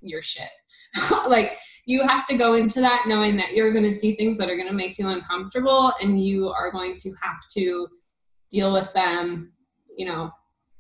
your 0.02 0.22
shit. 0.22 0.50
like 1.28 1.58
you 1.92 2.08
have 2.08 2.26
to 2.26 2.38
go 2.38 2.54
into 2.54 2.80
that 2.80 3.04
knowing 3.06 3.36
that 3.36 3.54
you're 3.54 3.74
going 3.74 3.84
to 3.84 3.94
see 3.94 4.14
things 4.14 4.38
that 4.38 4.50
are 4.50 4.56
going 4.56 4.68
to 4.68 4.74
make 4.74 4.98
you 4.98 5.08
uncomfortable 5.10 5.92
and 6.02 6.24
you 6.24 6.48
are 6.48 6.72
going 6.72 6.96
to 6.98 7.14
have 7.22 7.38
to 7.52 7.86
deal 8.50 8.72
with 8.72 8.92
them, 8.94 9.52
you 9.98 10.06
know, 10.06 10.32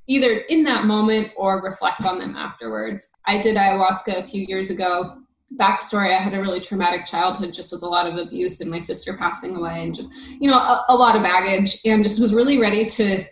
either 0.08 0.38
in 0.48 0.63
that 0.63 0.86
moment 0.86 1.32
or 1.36 1.62
reflect 1.62 2.06
on 2.06 2.18
them 2.18 2.38
afterwards. 2.38 3.12
I 3.25 3.39
did 3.39 3.58
ayahuasca 3.58 4.20
a 4.20 4.24
few 4.24 4.46
years 4.46 4.72
ago. 4.72 5.18
Backstory 5.60 6.15
I 6.15 6.22
had 6.22 6.34
a 6.34 6.39
really 6.39 6.62
traumatic 6.62 7.06
childhood 7.06 7.53
just 7.53 7.74
with 7.74 7.84
a 7.84 7.88
lot 7.88 8.08
of 8.08 8.15
abuse 8.15 8.62
and 8.62 8.72
my 8.72 8.80
sister 8.80 9.18
passing 9.18 9.58
away 9.58 9.84
and 9.84 9.94
just, 9.94 10.13
you 10.39 10.50
know, 10.50 10.58
a, 10.58 10.86
a 10.88 10.96
lot 10.96 11.18
of 11.18 11.24
baggage 11.24 11.82
and 11.86 12.03
just 12.03 12.22
was 12.22 12.34
really 12.34 12.58
ready 12.58 12.86
to 12.86 13.24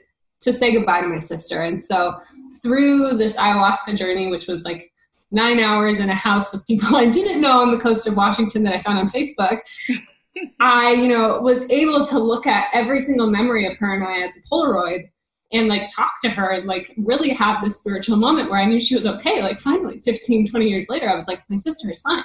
to 0.42 0.54
say 0.54 0.74
goodbye 0.74 1.02
to 1.02 1.08
my 1.08 1.20
sister. 1.20 1.62
And 1.62 1.82
so 1.82 2.18
through 2.62 3.18
this 3.18 3.38
ayahuasca 3.38 3.98
journey, 3.98 4.30
which 4.30 4.48
was 4.48 4.66
like 4.66 4.89
nine 5.32 5.60
hours 5.60 6.00
in 6.00 6.10
a 6.10 6.16
house 6.16 6.54
with 6.54 6.66
people 6.68 6.96
I 6.96 7.10
didn't 7.10 7.42
know 7.42 7.60
on 7.62 7.72
the 7.72 7.80
coast 7.80 8.08
of 8.08 8.18
Washington 8.18 8.64
that 8.64 8.74
I 8.74 8.78
found 8.78 9.00
on 9.00 9.10
Facebook, 9.10 9.60
I, 10.60 10.94
you 10.94 11.10
know, 11.10 11.40
was 11.42 11.70
able 11.70 12.06
to 12.06 12.20
look 12.20 12.48
at 12.48 12.68
every 12.74 13.02
single 13.02 13.30
memory 13.30 13.66
of 13.66 13.76
her 13.78 13.96
and 13.96 14.04
I 14.04 14.22
as 14.22 14.38
a 14.38 14.42
Polaroid 14.54 15.10
and 15.52 15.68
like 15.68 15.90
talk 15.94 16.14
to 16.22 16.30
her 16.30 16.52
and 16.52 16.68
like 16.68 16.94
really 16.98 17.30
have 17.30 17.62
this 17.62 17.80
spiritual 17.80 18.18
moment 18.18 18.50
where 18.50 18.60
I 18.60 18.66
knew 18.66 18.80
she 18.80 18.96
was 18.96 19.08
okay. 19.08 19.42
Like 19.42 19.60
finally, 19.60 20.00
15, 20.02 20.48
20 20.48 20.68
years 20.68 20.90
later, 20.90 21.10
I 21.10 21.16
was 21.16 21.28
like, 21.28 21.40
my 21.50 21.56
sister 21.56 21.90
is 21.90 22.02
fine. 22.02 22.24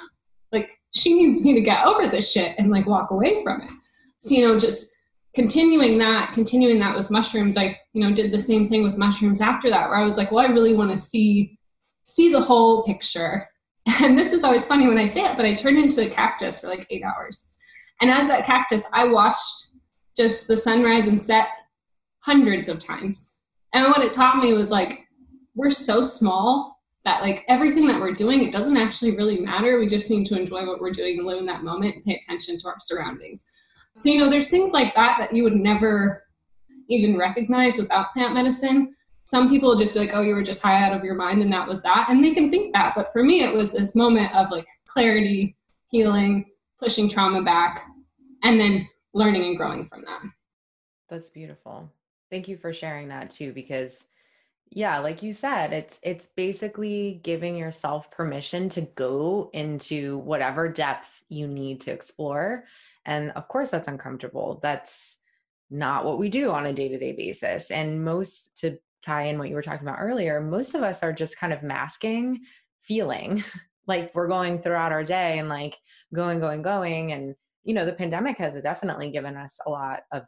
Like 0.51 0.71
she 0.93 1.13
needs 1.15 1.43
me 1.43 1.53
to 1.53 1.61
get 1.61 1.85
over 1.85 2.07
this 2.07 2.31
shit 2.31 2.55
and 2.57 2.69
like 2.69 2.85
walk 2.85 3.11
away 3.11 3.43
from 3.43 3.61
it. 3.61 3.71
So, 4.21 4.35
you 4.35 4.47
know, 4.47 4.59
just 4.59 4.95
continuing 5.33 5.97
that, 5.97 6.33
continuing 6.33 6.79
that 6.79 6.95
with 6.95 7.11
mushrooms, 7.11 7.57
I, 7.57 7.79
you 7.93 8.01
know, 8.01 8.13
did 8.13 8.31
the 8.31 8.39
same 8.39 8.67
thing 8.67 8.83
with 8.83 8.97
mushrooms 8.97 9.41
after 9.41 9.69
that, 9.69 9.89
where 9.89 9.97
I 9.97 10.05
was 10.05 10.17
like, 10.17 10.31
well, 10.31 10.45
I 10.45 10.51
really 10.51 10.75
want 10.75 10.91
to 10.91 10.97
see 10.97 11.54
see 12.05 12.31
the 12.31 12.41
whole 12.41 12.83
picture. 12.83 13.49
And 14.01 14.17
this 14.17 14.33
is 14.33 14.43
always 14.43 14.65
funny 14.65 14.87
when 14.87 14.97
I 14.97 15.05
say 15.05 15.25
it, 15.25 15.37
but 15.37 15.45
I 15.45 15.53
turned 15.53 15.77
into 15.77 16.03
a 16.03 16.09
cactus 16.09 16.59
for 16.59 16.67
like 16.67 16.87
eight 16.89 17.03
hours. 17.03 17.53
And 18.01 18.09
as 18.09 18.27
that 18.29 18.43
cactus, 18.43 18.89
I 18.93 19.07
watched 19.07 19.75
just 20.17 20.47
the 20.47 20.57
sunrise 20.57 21.07
and 21.07 21.21
set 21.21 21.49
hundreds 22.21 22.67
of 22.67 22.83
times. 22.83 23.41
And 23.73 23.87
what 23.87 24.01
it 24.01 24.11
taught 24.11 24.37
me 24.37 24.53
was 24.53 24.71
like, 24.71 25.05
we're 25.53 25.69
so 25.69 26.01
small 26.01 26.79
that 27.03 27.21
like 27.21 27.45
everything 27.47 27.85
that 27.87 28.01
we're 28.01 28.15
doing, 28.15 28.43
it 28.43 28.51
doesn't 28.51 28.77
actually 28.77 29.15
really 29.15 29.39
matter. 29.39 29.79
We 29.79 29.87
just 29.87 30.09
need 30.09 30.25
to 30.27 30.39
enjoy 30.39 30.65
what 30.65 30.81
we're 30.81 30.89
doing 30.89 31.19
and 31.19 31.27
live 31.27 31.37
in 31.37 31.45
that 31.45 31.63
moment 31.63 31.95
and 31.95 32.03
pay 32.03 32.15
attention 32.15 32.57
to 32.57 32.67
our 32.67 32.77
surroundings. 32.79 33.47
So, 33.93 34.09
you 34.09 34.19
know, 34.19 34.29
there's 34.29 34.49
things 34.49 34.73
like 34.73 34.95
that 34.95 35.17
that 35.19 35.31
you 35.31 35.43
would 35.43 35.55
never 35.55 36.23
even 36.89 37.17
recognize 37.17 37.77
without 37.77 38.11
plant 38.11 38.33
medicine 38.33 38.95
some 39.25 39.49
people 39.49 39.75
just 39.75 39.93
be 39.93 39.99
like, 39.99 40.11
oh, 40.13 40.21
you 40.21 40.35
were 40.35 40.43
just 40.43 40.63
high 40.63 40.83
out 40.83 40.95
of 40.95 41.03
your 41.03 41.15
mind 41.15 41.41
and 41.41 41.51
that 41.51 41.67
was 41.67 41.83
that. 41.83 42.07
And 42.09 42.23
they 42.23 42.33
can 42.33 42.49
think 42.49 42.73
that. 42.73 42.93
But 42.95 43.11
for 43.11 43.23
me, 43.23 43.43
it 43.43 43.55
was 43.55 43.73
this 43.73 43.95
moment 43.95 44.33
of 44.35 44.51
like 44.51 44.67
clarity, 44.85 45.55
healing, 45.89 46.45
pushing 46.79 47.09
trauma 47.09 47.41
back, 47.41 47.85
and 48.43 48.59
then 48.59 48.87
learning 49.13 49.43
and 49.45 49.57
growing 49.57 49.85
from 49.87 50.03
that. 50.03 50.21
That's 51.09 51.29
beautiful. 51.29 51.91
Thank 52.29 52.47
you 52.47 52.57
for 52.57 52.71
sharing 52.71 53.07
that 53.09 53.29
too, 53.31 53.51
because 53.53 54.05
yeah, 54.71 54.99
like 54.99 55.23
you 55.23 55.31
said, 55.31 55.73
it's 55.73 55.99
it's 56.03 56.27
basically 56.27 57.21
giving 57.23 57.55
yourself 57.55 58.11
permission 58.11 58.67
to 58.69 58.81
go 58.81 59.49
into 59.53 60.17
whatever 60.19 60.67
depth 60.67 61.23
you 61.29 61.47
need 61.47 61.81
to 61.81 61.91
explore. 61.91 62.65
And 63.05 63.31
of 63.31 63.47
course 63.47 63.71
that's 63.71 63.87
uncomfortable. 63.87 64.59
That's 64.61 65.19
not 65.69 66.03
what 66.03 66.19
we 66.19 66.29
do 66.29 66.51
on 66.51 66.65
a 66.65 66.73
day-to-day 66.73 67.13
basis. 67.13 67.71
And 67.71 68.03
most 68.03 68.57
to 68.59 68.79
tie 69.05 69.23
in 69.23 69.37
what 69.37 69.49
you 69.49 69.55
were 69.55 69.61
talking 69.61 69.87
about 69.87 69.99
earlier, 69.99 70.41
most 70.41 70.75
of 70.75 70.81
us 70.81 71.03
are 71.03 71.13
just 71.13 71.37
kind 71.37 71.53
of 71.53 71.63
masking 71.63 72.41
feeling 72.81 73.43
like 73.87 74.13
we're 74.15 74.27
going 74.27 74.59
throughout 74.59 74.91
our 74.91 75.03
day 75.03 75.37
and 75.37 75.47
like 75.49 75.77
going, 76.13 76.39
going, 76.39 76.61
going. 76.61 77.11
And, 77.11 77.35
you 77.63 77.73
know, 77.73 77.85
the 77.85 77.93
pandemic 77.93 78.37
has 78.37 78.59
definitely 78.61 79.11
given 79.11 79.35
us 79.35 79.59
a 79.65 79.69
lot 79.69 80.01
of 80.11 80.23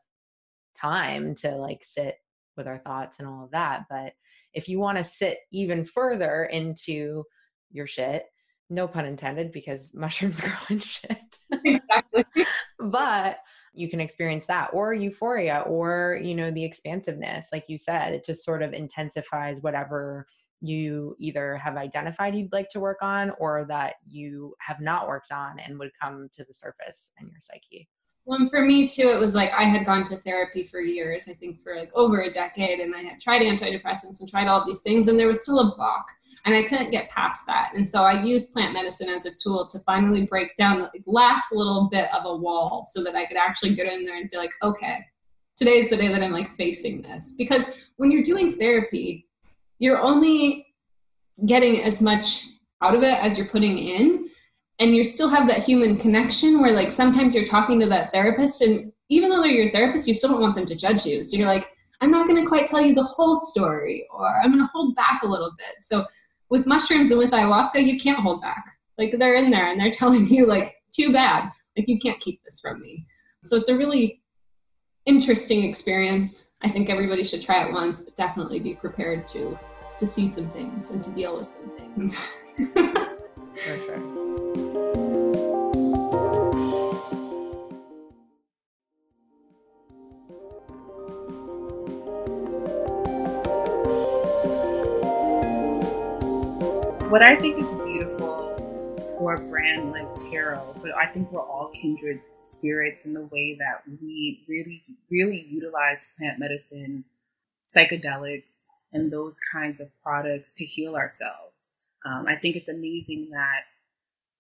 time 0.80 1.34
to 1.36 1.56
like 1.56 1.84
sit 1.84 2.16
with 2.56 2.68
our 2.68 2.78
thoughts 2.80 3.20
and 3.20 3.28
all 3.28 3.46
of 3.46 3.52
that. 3.52 3.84
But 3.90 4.14
if 4.54 4.68
you 4.68 4.80
want 4.80 4.98
to 4.98 5.04
sit 5.04 5.40
even 5.52 5.86
further 5.86 6.46
into 6.46 7.24
your 7.72 7.88
shit, 7.88 8.26
no 8.70 8.88
pun 8.88 9.06
intended, 9.06 9.52
because 9.52 9.92
mushrooms 9.96 10.42
grow 10.42 10.54
in 10.70 10.80
shit. 10.80 11.38
exactly. 11.64 12.26
but 12.80 13.40
you 13.74 13.90
can 13.90 14.00
experience 14.00 14.48
that 14.48 14.70
or 14.74 14.94
euphoria 14.94 15.64
or, 15.68 16.20
you 16.22 16.36
know, 16.36 16.52
the 16.52 16.64
expansiveness. 16.64 17.50
Like 17.52 17.66
you 17.70 17.78
said, 17.78 18.14
it 18.14 18.26
just 18.26 18.44
sort 18.44 18.64
of 18.64 18.74
intensifies 18.74 19.62
whatever 19.62 20.26
you 20.60 21.16
either 21.20 21.56
have 21.58 21.78
identified 21.78 22.34
you'd 22.36 22.52
like 22.52 22.70
to 22.70 22.80
work 22.80 22.98
on 23.02 23.32
or 23.40 23.66
that 23.68 23.96
you 24.08 24.56
have 24.60 24.80
not 24.82 25.08
worked 25.08 25.32
on 25.32 25.60
and 25.60 25.78
would 25.78 25.92
come 26.02 26.28
to 26.34 26.44
the 26.44 26.54
surface 26.54 27.12
in 27.22 27.28
your 27.28 27.40
psyche. 27.40 27.88
Well, 28.28 28.48
for 28.50 28.62
me 28.62 28.88
too, 28.88 29.08
it 29.08 29.18
was 29.18 29.34
like 29.34 29.52
I 29.54 29.64
had 29.64 29.86
gone 29.86 30.04
to 30.04 30.18
therapy 30.18 30.64
for 30.64 30.80
years, 30.82 31.28
I 31.28 31.34
think 31.34 31.62
for 31.62 31.76
like 31.76 31.90
over 31.96 32.22
a 32.22 32.30
decade, 32.30 32.82
and 32.82 32.94
I 32.94 33.02
had 33.02 33.20
tried 33.20 33.42
antidepressants 33.42 34.20
and 34.20 34.30
tried 34.30 34.48
all 34.48 34.64
these 34.66 34.82
things, 34.82 35.08
and 35.08 35.18
there 35.18 35.28
was 35.28 35.42
still 35.42 35.60
a 35.60 35.76
block 35.76 36.06
and 36.48 36.56
I 36.56 36.64
couldn't 36.64 36.92
get 36.92 37.10
past 37.10 37.46
that. 37.48 37.74
And 37.76 37.88
so 37.88 38.04
I 38.04 38.24
used 38.24 38.54
plant 38.54 38.74
medicine 38.74 39.10
as 39.10 39.26
a 39.26 39.36
tool 39.36 39.66
to 39.66 39.80
finally 39.80 40.26
break 40.26 40.56
down 40.56 40.80
the 40.80 40.90
last 41.06 41.52
little 41.52 41.90
bit 41.92 42.08
of 42.14 42.26
a 42.26 42.36
wall 42.36 42.84
so 42.86 43.04
that 43.04 43.16
I 43.16 43.26
could 43.26 43.36
actually 43.36 43.76
get 43.76 43.92
in 43.92 44.06
there 44.06 44.16
and 44.16 44.30
say, 44.30 44.38
like, 44.38 44.54
okay, 44.64 45.00
today's 45.58 45.90
the 45.90 45.98
day 45.98 46.08
that 46.08 46.24
I'm 46.24 46.32
like 46.32 46.50
facing 46.50 47.02
this. 47.02 47.36
Because 47.38 47.90
when 47.98 48.12
you're 48.12 48.24
doing 48.24 48.54
therapy, 48.54 49.28
you're 49.80 50.00
only 50.00 50.68
getting 51.46 51.84
as 51.84 52.02
much 52.02 52.46
out 52.82 52.96
of 52.96 53.04
it 53.04 53.22
as 53.22 53.38
you're 53.38 53.48
putting 53.48 53.78
in. 53.78 54.30
And 54.80 54.96
you 54.96 55.04
still 55.04 55.30
have 55.30 55.48
that 55.48 55.64
human 55.64 55.98
connection 55.98 56.62
where, 56.62 56.72
like, 56.72 56.92
sometimes 56.92 57.34
you're 57.34 57.46
talking 57.46 57.80
to 57.80 57.88
that 57.88 58.12
therapist, 58.14 58.62
and 58.62 58.92
even 59.10 59.30
though 59.30 59.42
they're 59.42 59.52
your 59.52 59.72
therapist, 59.72 60.08
you 60.08 60.14
still 60.14 60.32
don't 60.32 60.42
want 60.42 60.56
them 60.56 60.68
to 60.68 60.76
judge 60.76 61.06
you. 61.06 61.22
So 61.22 61.38
you're 61.38 61.48
like, 61.48 61.70
I'm 62.00 62.12
not 62.12 62.28
going 62.28 62.42
to 62.42 62.48
quite 62.48 62.68
tell 62.68 62.82
you 62.82 62.94
the 62.94 63.04
whole 63.04 63.36
story, 63.36 64.08
or 64.12 64.28
I'm 64.42 64.52
going 64.52 64.64
to 64.64 64.70
hold 64.74 64.96
back 64.96 65.22
a 65.24 65.28
little 65.28 65.52
bit. 65.58 65.82
So 65.82 66.04
with 66.50 66.68
mushrooms 66.68 67.12
and 67.12 67.18
with 67.18 67.32
ayahuasca, 67.32 67.84
you 67.84 68.00
can't 68.00 68.20
hold 68.20 68.42
back. 68.42 68.64
Like 68.98 69.16
they're 69.18 69.36
in 69.36 69.50
there 69.50 69.72
and 69.72 69.80
they're 69.80 69.92
telling 69.92 70.28
you, 70.28 70.46
like, 70.46 70.76
too 70.92 71.12
bad. 71.12 71.52
Like 71.76 71.88
you 71.88 72.00
can't 72.00 72.20
keep 72.20 72.42
this 72.44 72.60
from 72.60 72.82
me. 72.82 73.06
So 73.44 73.56
it's 73.56 73.70
a 73.70 73.78
really 73.78 74.22
interesting 75.06 75.64
experience. 75.64 76.56
I 76.64 76.70
think 76.70 76.90
everybody 76.90 77.24
should 77.24 77.42
try 77.42 77.66
it 77.66 77.72
once, 77.72 78.04
but 78.04 78.16
definitely 78.16 78.60
be 78.60 78.76
prepared 78.76 79.28
to 79.30 79.58
to 79.98 80.06
see 80.06 80.28
some 80.28 80.48
things 80.48 80.92
and 80.92 81.04
to 81.04 81.12
deal 81.12 81.38
with 81.38 81.48
some 81.48 81.70
things. 81.70 82.16
For 83.56 84.07
what 97.10 97.24
I 97.24 97.38
think 97.38 97.58
is 97.58 97.68
beautiful 97.86 98.58
for 99.18 99.36
a 99.36 99.40
brand 99.40 99.92
like 99.92 100.14
Tarot, 100.14 100.76
but 100.82 100.94
I 100.94 101.06
think 101.06 101.32
we're 101.32 101.40
all 101.40 101.72
kindred 101.74 102.20
spirits 102.36 103.06
in 103.06 103.14
the 103.14 103.26
way 103.28 103.56
that 103.56 103.84
we 104.02 104.44
really, 104.50 104.84
really 105.10 105.48
utilize 105.50 106.06
plant 106.18 106.38
medicine, 106.38 107.06
psychedelics, 107.64 108.52
and 108.92 109.10
those 109.10 109.38
kinds 109.54 109.80
of 109.80 109.88
products 110.04 110.52
to 110.58 110.66
heal 110.66 110.96
ourselves. 110.96 111.76
Um, 112.06 112.26
I 112.28 112.36
think 112.36 112.58
it's 112.58 112.68
amazing 112.68 113.30
that 113.32 113.62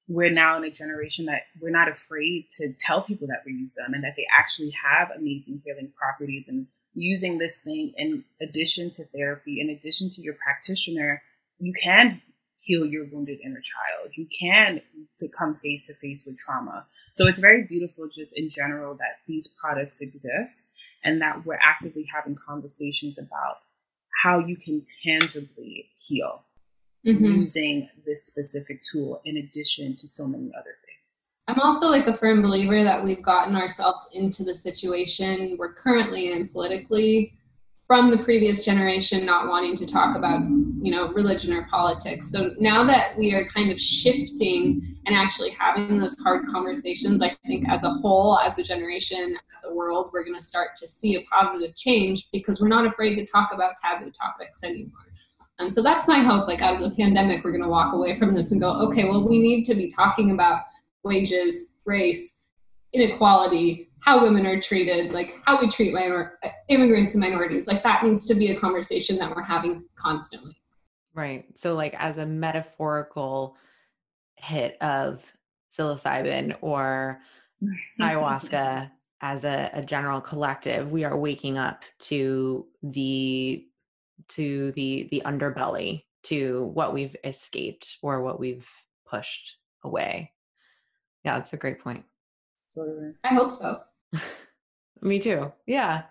we're 0.09 0.29
now 0.29 0.57
in 0.57 0.65
a 0.65 0.69
generation 0.69 1.25
that 1.27 1.43
we're 1.61 1.69
not 1.69 1.87
afraid 1.87 2.49
to 2.57 2.73
tell 2.77 3.01
people 3.01 3.27
that 3.27 3.43
we 3.45 3.53
use 3.53 3.73
them 3.73 3.93
and 3.93 4.03
that 4.03 4.15
they 4.17 4.27
actually 4.37 4.71
have 4.71 5.09
amazing 5.17 5.61
healing 5.63 5.93
properties 5.97 6.49
and 6.49 6.67
using 6.93 7.37
this 7.37 7.55
thing 7.55 7.93
in 7.95 8.25
addition 8.41 8.91
to 8.91 9.05
therapy, 9.05 9.61
in 9.61 9.69
addition 9.69 10.09
to 10.09 10.21
your 10.21 10.33
practitioner, 10.33 11.21
you 11.59 11.71
can 11.71 12.21
heal 12.57 12.85
your 12.85 13.05
wounded 13.11 13.39
inner 13.43 13.61
child. 13.61 14.11
You 14.15 14.27
can 14.37 14.81
come 15.37 15.55
face 15.55 15.87
to 15.87 15.93
face 15.93 16.23
with 16.25 16.37
trauma. 16.37 16.85
So 17.15 17.27
it's 17.27 17.39
very 17.39 17.63
beautiful, 17.63 18.07
just 18.07 18.33
in 18.35 18.49
general, 18.49 18.95
that 18.95 19.19
these 19.27 19.47
products 19.47 20.01
exist 20.01 20.69
and 21.03 21.21
that 21.21 21.45
we're 21.45 21.59
actively 21.61 22.05
having 22.13 22.35
conversations 22.35 23.17
about 23.17 23.57
how 24.23 24.39
you 24.39 24.57
can 24.57 24.83
tangibly 25.03 25.89
heal 25.95 26.43
mm-hmm. 27.05 27.23
using 27.23 27.89
this 28.05 28.25
specific 28.25 28.81
tool 28.91 29.21
in 29.25 29.37
addition 29.37 29.95
to 29.95 30.07
so 30.07 30.25
many 30.25 30.51
other 30.57 30.75
things. 30.85 31.33
I'm 31.47 31.61
also 31.61 31.89
like 31.89 32.07
a 32.07 32.13
firm 32.13 32.41
believer 32.41 32.83
that 32.83 33.03
we've 33.03 33.21
gotten 33.21 33.55
ourselves 33.55 34.09
into 34.13 34.43
the 34.43 34.55
situation 34.55 35.55
we're 35.57 35.73
currently 35.73 36.33
in 36.33 36.49
politically 36.49 37.36
from 37.87 38.11
the 38.11 38.17
previous 38.17 38.65
generation 38.65 39.25
not 39.25 39.47
wanting 39.47 39.75
to 39.77 39.87
talk 39.87 40.15
about 40.15 40.41
you 40.81 40.91
know 40.91 41.11
religion 41.13 41.53
or 41.53 41.65
politics. 41.67 42.31
So 42.31 42.53
now 42.59 42.83
that 42.83 43.17
we 43.17 43.33
are 43.33 43.45
kind 43.47 43.71
of 43.71 43.79
shifting 43.79 44.81
and 45.05 45.15
actually 45.15 45.51
having 45.51 45.97
those 45.97 46.15
hard 46.21 46.47
conversations 46.47 47.21
i 47.21 47.35
think 47.47 47.67
as 47.69 47.83
a 47.83 47.89
whole 47.89 48.37
as 48.39 48.59
a 48.59 48.63
generation 48.63 49.37
as 49.53 49.71
a 49.71 49.75
world 49.75 50.09
we're 50.11 50.23
going 50.23 50.35
to 50.35 50.45
start 50.45 50.75
to 50.75 50.85
see 50.85 51.15
a 51.15 51.21
positive 51.23 51.75
change 51.75 52.29
because 52.31 52.61
we're 52.61 52.67
not 52.67 52.85
afraid 52.85 53.15
to 53.15 53.25
talk 53.25 53.51
about 53.53 53.71
taboo 53.81 54.11
topics 54.11 54.63
anymore. 54.63 54.91
And 55.59 55.73
so 55.73 55.81
that's 55.81 56.07
my 56.07 56.19
hope 56.19 56.47
like 56.47 56.61
out 56.61 56.75
of 56.75 56.81
the 56.81 56.95
pandemic 56.95 57.43
we're 57.43 57.51
going 57.51 57.63
to 57.63 57.69
walk 57.69 57.93
away 57.93 58.15
from 58.15 58.33
this 58.33 58.51
and 58.51 58.61
go 58.61 58.71
okay 58.87 59.05
well 59.05 59.27
we 59.27 59.39
need 59.39 59.63
to 59.63 59.73
be 59.73 59.89
talking 59.89 60.31
about 60.31 60.63
wages 61.03 61.77
race 61.85 62.47
inequality 62.93 63.86
how 64.07 64.23
women 64.23 64.47
are 64.47 64.57
treated, 64.57 65.11
like 65.11 65.37
how 65.43 65.59
we 65.59 65.67
treat 65.67 65.93
minor 65.93 66.39
immigrants 66.69 67.13
and 67.13 67.21
minorities. 67.21 67.67
Like 67.67 67.83
that 67.83 68.05
needs 68.05 68.25
to 68.27 68.35
be 68.35 68.51
a 68.51 68.55
conversation 68.55 69.17
that 69.17 69.35
we're 69.35 69.43
having 69.43 69.83
constantly. 69.97 70.55
Right. 71.13 71.43
So 71.55 71.73
like 71.73 71.93
as 71.99 72.17
a 72.17 72.25
metaphorical 72.25 73.57
hit 74.37 74.81
of 74.81 75.29
psilocybin 75.77 76.55
or 76.61 77.19
ayahuasca 77.99 78.89
as 79.19 79.43
a, 79.43 79.69
a 79.73 79.83
general 79.83 80.21
collective, 80.21 80.93
we 80.93 81.03
are 81.03 81.17
waking 81.17 81.57
up 81.57 81.83
to 81.99 82.65
the 82.81 83.65
to 84.29 84.71
the 84.71 85.09
the 85.11 85.21
underbelly, 85.25 86.05
to 86.23 86.71
what 86.73 86.93
we've 86.93 87.15
escaped 87.25 87.97
or 88.01 88.21
what 88.21 88.39
we've 88.39 88.69
pushed 89.05 89.57
away. 89.83 90.31
Yeah, 91.25 91.35
that's 91.35 91.51
a 91.51 91.57
great 91.57 91.81
point. 91.81 92.05
I 93.25 93.33
hope 93.33 93.51
so. 93.51 93.75
Me 95.01 95.19
too. 95.19 95.51
Yeah. 95.65 96.03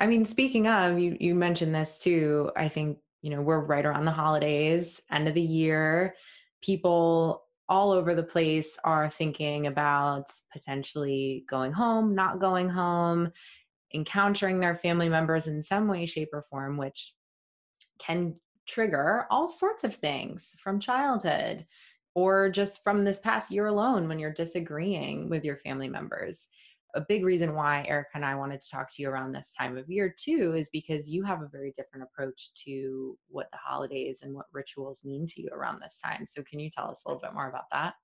I 0.00 0.06
mean, 0.06 0.24
speaking 0.24 0.68
of, 0.68 0.98
you 0.98 1.16
you 1.18 1.34
mentioned 1.34 1.74
this 1.74 1.98
too. 1.98 2.50
I 2.56 2.68
think, 2.68 2.98
you 3.22 3.30
know, 3.30 3.42
we're 3.42 3.64
right 3.64 3.84
around 3.84 4.04
the 4.04 4.10
holidays, 4.12 5.00
end 5.10 5.28
of 5.28 5.34
the 5.34 5.40
year. 5.40 6.14
People 6.62 7.44
all 7.68 7.90
over 7.90 8.14
the 8.14 8.22
place 8.22 8.78
are 8.84 9.10
thinking 9.10 9.66
about 9.66 10.30
potentially 10.52 11.44
going 11.48 11.72
home, 11.72 12.14
not 12.14 12.40
going 12.40 12.68
home, 12.68 13.30
encountering 13.94 14.60
their 14.60 14.74
family 14.74 15.08
members 15.08 15.46
in 15.46 15.62
some 15.62 15.88
way, 15.88 16.06
shape, 16.06 16.30
or 16.32 16.42
form, 16.42 16.76
which 16.76 17.14
can 17.98 18.34
trigger 18.66 19.26
all 19.30 19.48
sorts 19.48 19.84
of 19.84 19.94
things 19.94 20.54
from 20.62 20.78
childhood 20.80 21.66
or 22.14 22.48
just 22.50 22.82
from 22.82 23.04
this 23.04 23.20
past 23.20 23.50
year 23.50 23.66
alone 23.66 24.08
when 24.08 24.18
you're 24.18 24.32
disagreeing 24.32 25.28
with 25.28 25.44
your 25.44 25.56
family 25.56 25.88
members. 25.88 26.48
A 26.94 27.02
big 27.02 27.24
reason 27.24 27.54
why 27.54 27.84
Erica 27.86 28.10
and 28.14 28.24
I 28.24 28.34
wanted 28.34 28.60
to 28.60 28.70
talk 28.70 28.92
to 28.94 29.02
you 29.02 29.10
around 29.10 29.32
this 29.32 29.52
time 29.52 29.76
of 29.76 29.88
year 29.90 30.14
too 30.16 30.54
is 30.56 30.70
because 30.70 31.10
you 31.10 31.22
have 31.22 31.42
a 31.42 31.48
very 31.48 31.72
different 31.76 32.04
approach 32.04 32.50
to 32.64 33.16
what 33.28 33.48
the 33.52 33.58
holidays 33.58 34.20
and 34.22 34.34
what 34.34 34.46
rituals 34.52 35.04
mean 35.04 35.26
to 35.26 35.42
you 35.42 35.50
around 35.52 35.80
this 35.80 36.00
time. 36.02 36.26
So, 36.26 36.42
can 36.42 36.60
you 36.60 36.70
tell 36.70 36.90
us 36.90 37.02
a 37.04 37.08
little 37.08 37.20
bit 37.20 37.34
more 37.34 37.48
about 37.48 37.66
that? 37.72 37.94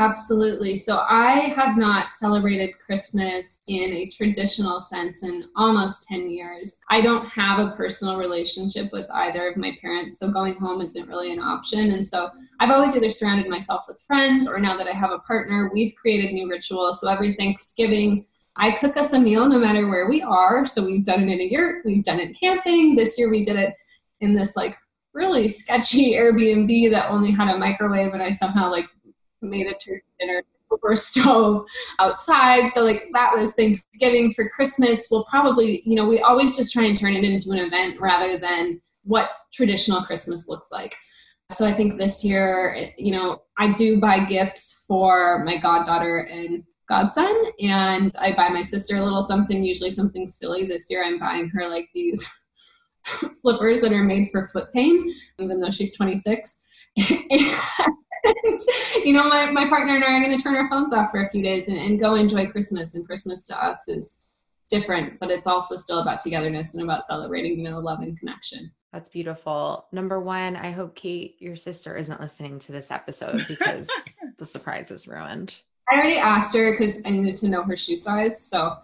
Absolutely. 0.00 0.76
So 0.76 1.04
I 1.08 1.52
have 1.56 1.76
not 1.76 2.12
celebrated 2.12 2.70
Christmas 2.78 3.60
in 3.66 3.92
a 3.92 4.08
traditional 4.08 4.80
sense 4.80 5.24
in 5.24 5.46
almost 5.56 6.06
10 6.06 6.30
years. 6.30 6.80
I 6.88 7.00
don't 7.00 7.26
have 7.26 7.58
a 7.58 7.72
personal 7.72 8.16
relationship 8.16 8.92
with 8.92 9.10
either 9.12 9.48
of 9.48 9.56
my 9.56 9.76
parents, 9.80 10.20
so 10.20 10.30
going 10.30 10.54
home 10.54 10.82
isn't 10.82 11.08
really 11.08 11.32
an 11.32 11.40
option. 11.40 11.90
And 11.90 12.06
so 12.06 12.28
I've 12.60 12.70
always 12.70 12.96
either 12.96 13.10
surrounded 13.10 13.48
myself 13.48 13.86
with 13.88 14.00
friends 14.06 14.48
or 14.48 14.60
now 14.60 14.76
that 14.76 14.86
I 14.86 14.92
have 14.92 15.10
a 15.10 15.18
partner, 15.18 15.68
we've 15.74 15.96
created 15.96 16.32
new 16.32 16.48
rituals. 16.48 17.00
So 17.00 17.10
every 17.10 17.32
Thanksgiving, 17.32 18.24
I 18.56 18.70
cook 18.70 18.96
us 18.96 19.14
a 19.14 19.20
meal 19.20 19.48
no 19.48 19.58
matter 19.58 19.88
where 19.88 20.08
we 20.08 20.22
are. 20.22 20.64
So 20.64 20.84
we've 20.84 21.04
done 21.04 21.28
it 21.28 21.32
in 21.32 21.40
a 21.40 21.48
yurt, 21.50 21.84
we've 21.84 22.04
done 22.04 22.20
it 22.20 22.38
camping. 22.38 22.94
This 22.94 23.18
year 23.18 23.30
we 23.30 23.42
did 23.42 23.56
it 23.56 23.74
in 24.20 24.36
this 24.36 24.56
like 24.56 24.76
really 25.12 25.48
sketchy 25.48 26.12
Airbnb 26.14 26.90
that 26.92 27.10
only 27.10 27.32
had 27.32 27.48
a 27.48 27.58
microwave 27.58 28.14
and 28.14 28.22
I 28.22 28.30
somehow 28.30 28.70
like 28.70 28.88
made 29.42 29.66
a 29.66 29.74
turkey 29.74 30.02
dinner 30.18 30.42
over 30.70 30.96
stove 30.96 31.66
outside. 31.98 32.68
So 32.68 32.84
like 32.84 33.08
that 33.14 33.36
was 33.36 33.54
Thanksgiving 33.54 34.32
for 34.32 34.48
Christmas. 34.48 35.08
We'll 35.10 35.24
probably, 35.24 35.82
you 35.84 35.96
know, 35.96 36.06
we 36.06 36.20
always 36.20 36.56
just 36.56 36.72
try 36.72 36.84
and 36.84 36.98
turn 36.98 37.14
it 37.14 37.24
into 37.24 37.52
an 37.52 37.58
event 37.58 38.00
rather 38.00 38.38
than 38.38 38.80
what 39.04 39.30
traditional 39.52 40.02
Christmas 40.02 40.48
looks 40.48 40.70
like. 40.72 40.94
So 41.50 41.66
I 41.66 41.72
think 41.72 41.98
this 41.98 42.24
year, 42.24 42.90
you 42.98 43.12
know, 43.12 43.42
I 43.56 43.72
do 43.72 43.98
buy 44.00 44.24
gifts 44.24 44.84
for 44.86 45.42
my 45.44 45.56
goddaughter 45.56 46.28
and 46.30 46.62
godson, 46.88 47.52
and 47.60 48.14
I 48.20 48.34
buy 48.34 48.50
my 48.50 48.62
sister 48.62 48.96
a 48.96 49.02
little 49.02 49.22
something, 49.22 49.62
usually 49.62 49.90
something 49.90 50.26
silly. 50.26 50.66
This 50.66 50.90
year 50.90 51.04
I'm 51.04 51.18
buying 51.18 51.48
her 51.48 51.66
like 51.68 51.88
these 51.94 52.46
slippers 53.32 53.80
that 53.80 53.92
are 53.92 54.02
made 54.02 54.28
for 54.30 54.48
foot 54.48 54.70
pain, 54.74 55.10
even 55.38 55.60
though 55.60 55.70
she's 55.70 55.96
26. 55.96 56.86
you 59.04 59.12
know, 59.12 59.28
my, 59.28 59.50
my 59.50 59.68
partner 59.68 59.94
and 59.94 60.04
I 60.04 60.18
are 60.18 60.22
going 60.22 60.36
to 60.36 60.42
turn 60.42 60.56
our 60.56 60.68
phones 60.68 60.92
off 60.92 61.10
for 61.10 61.22
a 61.22 61.28
few 61.28 61.42
days 61.42 61.68
and, 61.68 61.78
and 61.78 62.00
go 62.00 62.14
enjoy 62.14 62.46
Christmas. 62.46 62.94
And 62.94 63.06
Christmas 63.06 63.46
to 63.48 63.64
us 63.64 63.88
is 63.88 64.24
different, 64.70 65.18
but 65.18 65.30
it's 65.30 65.46
also 65.46 65.76
still 65.76 66.00
about 66.00 66.20
togetherness 66.20 66.74
and 66.74 66.84
about 66.84 67.02
celebrating, 67.02 67.58
you 67.58 67.68
know, 67.68 67.78
love 67.78 68.00
and 68.00 68.18
connection. 68.18 68.70
That's 68.92 69.08
beautiful. 69.08 69.86
Number 69.92 70.18
one, 70.18 70.56
I 70.56 70.70
hope 70.70 70.94
Kate, 70.94 71.36
your 71.40 71.56
sister, 71.56 71.96
isn't 71.96 72.20
listening 72.20 72.58
to 72.60 72.72
this 72.72 72.90
episode 72.90 73.44
because 73.46 73.88
the 74.38 74.46
surprise 74.46 74.90
is 74.90 75.06
ruined. 75.06 75.60
I 75.90 75.96
already 75.96 76.18
asked 76.18 76.54
her 76.56 76.72
because 76.72 77.02
I 77.04 77.10
needed 77.10 77.36
to 77.36 77.48
know 77.48 77.62
her 77.64 77.76
shoe 77.76 77.96
size. 77.96 78.48
So 78.48 78.76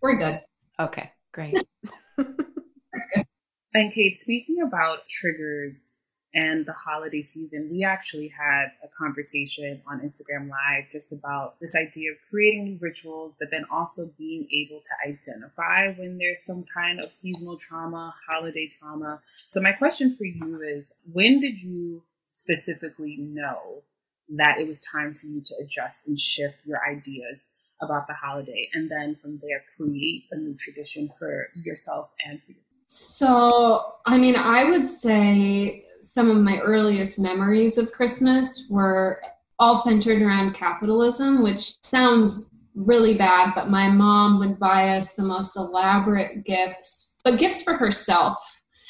we're 0.00 0.18
good. 0.18 0.40
Okay, 0.80 1.10
great. 1.32 1.56
and 2.18 3.92
Kate, 3.94 4.20
speaking 4.20 4.62
about 4.62 5.08
triggers 5.08 5.98
and 6.34 6.66
the 6.66 6.72
holiday 6.72 7.22
season, 7.22 7.68
we 7.70 7.84
actually 7.84 8.28
had 8.28 8.66
a 8.82 8.88
conversation 8.88 9.80
on 9.86 10.00
Instagram 10.00 10.48
Live 10.48 10.90
just 10.90 11.12
about 11.12 11.60
this 11.60 11.74
idea 11.76 12.10
of 12.10 12.16
creating 12.28 12.64
new 12.64 12.78
rituals, 12.80 13.34
but 13.38 13.50
then 13.52 13.64
also 13.70 14.10
being 14.18 14.48
able 14.52 14.80
to 14.80 15.10
identify 15.10 15.92
when 15.96 16.18
there's 16.18 16.44
some 16.44 16.64
kind 16.64 16.98
of 16.98 17.12
seasonal 17.12 17.56
trauma, 17.56 18.12
holiday 18.28 18.68
trauma. 18.68 19.20
So, 19.48 19.60
my 19.60 19.72
question 19.72 20.16
for 20.16 20.24
you 20.24 20.60
is 20.60 20.92
when 21.12 21.40
did 21.40 21.60
you 21.60 22.02
specifically 22.24 23.16
know 23.16 23.84
that 24.36 24.58
it 24.58 24.66
was 24.66 24.80
time 24.80 25.14
for 25.14 25.26
you 25.26 25.40
to 25.40 25.54
adjust 25.62 26.00
and 26.06 26.18
shift 26.18 26.56
your 26.64 26.80
ideas 26.84 27.50
about 27.80 28.08
the 28.08 28.14
holiday? 28.14 28.68
And 28.74 28.90
then 28.90 29.14
from 29.14 29.38
there, 29.40 29.62
create 29.76 30.24
a 30.32 30.36
new 30.36 30.56
tradition 30.56 31.10
for 31.16 31.50
yourself 31.54 32.10
and 32.26 32.42
for 32.42 32.50
your 32.52 32.60
so, 32.86 33.94
I 34.04 34.18
mean, 34.18 34.36
I 34.36 34.64
would 34.64 34.86
say 34.86 35.86
some 36.04 36.30
of 36.30 36.36
my 36.38 36.58
earliest 36.60 37.20
memories 37.20 37.78
of 37.78 37.92
Christmas 37.92 38.66
were 38.70 39.20
all 39.58 39.76
centered 39.76 40.20
around 40.20 40.54
capitalism, 40.54 41.42
which 41.42 41.60
sounds 41.60 42.50
really 42.74 43.16
bad, 43.16 43.52
but 43.54 43.70
my 43.70 43.88
mom 43.88 44.38
would 44.38 44.58
buy 44.58 44.90
us 44.96 45.14
the 45.14 45.22
most 45.22 45.56
elaborate 45.56 46.44
gifts, 46.44 47.20
but 47.24 47.38
gifts 47.38 47.62
for 47.62 47.74
herself 47.74 48.36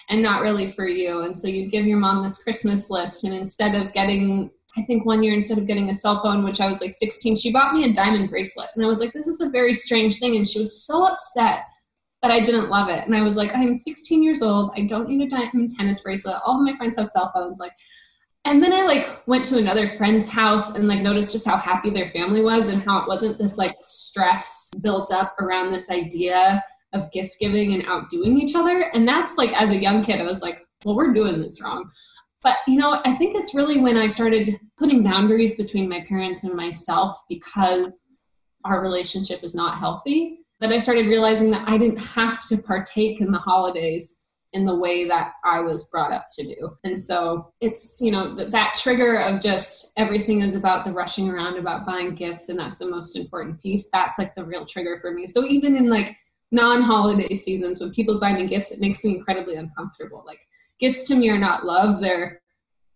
and 0.08 0.22
not 0.22 0.42
really 0.42 0.68
for 0.68 0.86
you. 0.86 1.20
And 1.22 1.38
so 1.38 1.48
you'd 1.48 1.70
give 1.70 1.86
your 1.86 1.98
mom 1.98 2.22
this 2.22 2.42
Christmas 2.42 2.90
list, 2.90 3.24
and 3.24 3.34
instead 3.34 3.74
of 3.74 3.92
getting, 3.92 4.50
I 4.76 4.82
think 4.82 5.06
one 5.06 5.22
year, 5.22 5.34
instead 5.34 5.58
of 5.58 5.66
getting 5.66 5.90
a 5.90 5.94
cell 5.94 6.20
phone, 6.20 6.44
which 6.44 6.60
I 6.60 6.66
was 6.66 6.80
like 6.80 6.92
16, 6.92 7.36
she 7.36 7.52
bought 7.52 7.74
me 7.74 7.84
a 7.84 7.92
diamond 7.92 8.30
bracelet. 8.30 8.68
And 8.74 8.84
I 8.84 8.88
was 8.88 9.00
like, 9.00 9.12
this 9.12 9.28
is 9.28 9.40
a 9.40 9.50
very 9.50 9.74
strange 9.74 10.18
thing. 10.18 10.36
And 10.36 10.46
she 10.46 10.58
was 10.58 10.84
so 10.86 11.06
upset 11.06 11.64
that 12.24 12.32
I 12.32 12.40
didn't 12.40 12.70
love 12.70 12.88
it. 12.88 13.04
And 13.04 13.14
I 13.14 13.20
was 13.20 13.36
like, 13.36 13.54
I'm 13.54 13.74
16 13.74 14.22
years 14.22 14.40
old. 14.40 14.70
I 14.74 14.86
don't 14.86 15.10
need 15.10 15.30
a 15.30 15.68
tennis 15.76 16.02
bracelet. 16.02 16.36
All 16.46 16.56
of 16.56 16.64
my 16.64 16.74
friends 16.78 16.96
have 16.96 17.06
cell 17.06 17.30
phones. 17.34 17.60
Like, 17.60 17.72
and 18.46 18.62
then 18.62 18.72
I 18.72 18.80
like 18.80 19.22
went 19.26 19.44
to 19.46 19.58
another 19.58 19.90
friend's 19.90 20.30
house 20.30 20.74
and 20.74 20.88
like 20.88 21.02
noticed 21.02 21.32
just 21.32 21.46
how 21.46 21.58
happy 21.58 21.90
their 21.90 22.08
family 22.08 22.42
was 22.42 22.72
and 22.72 22.82
how 22.82 22.98
it 23.02 23.08
wasn't 23.08 23.36
this 23.36 23.58
like 23.58 23.74
stress 23.76 24.70
built 24.80 25.12
up 25.12 25.34
around 25.38 25.70
this 25.70 25.90
idea 25.90 26.64
of 26.94 27.12
gift 27.12 27.36
giving 27.40 27.74
and 27.74 27.84
outdoing 27.86 28.40
each 28.40 28.56
other. 28.56 28.90
And 28.94 29.06
that's 29.06 29.36
like 29.36 29.52
as 29.60 29.70
a 29.70 29.76
young 29.76 30.02
kid, 30.02 30.18
I 30.18 30.24
was 30.24 30.40
like, 30.40 30.66
well, 30.82 30.96
we're 30.96 31.12
doing 31.12 31.42
this 31.42 31.62
wrong. 31.62 31.90
But, 32.42 32.56
you 32.66 32.78
know, 32.78 33.00
I 33.04 33.12
think 33.12 33.36
it's 33.36 33.54
really 33.54 33.80
when 33.80 33.98
I 33.98 34.06
started 34.06 34.58
putting 34.78 35.04
boundaries 35.04 35.58
between 35.58 35.90
my 35.90 36.06
parents 36.08 36.44
and 36.44 36.54
myself 36.54 37.18
because 37.28 38.00
our 38.64 38.80
relationship 38.80 39.44
is 39.44 39.54
not 39.54 39.76
healthy 39.76 40.43
that 40.60 40.72
I 40.72 40.78
started 40.78 41.06
realizing 41.06 41.50
that 41.50 41.68
I 41.68 41.78
didn't 41.78 41.98
have 41.98 42.44
to 42.48 42.58
partake 42.58 43.20
in 43.20 43.30
the 43.30 43.38
holidays 43.38 44.24
in 44.54 44.64
the 44.64 44.74
way 44.74 45.06
that 45.08 45.32
I 45.44 45.60
was 45.60 45.90
brought 45.90 46.12
up 46.12 46.28
to 46.32 46.44
do. 46.44 46.70
And 46.84 47.02
so 47.02 47.52
it's, 47.60 48.00
you 48.00 48.12
know, 48.12 48.34
that, 48.36 48.52
that 48.52 48.76
trigger 48.76 49.18
of 49.20 49.40
just 49.40 49.92
everything 49.98 50.42
is 50.42 50.54
about 50.54 50.84
the 50.84 50.92
rushing 50.92 51.28
around, 51.28 51.58
about 51.58 51.84
buying 51.84 52.14
gifts, 52.14 52.48
and 52.48 52.58
that's 52.58 52.78
the 52.78 52.88
most 52.88 53.16
important 53.16 53.60
piece. 53.60 53.90
That's 53.92 54.18
like 54.18 54.34
the 54.36 54.44
real 54.44 54.64
trigger 54.64 54.98
for 55.00 55.10
me. 55.10 55.26
So 55.26 55.44
even 55.44 55.76
in 55.76 55.90
like 55.90 56.16
non 56.52 56.82
holiday 56.82 57.34
seasons, 57.34 57.80
when 57.80 57.90
people 57.90 58.20
buy 58.20 58.32
me 58.32 58.46
gifts, 58.46 58.72
it 58.72 58.80
makes 58.80 59.04
me 59.04 59.16
incredibly 59.16 59.56
uncomfortable. 59.56 60.22
Like 60.24 60.40
gifts 60.78 61.08
to 61.08 61.16
me 61.16 61.28
are 61.30 61.38
not 61.38 61.66
love, 61.66 62.00
they're 62.00 62.40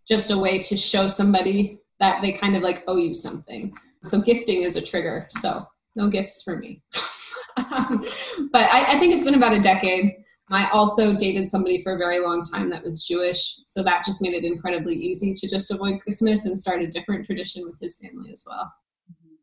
just 0.07 0.31
a 0.31 0.39
way 0.39 0.63
to 0.63 0.77
show 0.77 1.09
somebody 1.09 1.81
that 1.99 2.23
they 2.23 2.33
kind 2.33 2.57
of 2.57 2.63
like 2.63 2.85
owe 2.87 2.97
you 2.97 3.13
something. 3.13 3.75
So 4.05 4.23
gifting 4.23 4.63
is 4.63 4.77
a 4.77 4.85
trigger. 4.85 5.27
So 5.31 5.67
no 5.97 6.09
gifts 6.09 6.45
for 6.45 6.57
me. 6.57 6.83
but 8.53 8.63
I, 8.63 8.95
I 8.95 8.99
think 8.99 9.15
it's 9.15 9.25
been 9.25 9.35
about 9.35 9.53
a 9.53 9.61
decade 9.61 10.15
I 10.51 10.69
also 10.71 11.15
dated 11.15 11.51
somebody 11.51 11.83
for 11.83 11.95
a 11.95 11.99
very 11.99 12.21
long 12.21 12.43
time 12.43 12.71
that 12.71 12.83
was 12.83 13.07
Jewish, 13.07 13.59
so 13.67 13.83
that 13.83 14.05
just 14.05 14.23
made 14.23 14.33
it 14.33 14.45
incredibly 14.45 14.95
easy 14.95 15.35
to 15.35 15.49
just 15.49 15.71
avoid 15.71 16.01
Christmas 16.01 16.47
and 16.47 16.59
start 16.59 16.83
a 16.83 16.87
different 16.87 17.27
tradition 17.27 17.65
with 17.65 17.79
his 17.81 18.01
family 18.01 18.31
as 18.31 18.47
well. 18.49 18.73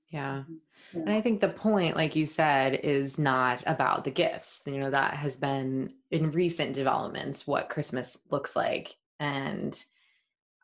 Yeah. 0.10 0.43
And 0.93 1.10
I 1.10 1.21
think 1.21 1.41
the 1.41 1.49
point, 1.49 1.95
like 1.95 2.15
you 2.15 2.25
said, 2.25 2.80
is 2.84 3.19
not 3.19 3.62
about 3.67 4.04
the 4.04 4.12
gifts. 4.12 4.62
You 4.65 4.80
know, 4.80 4.89
that 4.89 5.15
has 5.15 5.36
been 5.36 5.93
in 6.10 6.32
recent 6.32 6.73
developments 6.73 7.45
what 7.45 7.69
Christmas 7.69 8.17
looks 8.32 8.56
like. 8.56 8.95
And 9.19 9.78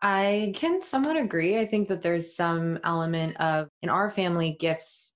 I 0.02 0.54
can 0.56 0.82
somewhat 0.84 1.18
agree. 1.18 1.60
I 1.60 1.66
think 1.66 1.90
that 1.90 2.02
there's 2.02 2.34
some 2.34 2.80
element 2.84 3.38
of 3.38 3.70
in 3.84 3.90
our 3.90 4.10
family, 4.10 4.56
gifts 4.60 5.16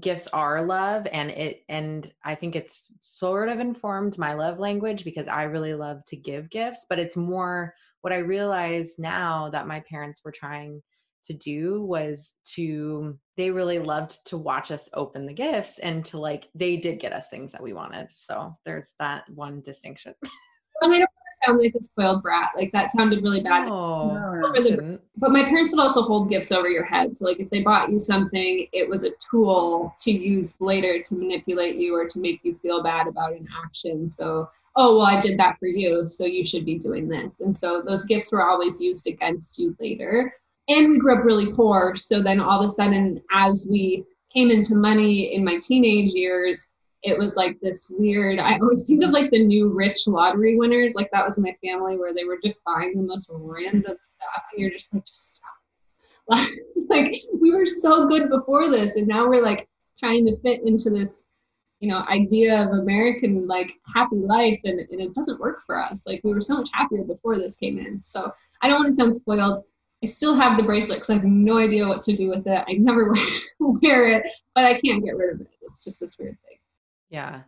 gifts 0.00 0.26
are 0.28 0.62
love 0.62 1.06
and 1.12 1.30
it 1.30 1.64
and 1.68 2.10
i 2.24 2.34
think 2.34 2.56
it's 2.56 2.90
sort 3.00 3.50
of 3.50 3.60
informed 3.60 4.16
my 4.16 4.32
love 4.32 4.58
language 4.58 5.04
because 5.04 5.28
i 5.28 5.42
really 5.42 5.74
love 5.74 6.02
to 6.06 6.16
give 6.16 6.48
gifts 6.48 6.86
but 6.88 6.98
it's 6.98 7.16
more 7.16 7.74
what 8.00 8.12
i 8.12 8.18
realize 8.18 8.98
now 8.98 9.50
that 9.50 9.66
my 9.66 9.80
parents 9.80 10.22
were 10.24 10.32
trying 10.32 10.80
to 11.24 11.34
do 11.34 11.82
was 11.82 12.34
to 12.44 13.18
they 13.36 13.50
really 13.50 13.78
loved 13.78 14.26
to 14.26 14.36
watch 14.36 14.70
us 14.70 14.88
open 14.94 15.26
the 15.26 15.32
gifts 15.32 15.78
and 15.78 16.04
to 16.04 16.18
like 16.18 16.48
they 16.54 16.76
did 16.76 16.98
get 16.98 17.12
us 17.12 17.28
things 17.28 17.52
that 17.52 17.62
we 17.62 17.72
wanted. 17.72 18.08
So 18.10 18.56
there's 18.64 18.94
that 18.98 19.28
one 19.34 19.60
distinction 19.62 20.14
and 21.40 21.48
I 21.48 21.52
don't 21.52 21.58
want 21.58 21.70
to 21.70 21.72
sound 21.72 21.74
like 21.74 21.74
a 21.74 21.82
spoiled 21.82 22.22
brat. 22.22 22.52
Like 22.56 22.72
that 22.72 22.90
sounded 22.90 23.22
really 23.22 23.42
bad. 23.42 23.68
Oh, 23.68 24.14
no, 24.14 24.98
but 25.16 25.30
my 25.30 25.42
parents 25.42 25.72
would 25.72 25.80
also 25.80 26.02
hold 26.02 26.30
gifts 26.30 26.52
over 26.52 26.68
your 26.68 26.84
head. 26.84 27.16
So 27.16 27.26
like 27.26 27.40
if 27.40 27.50
they 27.50 27.62
bought 27.62 27.90
you 27.90 27.98
something, 27.98 28.66
it 28.72 28.88
was 28.88 29.04
a 29.04 29.10
tool 29.30 29.94
to 30.00 30.12
use 30.12 30.60
later 30.60 31.00
to 31.02 31.14
manipulate 31.14 31.76
you 31.76 31.94
or 31.94 32.06
to 32.06 32.20
make 32.20 32.40
you 32.42 32.54
feel 32.54 32.82
bad 32.82 33.06
about 33.06 33.32
an 33.32 33.46
action. 33.64 34.08
So 34.08 34.48
oh 34.76 34.96
well, 34.96 35.06
I 35.06 35.20
did 35.20 35.38
that 35.38 35.58
for 35.58 35.66
you, 35.66 36.06
so 36.06 36.24
you 36.24 36.46
should 36.46 36.64
be 36.64 36.78
doing 36.78 37.08
this. 37.08 37.40
And 37.40 37.56
so 37.56 37.82
those 37.82 38.04
gifts 38.04 38.32
were 38.32 38.48
always 38.48 38.80
used 38.80 39.06
against 39.06 39.58
you 39.58 39.76
later. 39.80 40.34
And 40.68 40.90
we 40.90 40.98
grew 40.98 41.18
up 41.18 41.24
really 41.24 41.52
poor. 41.54 41.96
So 41.96 42.22
then 42.22 42.40
all 42.40 42.60
of 42.60 42.66
a 42.66 42.70
sudden, 42.70 43.20
as 43.32 43.66
we 43.70 44.04
came 44.32 44.50
into 44.50 44.74
money 44.74 45.34
in 45.34 45.44
my 45.44 45.58
teenage 45.60 46.12
years, 46.12 46.72
it 47.02 47.18
was 47.18 47.36
like 47.36 47.58
this 47.60 47.92
weird 47.98 48.38
i 48.38 48.58
always 48.58 48.86
think 48.86 49.02
of 49.02 49.10
like 49.10 49.30
the 49.30 49.44
new 49.44 49.68
rich 49.68 50.06
lottery 50.06 50.56
winners 50.56 50.94
like 50.94 51.10
that 51.10 51.24
was 51.24 51.42
my 51.42 51.56
family 51.64 51.96
where 51.96 52.14
they 52.14 52.24
were 52.24 52.38
just 52.42 52.64
buying 52.64 52.94
the 52.94 53.02
most 53.02 53.32
random 53.40 53.96
stuff 54.00 54.42
and 54.52 54.60
you're 54.60 54.70
just 54.70 54.94
like 54.94 55.04
just 55.04 55.36
stop 55.36 56.48
like 56.88 57.16
we 57.40 57.54
were 57.54 57.66
so 57.66 58.06
good 58.06 58.28
before 58.30 58.70
this 58.70 58.96
and 58.96 59.06
now 59.06 59.28
we're 59.28 59.42
like 59.42 59.68
trying 59.98 60.24
to 60.24 60.36
fit 60.40 60.62
into 60.62 60.90
this 60.90 61.28
you 61.80 61.88
know 61.88 62.04
idea 62.08 62.62
of 62.62 62.78
american 62.78 63.46
like 63.46 63.72
happy 63.92 64.16
life 64.16 64.60
and, 64.64 64.78
and 64.78 65.00
it 65.00 65.12
doesn't 65.14 65.40
work 65.40 65.60
for 65.66 65.76
us 65.76 66.06
like 66.06 66.20
we 66.22 66.32
were 66.32 66.40
so 66.40 66.58
much 66.58 66.68
happier 66.72 67.02
before 67.02 67.36
this 67.36 67.56
came 67.56 67.78
in 67.78 68.00
so 68.00 68.32
i 68.62 68.68
don't 68.68 68.78
want 68.78 68.86
to 68.86 68.92
sound 68.92 69.14
spoiled 69.14 69.58
I 70.02 70.06
still 70.06 70.34
have 70.34 70.58
the 70.58 70.64
bracelet 70.64 70.98
because 70.98 71.10
I 71.10 71.14
have 71.14 71.24
no 71.24 71.58
idea 71.58 71.86
what 71.86 72.02
to 72.02 72.16
do 72.16 72.28
with 72.28 72.44
it. 72.44 72.64
I 72.66 72.72
never 72.72 73.14
wear 73.60 74.10
it, 74.10 74.24
but 74.52 74.64
I 74.64 74.72
can't 74.80 75.04
get 75.04 75.16
rid 75.16 75.34
of 75.34 75.40
it. 75.42 75.48
It's 75.62 75.84
just 75.84 76.00
this 76.00 76.18
weird 76.18 76.36
thing. 76.48 76.58
Yeah. 77.12 77.42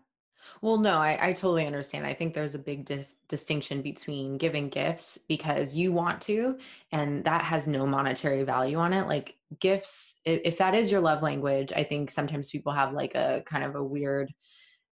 Well, 0.60 0.78
no, 0.78 0.98
I, 0.98 1.18
I 1.28 1.32
totally 1.32 1.66
understand. 1.66 2.06
I 2.06 2.14
think 2.14 2.34
there's 2.34 2.54
a 2.54 2.58
big 2.58 2.84
dif- 2.84 3.06
distinction 3.28 3.80
between 3.80 4.36
giving 4.36 4.68
gifts 4.68 5.18
because 5.26 5.74
you 5.74 5.90
want 5.90 6.20
to, 6.22 6.58
and 6.92 7.24
that 7.24 7.42
has 7.42 7.66
no 7.66 7.86
monetary 7.86 8.42
value 8.44 8.76
on 8.76 8.92
it. 8.92 9.06
Like 9.06 9.36
gifts, 9.58 10.16
if, 10.26 10.42
if 10.44 10.58
that 10.58 10.74
is 10.74 10.92
your 10.92 11.00
love 11.00 11.22
language, 11.22 11.72
I 11.74 11.82
think 11.82 12.10
sometimes 12.10 12.50
people 12.50 12.72
have 12.72 12.92
like 12.92 13.14
a 13.14 13.42
kind 13.46 13.64
of 13.64 13.74
a 13.74 13.82
weird 13.82 14.32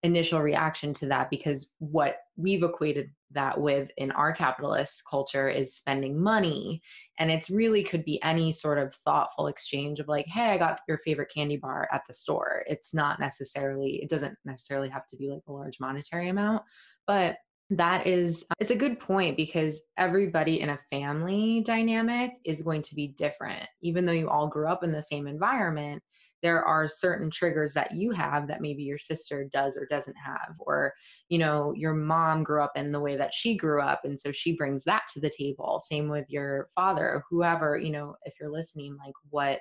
initial 0.03 0.41
reaction 0.41 0.95
to 0.95 1.07
that 1.09 1.31
because 1.31 1.71
what 1.79 2.17
we've 2.37 2.63
equated 2.63 3.11
that 3.35 3.61
with 3.61 3.91
in 3.97 4.11
our 4.13 4.33
capitalist 4.33 5.03
culture 5.09 5.49
is 5.49 5.75
spending 5.75 6.23
money. 6.23 6.83
And 7.19 7.31
it's 7.31 7.51
really 7.51 7.83
could 7.83 8.05
be 8.05 8.23
any 8.23 8.53
sort 8.53 8.79
of 8.79 8.95
thoughtful 8.95 9.47
exchange 9.47 10.01
of 10.01 10.09
like 10.09 10.27
hey 10.27 10.51
i 10.51 10.59
got 10.59 10.81
your 10.89 10.99
favorite 10.99 11.31
candy 11.35 11.57
bar 11.57 11.89
at 11.93 12.03
the 12.07 12.15
store. 12.15 12.65
It's 12.67 12.95
not 12.95 13.21
necessarily 13.21 14.03
it 14.03 14.09
doesn't 14.09 14.37
necessarily 14.45 14.89
have 14.89 15.07
to 15.09 15.17
be 15.17 15.29
like 15.29 15.43
a 15.49 15.53
large 15.53 15.79
monetary 15.81 16.29
amount 16.29 16.63
but 17.07 17.37
that 17.71 18.07
is 18.07 18.45
it's 18.61 18.71
a 18.71 18.77
good 18.77 18.99
point 18.99 19.37
because 19.37 19.83
everybody 19.97 20.61
in 20.61 20.71
a 20.71 20.79
family 20.91 21.63
dynamic 21.65 22.33
is 22.45 22.63
going 22.63 22.83
to 22.83 22.95
be 22.95 23.09
different. 23.09 23.67
Even 23.81 24.05
though 24.05 24.13
you 24.13 24.29
all 24.29 24.49
grew 24.49 24.69
up 24.69 24.85
in 24.85 24.93
the 24.93 25.03
same 25.03 25.27
environment 25.27 26.03
there 26.43 26.65
are 26.65 26.89
certain 26.89 27.31
triggers 27.31 27.75
that 27.75 27.93
you 27.93 28.11
have 28.11 28.49
that 28.49 28.61
maybe 28.61 28.83
your 28.83 28.99
sister 28.99 29.49
does 29.53 29.77
or 29.77 29.87
doesn't 29.87 30.17
have 30.17 30.55
or 30.61 30.93
you 31.29 31.39
know 31.39 31.73
your 31.77 31.95
mom 31.95 32.43
grew 32.43 32.63
up 32.63 32.73
in 32.77 32.93
the 32.93 33.01
way 33.01 33.17
that 33.17 33.33
she 33.33 33.57
grew 33.57 33.81
up 33.81 34.01
and 34.05 34.19
so 34.19 34.33
she 34.33 34.57
brings 34.57 34.85
that 34.85 35.03
to 35.13 35.21
the 35.21 35.31
table 35.31 35.81
same 35.85 36.09
with 36.09 36.27
your 36.29 36.69
father 36.75 37.23
whoever 37.31 37.77
you 37.77 37.91
know 37.91 38.15
if 38.25 38.35
you're 38.41 38.51
listening 38.51 38.97
like 39.05 39.15
what 39.31 39.61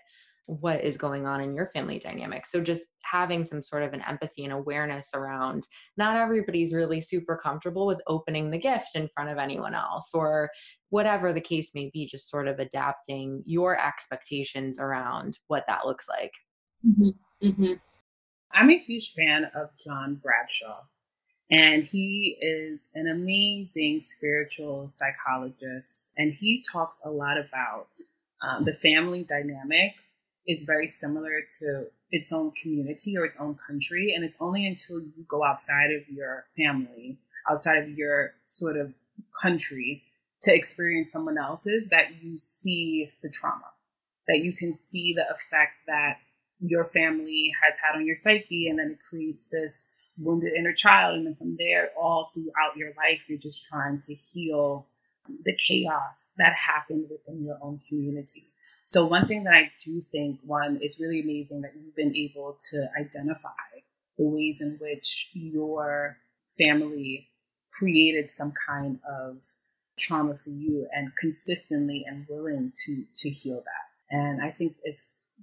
what 0.59 0.83
is 0.83 0.97
going 0.97 1.25
on 1.25 1.39
in 1.39 1.55
your 1.55 1.69
family 1.73 1.99
dynamic. 1.99 2.45
So 2.45 2.61
just 2.61 2.87
having 3.03 3.43
some 3.43 3.63
sort 3.63 3.83
of 3.83 3.93
an 3.93 4.01
empathy 4.07 4.43
and 4.43 4.51
awareness 4.53 5.11
around 5.13 5.63
not 5.97 6.17
everybody's 6.17 6.73
really 6.73 6.99
super 6.99 7.37
comfortable 7.37 7.85
with 7.85 8.01
opening 8.07 8.51
the 8.51 8.57
gift 8.57 8.95
in 8.95 9.09
front 9.13 9.29
of 9.29 9.37
anyone 9.37 9.73
else 9.73 10.11
or 10.13 10.49
whatever 10.89 11.31
the 11.31 11.41
case 11.41 11.71
may 11.73 11.89
be, 11.93 12.05
just 12.05 12.29
sort 12.29 12.47
of 12.47 12.59
adapting 12.59 13.43
your 13.45 13.79
expectations 13.79 14.79
around 14.79 15.37
what 15.47 15.63
that 15.67 15.85
looks 15.85 16.09
like. 16.09 16.33
Mm-hmm. 16.85 17.47
Mm-hmm. 17.47 17.73
I'm 18.53 18.69
a 18.69 18.77
huge 18.77 19.13
fan 19.13 19.49
of 19.55 19.69
John 19.83 20.15
Bradshaw, 20.15 20.81
and 21.49 21.83
he 21.83 22.37
is 22.41 22.89
an 22.95 23.07
amazing 23.07 24.01
spiritual 24.01 24.87
psychologist. 24.87 26.11
And 26.17 26.33
he 26.33 26.63
talks 26.71 26.99
a 27.03 27.09
lot 27.09 27.37
about 27.37 27.87
um, 28.41 28.65
the 28.65 28.73
family 28.73 29.23
dynamic 29.23 29.93
is 30.47 30.63
very 30.63 30.87
similar 30.87 31.41
to 31.59 31.85
its 32.09 32.33
own 32.33 32.51
community 32.61 33.17
or 33.17 33.25
its 33.25 33.37
own 33.39 33.55
country. 33.55 34.13
And 34.15 34.23
it's 34.23 34.37
only 34.39 34.65
until 34.65 34.99
you 34.99 35.23
go 35.27 35.43
outside 35.43 35.91
of 35.91 36.09
your 36.09 36.45
family, 36.57 37.17
outside 37.49 37.77
of 37.77 37.89
your 37.89 38.33
sort 38.47 38.77
of 38.77 38.93
country, 39.41 40.03
to 40.41 40.53
experience 40.53 41.11
someone 41.11 41.37
else's 41.37 41.87
that 41.89 42.21
you 42.21 42.37
see 42.37 43.11
the 43.21 43.29
trauma, 43.29 43.71
that 44.27 44.39
you 44.39 44.53
can 44.53 44.73
see 44.73 45.13
the 45.13 45.23
effect 45.29 45.73
that 45.87 46.17
your 46.61 46.85
family 46.85 47.53
has 47.63 47.73
had 47.81 47.97
on 47.97 48.05
your 48.05 48.15
psyche, 48.15 48.67
and 48.67 48.77
then 48.77 48.91
it 48.91 48.99
creates 49.07 49.47
this 49.47 49.85
wounded 50.17 50.53
inner 50.53 50.73
child. 50.73 51.17
And 51.17 51.25
then 51.25 51.35
from 51.35 51.57
there, 51.57 51.89
all 51.99 52.31
throughout 52.33 52.77
your 52.77 52.93
life, 52.97 53.21
you're 53.27 53.39
just 53.39 53.65
trying 53.65 54.01
to 54.01 54.13
heal 54.13 54.87
the 55.45 55.55
chaos 55.55 56.31
that 56.37 56.53
happened 56.53 57.07
within 57.09 57.43
your 57.43 57.57
own 57.61 57.79
community. 57.87 58.51
So, 58.85 59.05
one 59.05 59.27
thing 59.27 59.45
that 59.45 59.53
I 59.53 59.71
do 59.83 60.01
think, 60.01 60.39
one, 60.43 60.79
it's 60.81 60.99
really 60.99 61.21
amazing 61.21 61.61
that 61.61 61.73
you've 61.75 61.95
been 61.95 62.15
able 62.15 62.57
to 62.71 62.87
identify 62.99 63.49
the 64.17 64.27
ways 64.27 64.61
in 64.61 64.77
which 64.81 65.29
your 65.33 66.17
family 66.57 67.29
created 67.71 68.29
some 68.31 68.51
kind 68.67 68.99
of 69.09 69.37
trauma 69.97 70.35
for 70.35 70.49
you 70.49 70.87
and 70.93 71.11
consistently 71.17 72.03
and 72.07 72.25
willing 72.27 72.73
to 72.85 73.05
to 73.15 73.29
heal 73.29 73.63
that. 73.63 74.15
And 74.15 74.41
I 74.41 74.51
think 74.51 74.75
if 74.83 74.97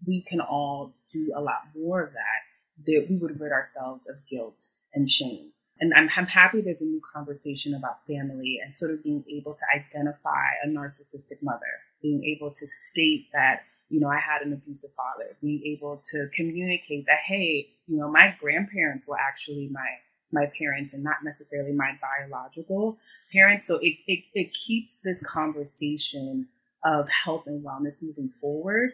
we 0.08 0.22
can 0.22 0.40
all 0.40 0.94
do 1.12 1.32
a 1.36 1.40
lot 1.40 1.60
more 1.76 2.02
of 2.02 2.12
that, 2.14 2.86
that 2.86 3.06
we 3.10 3.16
would 3.16 3.38
rid 3.38 3.52
ourselves 3.52 4.06
of 4.08 4.26
guilt 4.26 4.68
and 4.94 5.08
shame. 5.08 5.52
And 5.80 5.92
I'm, 5.94 6.08
I'm 6.16 6.26
happy 6.26 6.60
there's 6.60 6.80
a 6.80 6.86
new 6.86 7.02
conversation 7.14 7.74
about 7.74 8.04
family 8.06 8.58
and 8.64 8.76
sort 8.76 8.92
of 8.92 9.04
being 9.04 9.22
able 9.30 9.54
to 9.54 9.64
identify 9.76 10.54
a 10.64 10.68
narcissistic 10.68 11.42
mother, 11.42 11.82
being 12.02 12.24
able 12.24 12.50
to 12.50 12.66
state 12.66 13.26
that, 13.32 13.60
you 13.90 14.00
know, 14.00 14.08
I 14.08 14.18
had 14.18 14.42
an 14.42 14.52
abusive 14.52 14.90
father, 14.96 15.36
being 15.40 15.62
able 15.64 16.00
to 16.10 16.28
communicate 16.34 17.06
that, 17.06 17.20
hey, 17.26 17.68
you 17.86 17.98
know, 17.98 18.10
my 18.10 18.34
grandparents 18.40 19.06
were 19.06 19.18
actually 19.18 19.68
my 19.70 19.86
my 20.30 20.44
parents 20.58 20.92
and 20.92 21.02
not 21.02 21.24
necessarily 21.24 21.72
my 21.72 21.92
biological 22.02 22.98
parents. 23.32 23.66
So 23.66 23.76
it, 23.76 23.94
it, 24.06 24.24
it 24.34 24.52
keeps 24.52 24.98
this 25.02 25.22
conversation 25.22 26.48
of 26.84 27.08
health 27.08 27.44
and 27.46 27.64
wellness 27.64 28.02
moving 28.02 28.28
forward 28.28 28.92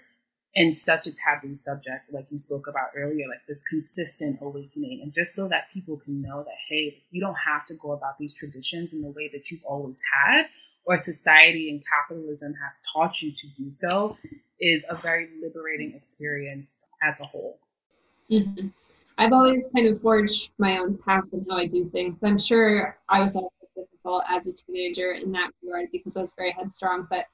and 0.56 0.76
such 0.76 1.06
a 1.06 1.12
taboo 1.12 1.56
subject, 1.56 2.12
like 2.12 2.26
you 2.30 2.38
spoke 2.38 2.68
about 2.68 2.90
earlier, 2.96 3.26
like 3.28 3.44
this 3.48 3.62
consistent 3.64 4.38
awakening. 4.40 5.00
And 5.02 5.12
just 5.12 5.34
so 5.34 5.48
that 5.48 5.70
people 5.72 5.96
can 5.96 6.22
know 6.22 6.44
that, 6.44 6.54
hey, 6.68 7.02
you 7.10 7.20
don't 7.20 7.34
have 7.34 7.66
to 7.66 7.74
go 7.74 7.92
about 7.92 8.18
these 8.18 8.32
traditions 8.32 8.92
in 8.92 9.02
the 9.02 9.08
way 9.08 9.28
that 9.32 9.50
you've 9.50 9.64
always 9.64 9.98
had, 10.22 10.46
or 10.84 10.96
society 10.96 11.70
and 11.70 11.82
capitalism 11.84 12.54
have 12.54 12.72
taught 12.92 13.20
you 13.20 13.32
to 13.32 13.46
do 13.56 13.72
so, 13.72 14.16
is 14.60 14.84
a 14.88 14.94
very 14.94 15.28
liberating 15.42 15.92
experience 15.94 16.70
as 17.02 17.20
a 17.20 17.24
whole. 17.24 17.58
Mm-hmm. 18.30 18.68
I've 19.18 19.32
always 19.32 19.70
kind 19.74 19.88
of 19.88 20.00
forged 20.00 20.52
my 20.58 20.78
own 20.78 20.98
path 20.98 21.32
in 21.32 21.44
how 21.48 21.56
I 21.56 21.66
do 21.66 21.88
things. 21.88 22.22
I'm 22.22 22.38
sure 22.38 22.96
I 23.08 23.20
was 23.20 23.34
also 23.34 23.50
difficult 23.74 24.24
as 24.28 24.46
a 24.46 24.54
teenager 24.54 25.12
in 25.12 25.32
that 25.32 25.50
regard 25.62 25.88
because 25.90 26.16
I 26.16 26.20
was 26.20 26.34
very 26.36 26.52
headstrong, 26.52 27.06
but 27.10 27.26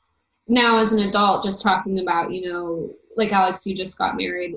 now 0.48 0.78
as 0.78 0.92
an 0.92 1.09
adult 1.09 1.44
just 1.44 1.62
talking 1.62 2.00
about 2.00 2.33
you 2.33 2.50
know 2.50 2.90
like 3.20 3.33
alex 3.33 3.66
you 3.66 3.76
just 3.76 3.98
got 3.98 4.16
married. 4.16 4.56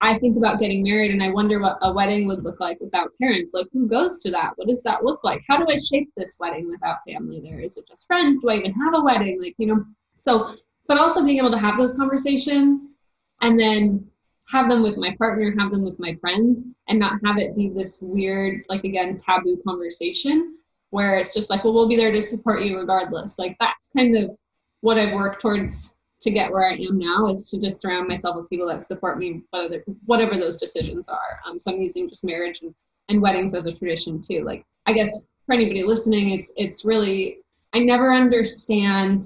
I 0.00 0.18
think 0.18 0.36
about 0.36 0.60
getting 0.60 0.82
married 0.82 1.12
and 1.12 1.22
i 1.22 1.30
wonder 1.30 1.60
what 1.60 1.78
a 1.80 1.92
wedding 1.92 2.26
would 2.26 2.42
look 2.42 2.60
like 2.60 2.78
without 2.80 3.10
parents. 3.20 3.54
Like 3.54 3.66
who 3.72 3.88
goes 3.88 4.18
to 4.20 4.30
that? 4.32 4.52
What 4.56 4.68
does 4.68 4.82
that 4.82 5.04
look 5.04 5.24
like? 5.24 5.42
How 5.48 5.56
do 5.56 5.66
i 5.72 5.78
shape 5.78 6.10
this 6.16 6.36
wedding 6.40 6.68
without 6.70 6.98
family 7.08 7.40
there? 7.40 7.60
Is 7.60 7.78
it 7.78 7.88
just 7.88 8.06
friends? 8.06 8.42
Do 8.42 8.50
i 8.50 8.56
even 8.56 8.72
have 8.72 8.94
a 8.94 9.02
wedding? 9.02 9.40
Like 9.40 9.54
you 9.58 9.68
know 9.68 9.84
so 10.14 10.56
but 10.86 10.98
also 10.98 11.24
being 11.24 11.38
able 11.38 11.50
to 11.50 11.58
have 11.58 11.78
those 11.78 11.96
conversations 11.96 12.96
and 13.40 13.58
then 13.58 14.06
have 14.50 14.68
them 14.68 14.82
with 14.82 14.98
my 14.98 15.14
partner 15.16 15.54
have 15.58 15.72
them 15.72 15.82
with 15.82 15.98
my 15.98 16.12
friends 16.14 16.74
and 16.88 16.98
not 16.98 17.18
have 17.24 17.38
it 17.38 17.56
be 17.56 17.70
this 17.70 18.02
weird 18.02 18.62
like 18.68 18.84
again 18.84 19.16
taboo 19.16 19.58
conversation 19.66 20.58
where 20.90 21.18
it's 21.18 21.34
just 21.34 21.50
like 21.50 21.64
well 21.64 21.74
we'll 21.74 21.88
be 21.88 21.96
there 21.96 22.12
to 22.12 22.20
support 22.20 22.62
you 22.62 22.78
regardless. 22.78 23.38
Like 23.38 23.56
that's 23.58 23.90
kind 23.90 24.16
of 24.16 24.36
what 24.80 24.98
I've 24.98 25.14
worked 25.14 25.40
towards 25.40 25.93
to 26.24 26.30
get 26.30 26.50
where 26.50 26.66
I 26.66 26.72
am 26.72 26.98
now 26.98 27.26
is 27.26 27.50
to 27.50 27.60
just 27.60 27.80
surround 27.80 28.08
myself 28.08 28.36
with 28.36 28.48
people 28.48 28.66
that 28.68 28.80
support 28.80 29.18
me, 29.18 29.42
whatever, 29.50 29.84
whatever 30.06 30.34
those 30.36 30.56
decisions 30.56 31.08
are. 31.10 31.40
Um, 31.46 31.58
so 31.58 31.70
I'm 31.70 31.82
using 31.82 32.08
just 32.08 32.24
marriage 32.24 32.62
and, 32.62 32.74
and 33.10 33.20
weddings 33.20 33.54
as 33.54 33.66
a 33.66 33.74
tradition 33.74 34.22
too. 34.22 34.42
Like, 34.42 34.64
I 34.86 34.94
guess 34.94 35.24
for 35.44 35.54
anybody 35.54 35.82
listening, 35.82 36.30
it's, 36.30 36.50
it's 36.56 36.86
really, 36.86 37.38
I 37.74 37.80
never 37.80 38.10
understand 38.10 39.22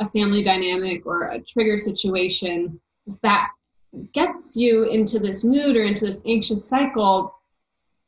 a 0.00 0.08
family 0.08 0.42
dynamic 0.42 1.04
or 1.04 1.24
a 1.24 1.40
trigger 1.40 1.76
situation 1.76 2.80
that 3.22 3.50
gets 4.14 4.56
you 4.56 4.84
into 4.84 5.18
this 5.18 5.44
mood 5.44 5.76
or 5.76 5.82
into 5.82 6.06
this 6.06 6.22
anxious 6.26 6.66
cycle 6.66 7.34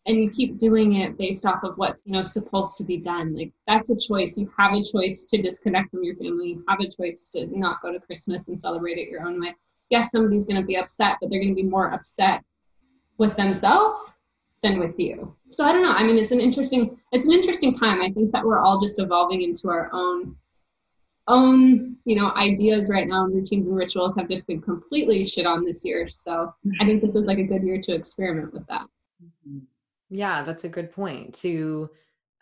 and 0.06 0.16
you 0.16 0.30
keep 0.30 0.56
doing 0.56 0.94
it 0.94 1.18
based 1.18 1.46
off 1.46 1.62
of 1.62 1.76
what's 1.76 2.06
you 2.06 2.12
know 2.12 2.24
supposed 2.24 2.76
to 2.78 2.84
be 2.84 2.96
done. 2.96 3.34
Like 3.34 3.52
that's 3.66 3.90
a 3.90 4.08
choice. 4.08 4.38
You 4.38 4.50
have 4.58 4.72
a 4.72 4.82
choice 4.82 5.26
to 5.26 5.40
disconnect 5.40 5.90
from 5.90 6.02
your 6.02 6.16
family. 6.16 6.50
You 6.50 6.64
have 6.68 6.80
a 6.80 6.88
choice 6.88 7.28
to 7.30 7.46
not 7.56 7.82
go 7.82 7.92
to 7.92 8.00
christmas 8.00 8.48
and 8.48 8.60
celebrate 8.60 8.98
it 8.98 9.08
your 9.08 9.26
own 9.26 9.40
way. 9.40 9.54
Yes 9.90 10.12
somebody's 10.12 10.46
going 10.46 10.60
to 10.60 10.66
be 10.66 10.76
upset 10.76 11.16
but 11.20 11.30
they're 11.30 11.40
going 11.40 11.54
to 11.54 11.62
be 11.62 11.68
more 11.68 11.92
upset 11.92 12.42
with 13.18 13.36
themselves 13.36 14.16
than 14.62 14.78
with 14.78 14.98
you. 14.98 15.34
So 15.50 15.64
i 15.64 15.72
don't 15.72 15.82
know. 15.82 15.92
I 15.92 16.04
mean 16.04 16.16
it's 16.16 16.32
an 16.32 16.40
interesting 16.40 16.98
it's 17.12 17.28
an 17.28 17.34
interesting 17.34 17.74
time. 17.74 18.00
I 18.00 18.10
think 18.10 18.32
that 18.32 18.44
we're 18.44 18.60
all 18.60 18.80
just 18.80 19.00
evolving 19.00 19.42
into 19.42 19.68
our 19.68 19.90
own 19.92 20.36
own 21.28 21.96
you 22.06 22.16
know 22.16 22.32
ideas 22.36 22.90
right 22.92 23.06
now 23.06 23.24
and 23.24 23.34
routines 23.34 23.68
and 23.68 23.76
rituals 23.76 24.16
have 24.16 24.28
just 24.28 24.46
been 24.46 24.62
completely 24.62 25.24
shit 25.24 25.46
on 25.46 25.64
this 25.64 25.84
year. 25.84 26.08
So 26.08 26.54
i 26.80 26.86
think 26.86 27.02
this 27.02 27.14
is 27.14 27.26
like 27.26 27.38
a 27.38 27.44
good 27.44 27.62
year 27.62 27.78
to 27.82 27.94
experiment 27.94 28.54
with 28.54 28.66
that. 28.68 28.86
Mm-hmm. 29.22 29.58
Yeah, 30.10 30.42
that's 30.42 30.64
a 30.64 30.68
good 30.68 30.92
point. 30.92 31.34
To 31.36 31.90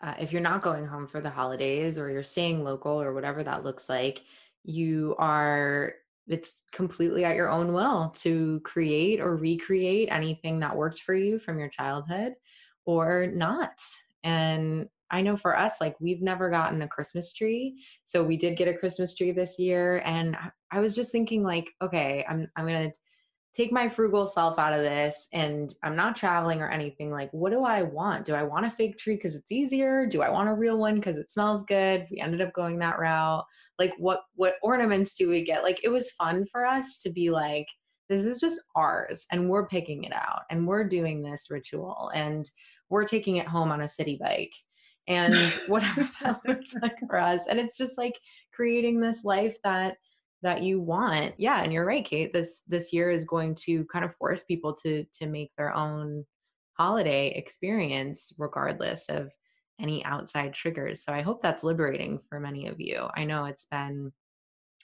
uh, 0.01 0.15
if 0.19 0.31
you're 0.31 0.41
not 0.41 0.61
going 0.61 0.85
home 0.85 1.07
for 1.07 1.21
the 1.21 1.29
holidays 1.29 1.97
or 1.99 2.09
you're 2.09 2.23
staying 2.23 2.63
local 2.63 3.01
or 3.01 3.13
whatever 3.13 3.43
that 3.43 3.63
looks 3.63 3.89
like, 3.89 4.23
you 4.63 5.15
are 5.19 5.93
it's 6.27 6.61
completely 6.71 7.25
at 7.25 7.35
your 7.35 7.49
own 7.49 7.73
will 7.73 8.09
to 8.11 8.59
create 8.63 9.19
or 9.19 9.35
recreate 9.35 10.09
anything 10.11 10.59
that 10.59 10.75
worked 10.75 11.01
for 11.01 11.15
you 11.15 11.39
from 11.39 11.57
your 11.59 11.69
childhood 11.69 12.33
or 12.85 13.27
not. 13.27 13.81
And 14.23 14.87
I 15.11 15.21
know 15.21 15.35
for 15.37 15.57
us, 15.57 15.73
like 15.81 15.95
we've 15.99 16.21
never 16.21 16.49
gotten 16.51 16.81
a 16.83 16.87
Christmas 16.87 17.33
tree. 17.33 17.83
So 18.03 18.23
we 18.23 18.37
did 18.37 18.57
get 18.57 18.67
a 18.67 18.73
Christmas 18.77 19.15
tree 19.15 19.31
this 19.31 19.57
year. 19.57 20.03
And 20.05 20.37
I 20.71 20.79
was 20.81 20.95
just 20.95 21.11
thinking, 21.11 21.41
like, 21.43 21.71
okay, 21.81 22.23
I'm 22.29 22.47
I'm 22.55 22.65
gonna 22.65 22.91
take 23.53 23.71
my 23.71 23.89
frugal 23.89 24.27
self 24.27 24.59
out 24.59 24.73
of 24.73 24.81
this 24.81 25.27
and 25.33 25.73
I'm 25.83 25.95
not 25.95 26.15
traveling 26.15 26.61
or 26.61 26.69
anything, 26.69 27.11
like, 27.11 27.31
what 27.31 27.51
do 27.51 27.63
I 27.63 27.81
want? 27.81 28.25
Do 28.25 28.35
I 28.35 28.43
want 28.43 28.65
a 28.65 28.71
fake 28.71 28.97
tree 28.97 29.15
because 29.15 29.35
it's 29.35 29.51
easier? 29.51 30.05
Do 30.05 30.21
I 30.21 30.29
want 30.29 30.49
a 30.49 30.53
real 30.53 30.77
one 30.77 30.95
because 30.95 31.17
it 31.17 31.31
smells 31.31 31.63
good? 31.65 32.07
We 32.11 32.19
ended 32.19 32.41
up 32.41 32.53
going 32.53 32.79
that 32.79 32.99
route. 32.99 33.45
Like, 33.77 33.93
what 33.97 34.21
what 34.35 34.55
ornaments 34.61 35.15
do 35.15 35.29
we 35.29 35.43
get? 35.43 35.63
Like, 35.63 35.83
it 35.83 35.89
was 35.89 36.11
fun 36.11 36.45
for 36.51 36.65
us 36.65 36.99
to 36.99 37.09
be 37.09 37.31
like, 37.31 37.67
this 38.09 38.25
is 38.25 38.39
just 38.39 38.61
ours 38.75 39.25
and 39.31 39.49
we're 39.49 39.67
picking 39.67 40.03
it 40.03 40.13
out 40.13 40.41
and 40.49 40.67
we're 40.67 40.83
doing 40.83 41.21
this 41.21 41.47
ritual 41.49 42.11
and 42.13 42.49
we're 42.89 43.05
taking 43.05 43.37
it 43.37 43.47
home 43.47 43.71
on 43.71 43.81
a 43.81 43.85
Citi 43.85 44.19
Bike 44.19 44.53
and 45.07 45.33
whatever 45.67 46.07
that 46.21 46.39
looks 46.47 46.73
like 46.81 46.97
for 47.07 47.17
us. 47.17 47.45
And 47.47 47.59
it's 47.59 47.77
just 47.77 47.97
like 47.97 48.19
creating 48.53 48.99
this 48.99 49.23
life 49.23 49.55
that 49.63 49.97
that 50.41 50.61
you 50.61 50.79
want 50.79 51.33
yeah 51.37 51.61
and 51.63 51.73
you're 51.73 51.85
right 51.85 52.05
kate 52.05 52.31
this 52.33 52.63
this 52.67 52.93
year 52.93 53.09
is 53.09 53.25
going 53.25 53.53
to 53.53 53.85
kind 53.85 54.05
of 54.05 54.15
force 54.15 54.43
people 54.45 54.73
to 54.73 55.03
to 55.13 55.27
make 55.27 55.51
their 55.57 55.73
own 55.75 56.25
holiday 56.73 57.29
experience 57.35 58.33
regardless 58.37 59.09
of 59.09 59.29
any 59.79 60.03
outside 60.05 60.53
triggers 60.53 61.03
so 61.03 61.13
i 61.13 61.21
hope 61.21 61.41
that's 61.41 61.63
liberating 61.63 62.19
for 62.29 62.39
many 62.39 62.67
of 62.67 62.79
you 62.79 63.07
i 63.15 63.23
know 63.23 63.45
it's 63.45 63.67
been 63.67 64.11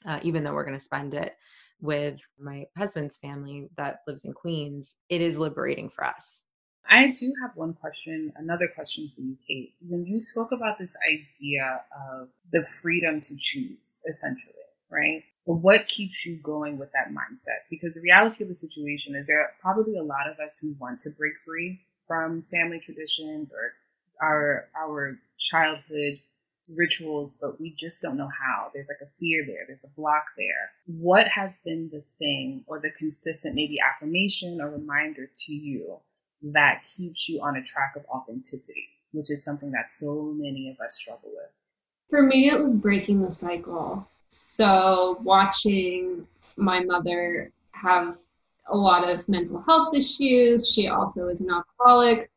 uh, 0.06 0.20
even 0.24 0.44
though 0.44 0.54
we're 0.54 0.65
going 0.65 0.78
to 0.78 0.84
spend 0.84 1.13
it 1.13 1.34
with 1.82 2.20
my 2.39 2.65
husband's 2.78 3.18
family 3.18 3.70
that 3.78 4.00
lives 4.08 4.26
in 4.26 4.34
queens 4.34 4.96
it 5.10 5.22
is 5.22 5.38
liberating 5.38 5.89
for 5.89 6.04
us 6.04 6.44
I 6.88 7.08
do 7.08 7.34
have 7.41 7.56
one 7.56 7.74
question, 7.74 8.32
another 8.36 8.68
question 8.68 9.12
for 9.15 9.22
you, 9.22 9.36
Kate. 9.48 9.74
When 9.88 10.06
you 10.06 10.20
spoke 10.20 10.52
about 10.52 10.78
this 10.78 10.94
idea 11.12 11.82
of 12.12 12.30
the 12.52 12.63
freedom 12.63 13.22
to 13.22 13.36
choose, 13.38 14.02
essentially, 14.08 14.54
right? 14.91 15.24
But 15.46 15.56
what 15.56 15.88
keeps 15.88 16.26
you 16.26 16.38
going 16.38 16.78
with 16.78 16.92
that 16.94 17.14
mindset? 17.14 17.66
Because 17.70 17.94
the 17.94 18.02
reality 18.02 18.44
of 18.44 18.50
the 18.50 18.56
situation 18.56 19.16
is 19.16 19.28
there 19.28 19.42
are 19.42 19.52
probably 19.62 19.98
a 19.98 20.04
lot 20.04 20.28
of 20.28 20.40
us 20.40 20.60
who 20.60 20.76
want 20.80 21.00
to 21.00 21.12
break 21.12 21.34
free 21.46 21.82
from 22.08 22.44
family 22.44 22.80
traditions 22.80 23.52
or 23.52 23.74
our 24.22 24.68
our 24.80 25.20
childhood 25.38 26.20
rituals, 26.74 27.32
but 27.40 27.60
we 27.60 27.72
just 27.72 28.02
don't 28.02 28.18
know 28.18 28.30
how. 28.30 28.70
There's 28.74 28.88
like 28.88 29.08
a 29.08 29.12
fear 29.20 29.44
there, 29.46 29.66
there's 29.68 29.84
a 29.84 30.00
block 30.00 30.26
there. 30.38 30.72
What 30.88 31.28
has 31.28 31.54
been 31.64 31.90
the 31.92 32.04
thing 32.18 32.64
or 32.68 32.80
the 32.80 32.92
consistent 32.92 33.56
maybe 33.56 33.78
affirmation 33.80 34.60
or 34.62 34.70
reminder 34.70 35.30
to 35.46 35.54
you 35.54 36.00
that 36.42 36.84
keeps 36.86 37.30
you 37.30 37.42
on 37.42 37.56
a 37.56 37.64
track 37.64 37.94
of 37.96 38.06
authenticity, 38.06 38.88
which 39.12 39.30
is 39.30 39.44
something 39.44 39.72
that 39.72 39.92
so 39.92 40.34
many 40.36 40.70
of 40.70 40.80
us 40.84 40.96
struggle 40.96 41.30
with? 41.34 41.52
For 42.10 42.22
me, 42.22 42.50
it 42.50 42.60
was 42.60 42.80
breaking 42.80 43.22
the 43.22 43.32
cycle. 43.32 44.08
So 44.28 45.18
watching 45.22 46.26
my 46.58 46.84
mother 46.84 47.52
have 47.72 48.18
a 48.68 48.76
lot 48.76 49.08
of 49.08 49.28
mental 49.30 49.62
health 49.62 49.96
issues, 49.96 50.72
she 50.72 50.88
also 50.88 51.28
is 51.30 51.42
an 51.42 51.54
alcoholic. 51.54 52.32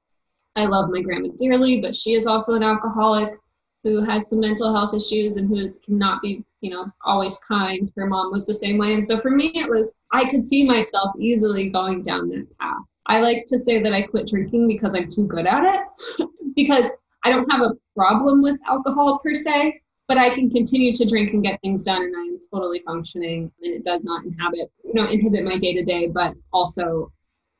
I 0.57 0.66
love 0.66 0.90
my 0.90 1.01
grandma 1.01 1.29
dearly, 1.37 1.81
but 1.81 1.94
she 1.94 2.12
is 2.12 2.27
also 2.27 2.55
an 2.55 2.62
alcoholic 2.62 3.38
who 3.85 4.05
has 4.05 4.29
some 4.29 4.40
mental 4.40 4.74
health 4.74 4.94
issues 4.94 5.37
and 5.37 5.48
who 5.48 5.57
is 5.57 5.79
cannot 5.79 6.20
be, 6.20 6.44
you 6.61 6.70
know, 6.70 6.90
always 7.05 7.38
kind. 7.38 7.90
Her 7.96 8.07
mom 8.07 8.33
was 8.33 8.46
the 8.46 8.55
same 8.55 8.77
way. 8.77 8.92
And 8.92 9.05
so 9.05 9.18
for 9.18 9.31
me 9.31 9.53
it 9.55 9.68
was 9.68 10.01
I 10.12 10.29
could 10.29 10.44
see 10.44 10.66
myself 10.66 11.12
easily 11.18 11.70
going 11.70 12.03
down 12.03 12.29
that 12.31 12.46
path. 12.59 12.83
I 13.07 13.20
like 13.20 13.44
to 13.46 13.59
say 13.59 13.83
that 13.83 13.92
I 13.92 14.03
quit 14.03 14.27
drinking 14.27 14.68
because 14.68 14.94
I'm 14.94 15.09
too 15.09 15.27
good 15.27 15.46
at 15.46 15.64
it. 15.64 16.29
because 16.57 16.90
I 17.24 17.31
don't 17.31 17.51
have 17.51 17.62
a 17.62 17.75
problem 17.94 18.42
with 18.42 18.60
alcohol 18.69 19.19
per 19.19 19.35
se, 19.35 19.81
but 20.09 20.17
I 20.17 20.31
can 20.35 20.50
continue 20.50 20.94
to 20.94 21.04
drink 21.04 21.35
and 21.35 21.42
get 21.42 21.61
things 21.61 21.85
done 21.85 22.02
and 22.02 22.17
I'm 22.17 22.38
totally 22.50 22.81
functioning 22.81 23.52
and 23.63 23.75
it 23.75 23.85
does 23.85 24.04
not 24.04 24.25
inhabit, 24.25 24.73
you 24.83 24.94
know, 24.94 25.06
inhibit 25.06 25.44
my 25.44 25.59
day 25.59 25.75
to 25.75 25.85
day, 25.85 26.09
but 26.09 26.35
also 26.50 27.13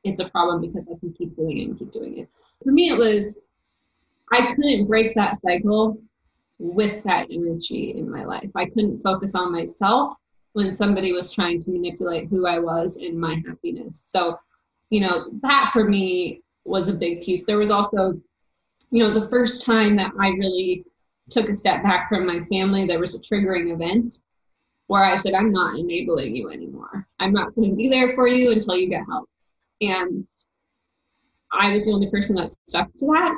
it's 0.03 0.21
a 0.21 0.31
problem 0.31 0.63
because 0.63 0.89
I 0.89 0.99
can 0.99 1.13
keep 1.13 1.37
doing 1.37 1.59
it 1.59 1.65
and 1.65 1.79
keep 1.79 1.93
doing 1.93 2.19
it. 2.19 2.31
For 2.65 2.73
me, 2.73 2.89
it 2.89 2.99
was, 2.99 3.39
I 4.33 4.51
couldn't 4.55 4.87
break 4.87 5.15
that 5.15 5.37
cycle 5.37 6.01
with 6.59 7.05
that 7.05 7.29
energy 7.31 7.95
in 7.99 8.11
my 8.11 8.25
life. 8.25 8.51
I 8.57 8.65
couldn't 8.65 9.03
focus 9.03 9.35
on 9.35 9.53
myself 9.53 10.17
when 10.55 10.73
somebody 10.73 11.13
was 11.13 11.33
trying 11.33 11.59
to 11.61 11.71
manipulate 11.71 12.29
who 12.29 12.47
I 12.47 12.59
was 12.59 12.97
and 12.97 13.21
my 13.21 13.43
happiness. 13.47 14.01
So, 14.01 14.39
you 14.89 15.01
know, 15.01 15.27
that 15.43 15.69
for 15.71 15.85
me 15.85 16.41
was 16.65 16.89
a 16.89 16.97
big 16.97 17.23
piece. 17.23 17.45
There 17.45 17.59
was 17.59 17.71
also, 17.71 18.19
you 18.91 19.05
know, 19.05 19.11
the 19.11 19.29
first 19.29 19.67
time 19.67 19.97
that 19.97 20.13
I 20.19 20.29
really 20.29 20.85
took 21.31 21.49
a 21.49 21.55
step 21.55 21.83
back 21.83 22.09
from 22.09 22.27
my 22.27 22.41
family, 22.45 22.87
there 22.87 23.01
was 23.01 23.15
a 23.15 23.23
triggering 23.23 23.73
event 23.73 24.23
where 24.87 25.05
I 25.05 25.17
said, 25.17 25.35
I'm 25.35 25.53
not 25.53 25.79
enabling 25.79 26.35
you 26.35 26.51
anymore. 26.51 27.07
I'm 27.19 27.33
not 27.33 27.55
going 27.55 27.71
to 27.71 27.77
be 27.77 27.89
there 27.89 28.09
for 28.11 28.27
you 28.27 28.53
until 28.53 28.77
you 28.77 28.89
get 28.89 29.05
help. 29.07 29.29
And 29.81 30.27
I 31.53 31.73
was 31.73 31.87
the 31.87 31.93
only 31.93 32.11
person 32.11 32.37
that 32.37 32.53
stuck 32.65 32.91
to 32.97 33.07
that. 33.07 33.35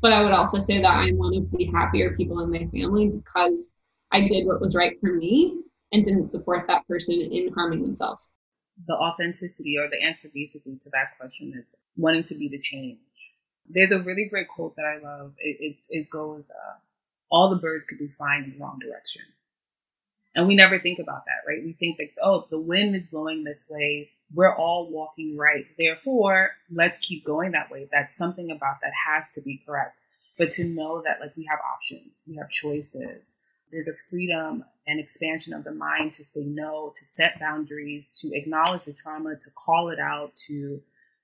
But 0.00 0.12
I 0.12 0.22
would 0.22 0.32
also 0.32 0.58
say 0.58 0.80
that 0.80 0.96
I'm 0.96 1.16
one 1.16 1.36
of 1.36 1.50
the 1.50 1.64
happier 1.66 2.14
people 2.14 2.40
in 2.40 2.50
my 2.50 2.64
family 2.66 3.08
because 3.08 3.74
I 4.12 4.26
did 4.26 4.46
what 4.46 4.60
was 4.60 4.76
right 4.76 4.98
for 5.00 5.12
me 5.14 5.62
and 5.92 6.04
didn't 6.04 6.24
support 6.24 6.66
that 6.66 6.86
person 6.86 7.20
in 7.20 7.52
harming 7.52 7.82
themselves. 7.82 8.32
The 8.86 8.94
authenticity 8.94 9.78
or 9.78 9.88
the 9.88 10.02
answer 10.02 10.30
basically 10.34 10.76
to 10.82 10.90
that 10.92 11.16
question 11.18 11.54
is 11.56 11.74
wanting 11.96 12.24
to 12.24 12.34
be 12.34 12.48
the 12.48 12.58
change. 12.58 12.98
There's 13.66 13.92
a 13.92 14.02
really 14.02 14.26
great 14.26 14.48
quote 14.48 14.76
that 14.76 14.84
I 14.84 15.02
love. 15.02 15.32
It, 15.38 15.56
it, 15.60 15.76
it 15.88 16.10
goes, 16.10 16.44
uh, 16.50 16.74
all 17.34 17.50
the 17.50 17.56
birds 17.56 17.84
could 17.84 17.98
be 17.98 18.06
flying 18.06 18.44
in 18.44 18.50
the 18.50 18.58
wrong 18.58 18.78
direction. 18.78 19.22
And 20.36 20.46
we 20.46 20.54
never 20.54 20.78
think 20.78 21.00
about 21.00 21.24
that, 21.26 21.42
right? 21.48 21.64
We 21.64 21.72
think 21.72 21.98
that, 21.98 22.10
oh, 22.22 22.46
the 22.48 22.60
wind 22.60 22.94
is 22.94 23.06
blowing 23.06 23.42
this 23.42 23.66
way. 23.68 24.10
We're 24.32 24.54
all 24.54 24.88
walking 24.88 25.36
right. 25.36 25.66
Therefore, 25.76 26.52
let's 26.70 27.00
keep 27.00 27.24
going 27.24 27.50
that 27.50 27.72
way. 27.72 27.88
That's 27.90 28.16
something 28.16 28.52
about 28.52 28.76
that 28.82 28.92
has 29.06 29.30
to 29.32 29.40
be 29.40 29.60
correct. 29.66 29.96
But 30.38 30.52
to 30.52 30.64
know 30.64 31.02
that, 31.02 31.18
like, 31.20 31.36
we 31.36 31.44
have 31.50 31.58
options, 31.74 32.22
we 32.24 32.36
have 32.36 32.50
choices. 32.50 33.34
There's 33.72 33.88
a 33.88 33.94
freedom 33.94 34.64
and 34.86 35.00
expansion 35.00 35.52
of 35.52 35.64
the 35.64 35.72
mind 35.72 36.12
to 36.14 36.24
say 36.24 36.44
no, 36.44 36.92
to 36.94 37.04
set 37.04 37.40
boundaries, 37.40 38.12
to 38.20 38.30
acknowledge 38.32 38.84
the 38.84 38.92
trauma, 38.92 39.34
to 39.34 39.50
call 39.50 39.88
it 39.88 39.98
out, 39.98 40.36
to 40.46 40.80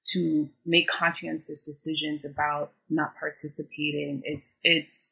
to 0.09 0.49
make 0.67 0.89
conscientious 0.89 1.63
decisions 1.63 2.25
about 2.25 2.73
not 2.89 3.17
participating. 3.17 4.23
It's 4.25 4.55
it's 4.65 5.10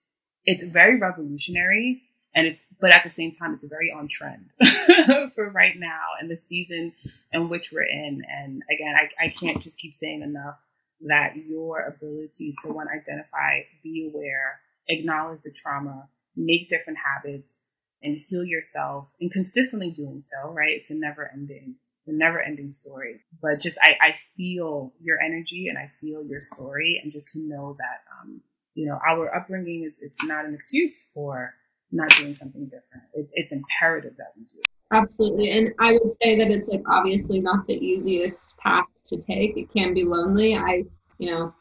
it's 0.48 0.64
very 0.64 0.98
revolutionary 0.98 2.00
and 2.34 2.46
it's 2.46 2.60
but 2.80 2.90
at 2.90 3.04
the 3.04 3.10
same 3.10 3.30
time 3.30 3.52
it's 3.52 3.64
very 3.64 3.92
on 3.92 4.08
trend 4.08 4.50
for 5.34 5.50
right 5.50 5.74
now 5.76 6.06
and 6.18 6.30
the 6.30 6.38
season 6.38 6.92
in 7.32 7.50
which 7.50 7.70
we're 7.70 7.82
in. 7.82 8.22
And 8.26 8.62
again 8.70 8.94
I, 8.96 9.26
I 9.26 9.28
can't 9.28 9.60
just 9.60 9.78
keep 9.78 9.94
saying 9.94 10.22
enough 10.22 10.58
that 11.06 11.36
your 11.36 11.82
ability 11.82 12.54
to 12.62 12.72
one 12.72 12.88
identify 12.88 13.60
be 13.84 14.10
aware 14.10 14.60
acknowledge 14.88 15.42
the 15.42 15.52
trauma 15.52 16.08
make 16.34 16.70
different 16.70 16.98
habits 16.98 17.58
and 18.02 18.16
heal 18.16 18.42
yourself 18.42 19.12
and 19.20 19.30
consistently 19.30 19.90
doing 19.90 20.22
so 20.22 20.50
right? 20.50 20.74
It's 20.74 20.90
a 20.90 20.94
never 20.94 21.30
ending 21.30 21.74
it's 21.98 22.08
a 22.08 22.12
never 22.12 22.40
ending 22.40 22.72
story. 22.72 23.20
But 23.42 23.60
just 23.60 23.76
I, 23.82 23.98
I 24.00 24.14
feel 24.34 24.94
your 24.98 25.20
energy 25.20 25.68
and 25.68 25.76
i 25.76 25.90
feel 26.00 26.24
your 26.24 26.40
story 26.40 26.98
and 27.02 27.12
just 27.12 27.34
to 27.34 27.38
know 27.40 27.76
that 27.78 28.00
um, 28.22 28.40
you 28.78 28.86
know 28.86 28.98
our 29.08 29.34
upbringing 29.36 29.82
is 29.82 29.96
it's 30.00 30.22
not 30.22 30.44
an 30.44 30.54
excuse 30.54 31.10
for 31.12 31.52
not 31.90 32.10
doing 32.10 32.34
something 32.34 32.64
different. 32.64 33.02
It, 33.14 33.28
it's 33.32 33.50
imperative 33.50 34.16
that 34.18 34.32
we 34.36 34.44
do. 34.44 34.60
Absolutely. 34.92 35.50
And 35.50 35.72
I 35.80 35.92
would 35.92 36.10
say 36.22 36.38
that 36.38 36.50
it's 36.50 36.68
like 36.68 36.82
obviously 36.88 37.40
not 37.40 37.66
the 37.66 37.74
easiest 37.74 38.58
path 38.58 38.86
to 39.06 39.16
take. 39.16 39.56
It 39.56 39.72
can 39.72 39.94
be 39.94 40.04
lonely. 40.04 40.54
I, 40.54 40.84
you 41.18 41.30
know, 41.30 41.54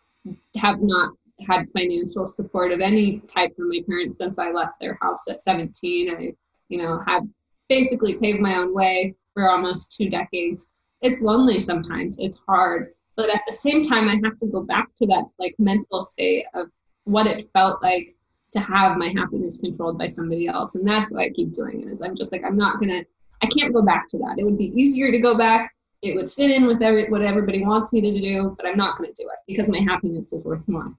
have 0.58 0.82
not 0.82 1.12
had 1.46 1.70
financial 1.70 2.26
support 2.26 2.72
of 2.72 2.82
any 2.82 3.20
type 3.20 3.56
from 3.56 3.70
my 3.70 3.82
parents 3.88 4.18
since 4.18 4.38
I 4.38 4.52
left 4.52 4.80
their 4.80 4.98
house 5.02 5.30
at 5.30 5.40
17. 5.40 6.16
I, 6.16 6.34
you 6.70 6.82
know, 6.82 7.00
had 7.06 7.24
basically 7.70 8.18
paved 8.20 8.40
my 8.40 8.58
own 8.58 8.74
way 8.74 9.16
for 9.34 9.50
almost 9.50 9.96
two 9.96 10.10
decades. 10.10 10.72
It's 11.02 11.22
lonely 11.22 11.60
sometimes. 11.60 12.20
It's 12.20 12.42
hard. 12.48 12.92
But 13.16 13.30
at 13.30 13.42
the 13.48 13.54
same 13.54 13.82
time, 13.82 14.08
I 14.08 14.20
have 14.24 14.38
to 14.40 14.48
go 14.48 14.62
back 14.64 14.90
to 14.98 15.08
that 15.08 15.26
like 15.40 15.56
mental 15.58 16.02
state 16.02 16.46
of 16.54 16.72
what 17.08 17.26
it 17.26 17.50
felt 17.50 17.82
like 17.82 18.16
to 18.52 18.60
have 18.60 18.98
my 18.98 19.08
happiness 19.08 19.60
controlled 19.60 19.98
by 19.98 20.08
somebody 20.08 20.48
else. 20.48 20.76
And 20.76 20.88
that's 20.88 21.14
why 21.14 21.26
I 21.26 21.30
keep 21.30 21.54
doing 21.54 21.82
it 21.82 21.88
is 21.88 22.02
I'm 22.02 22.16
just 22.16 22.32
like, 22.32 22.44
I'm 22.44 22.58
not 22.58 22.80
going 22.80 22.90
to, 22.90 23.06
I 23.42 23.48
can't 23.48 23.74
go 23.74 23.84
back 23.84 24.08
to 24.10 24.18
that. 24.20 24.36
It 24.38 24.44
would 24.44 24.58
be 24.58 24.78
easier 24.80 25.12
to 25.12 25.20
go 25.20 25.38
back. 25.38 25.74
It 26.02 26.16
would 26.16 26.32
fit 26.32 26.52
in 26.52 26.68
with 26.68 26.82
every, 26.82 27.10
what 27.10 27.22
everybody 27.22 27.66
wants 27.66 27.92
me 27.92 28.02
to 28.02 28.22
do, 28.22 28.56
but 28.58 28.68
I'm 28.68 28.78
not 28.78 28.98
going 28.98 29.12
to 29.14 29.24
do 29.24 29.28
it 29.30 29.40
because 29.48 29.70
my 29.70 29.80
happiness 29.80 30.34
is 30.34 30.46
worth 30.46 30.68
more. 30.68 30.94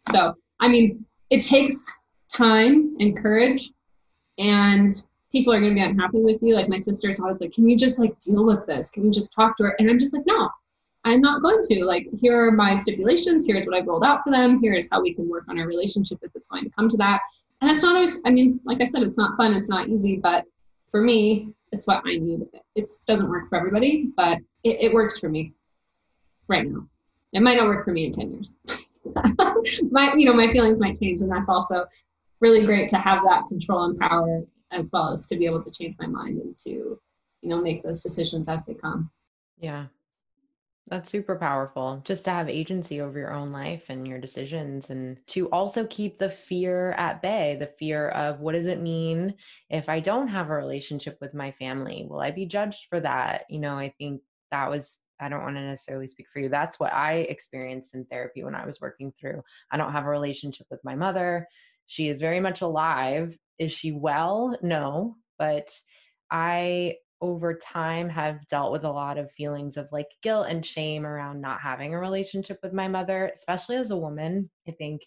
So, 0.00 0.34
I 0.60 0.68
mean, 0.68 1.04
it 1.30 1.42
takes 1.42 1.94
time 2.32 2.96
and 3.00 3.16
courage 3.16 3.70
and 4.38 4.92
people 5.32 5.52
are 5.52 5.60
going 5.60 5.74
to 5.74 5.74
be 5.74 5.82
unhappy 5.82 6.22
with 6.22 6.42
you. 6.42 6.54
Like 6.54 6.68
my 6.68 6.76
sister 6.76 7.10
is 7.10 7.20
always 7.20 7.40
like, 7.40 7.52
can 7.52 7.68
you 7.68 7.76
just 7.76 7.98
like 7.98 8.18
deal 8.20 8.44
with 8.44 8.66
this? 8.66 8.90
Can 8.90 9.04
you 9.04 9.10
just 9.10 9.34
talk 9.34 9.56
to 9.56 9.64
her? 9.64 9.76
And 9.78 9.90
I'm 9.90 9.98
just 9.98 10.14
like, 10.14 10.26
no, 10.26 10.50
I'm 11.06 11.20
not 11.20 11.40
going 11.40 11.60
to. 11.62 11.84
Like, 11.84 12.08
here 12.20 12.48
are 12.48 12.50
my 12.50 12.74
stipulations. 12.74 13.46
Here's 13.46 13.64
what 13.64 13.76
I've 13.76 13.86
rolled 13.86 14.04
out 14.04 14.24
for 14.24 14.32
them. 14.32 14.60
Here's 14.60 14.88
how 14.90 15.00
we 15.00 15.14
can 15.14 15.28
work 15.28 15.44
on 15.48 15.58
our 15.58 15.66
relationship 15.66 16.18
if 16.22 16.32
it's 16.34 16.48
going 16.48 16.64
to 16.64 16.70
come 16.70 16.88
to 16.88 16.96
that. 16.96 17.20
And 17.60 17.70
it's 17.70 17.82
not 17.82 17.94
always, 17.94 18.20
I 18.26 18.30
mean, 18.30 18.60
like 18.64 18.80
I 18.80 18.84
said, 18.84 19.04
it's 19.04 19.16
not 19.16 19.36
fun, 19.36 19.54
it's 19.54 19.70
not 19.70 19.88
easy, 19.88 20.16
but 20.16 20.44
for 20.90 21.00
me, 21.00 21.54
it's 21.70 21.86
what 21.86 22.02
I 22.04 22.16
need. 22.16 22.48
It 22.74 22.90
doesn't 23.06 23.30
work 23.30 23.48
for 23.48 23.56
everybody, 23.56 24.10
but 24.16 24.38
it, 24.64 24.80
it 24.80 24.92
works 24.92 25.18
for 25.18 25.28
me 25.28 25.52
right 26.48 26.66
now. 26.66 26.88
It 27.32 27.40
might 27.40 27.56
not 27.56 27.68
work 27.68 27.84
for 27.84 27.92
me 27.92 28.06
in 28.06 28.12
10 28.12 28.32
years. 28.32 28.56
my, 29.90 30.12
you 30.16 30.26
know, 30.26 30.34
my 30.34 30.50
feelings 30.52 30.80
might 30.80 30.98
change, 30.98 31.20
and 31.20 31.30
that's 31.30 31.48
also 31.48 31.86
really 32.40 32.66
great 32.66 32.88
to 32.88 32.98
have 32.98 33.22
that 33.24 33.44
control 33.48 33.84
and 33.84 33.98
power 33.98 34.42
as 34.72 34.90
well 34.92 35.12
as 35.12 35.26
to 35.26 35.36
be 35.36 35.46
able 35.46 35.62
to 35.62 35.70
change 35.70 35.94
my 36.00 36.06
mind 36.06 36.40
and 36.40 36.58
to, 36.58 36.70
you 36.70 37.00
know, 37.48 37.60
make 37.60 37.84
those 37.84 38.02
decisions 38.02 38.48
as 38.48 38.66
they 38.66 38.74
come. 38.74 39.08
Yeah. 39.58 39.86
That's 40.88 41.10
super 41.10 41.36
powerful 41.36 42.00
just 42.04 42.24
to 42.26 42.30
have 42.30 42.48
agency 42.48 43.00
over 43.00 43.18
your 43.18 43.32
own 43.32 43.50
life 43.50 43.86
and 43.88 44.06
your 44.06 44.20
decisions 44.20 44.90
and 44.90 45.18
to 45.28 45.48
also 45.48 45.84
keep 45.86 46.18
the 46.18 46.28
fear 46.28 46.92
at 46.92 47.20
bay 47.20 47.56
the 47.58 47.66
fear 47.66 48.08
of 48.10 48.38
what 48.38 48.54
does 48.54 48.66
it 48.66 48.80
mean 48.80 49.34
if 49.68 49.88
I 49.88 49.98
don't 49.98 50.28
have 50.28 50.48
a 50.48 50.54
relationship 50.54 51.18
with 51.20 51.34
my 51.34 51.50
family? 51.50 52.06
Will 52.08 52.20
I 52.20 52.30
be 52.30 52.46
judged 52.46 52.86
for 52.88 53.00
that? 53.00 53.46
You 53.50 53.58
know, 53.58 53.74
I 53.74 53.92
think 53.98 54.22
that 54.52 54.70
was, 54.70 55.00
I 55.18 55.28
don't 55.28 55.42
want 55.42 55.56
to 55.56 55.62
necessarily 55.62 56.06
speak 56.06 56.26
for 56.32 56.38
you. 56.38 56.48
That's 56.48 56.78
what 56.78 56.92
I 56.92 57.14
experienced 57.14 57.96
in 57.96 58.04
therapy 58.04 58.44
when 58.44 58.54
I 58.54 58.64
was 58.64 58.80
working 58.80 59.12
through. 59.18 59.42
I 59.72 59.78
don't 59.78 59.92
have 59.92 60.04
a 60.04 60.10
relationship 60.10 60.68
with 60.70 60.84
my 60.84 60.94
mother. 60.94 61.48
She 61.86 62.08
is 62.08 62.20
very 62.20 62.38
much 62.38 62.60
alive. 62.60 63.36
Is 63.58 63.72
she 63.72 63.90
well? 63.90 64.56
No, 64.62 65.16
but 65.36 65.76
I 66.30 66.96
over 67.20 67.54
time 67.54 68.08
have 68.08 68.46
dealt 68.48 68.72
with 68.72 68.84
a 68.84 68.90
lot 68.90 69.16
of 69.16 69.32
feelings 69.32 69.76
of 69.76 69.90
like 69.90 70.08
guilt 70.22 70.46
and 70.48 70.64
shame 70.64 71.06
around 71.06 71.40
not 71.40 71.60
having 71.60 71.94
a 71.94 71.98
relationship 71.98 72.58
with 72.62 72.72
my 72.72 72.88
mother 72.88 73.30
especially 73.32 73.76
as 73.76 73.90
a 73.90 73.96
woman 73.96 74.50
i 74.68 74.70
think 74.70 75.00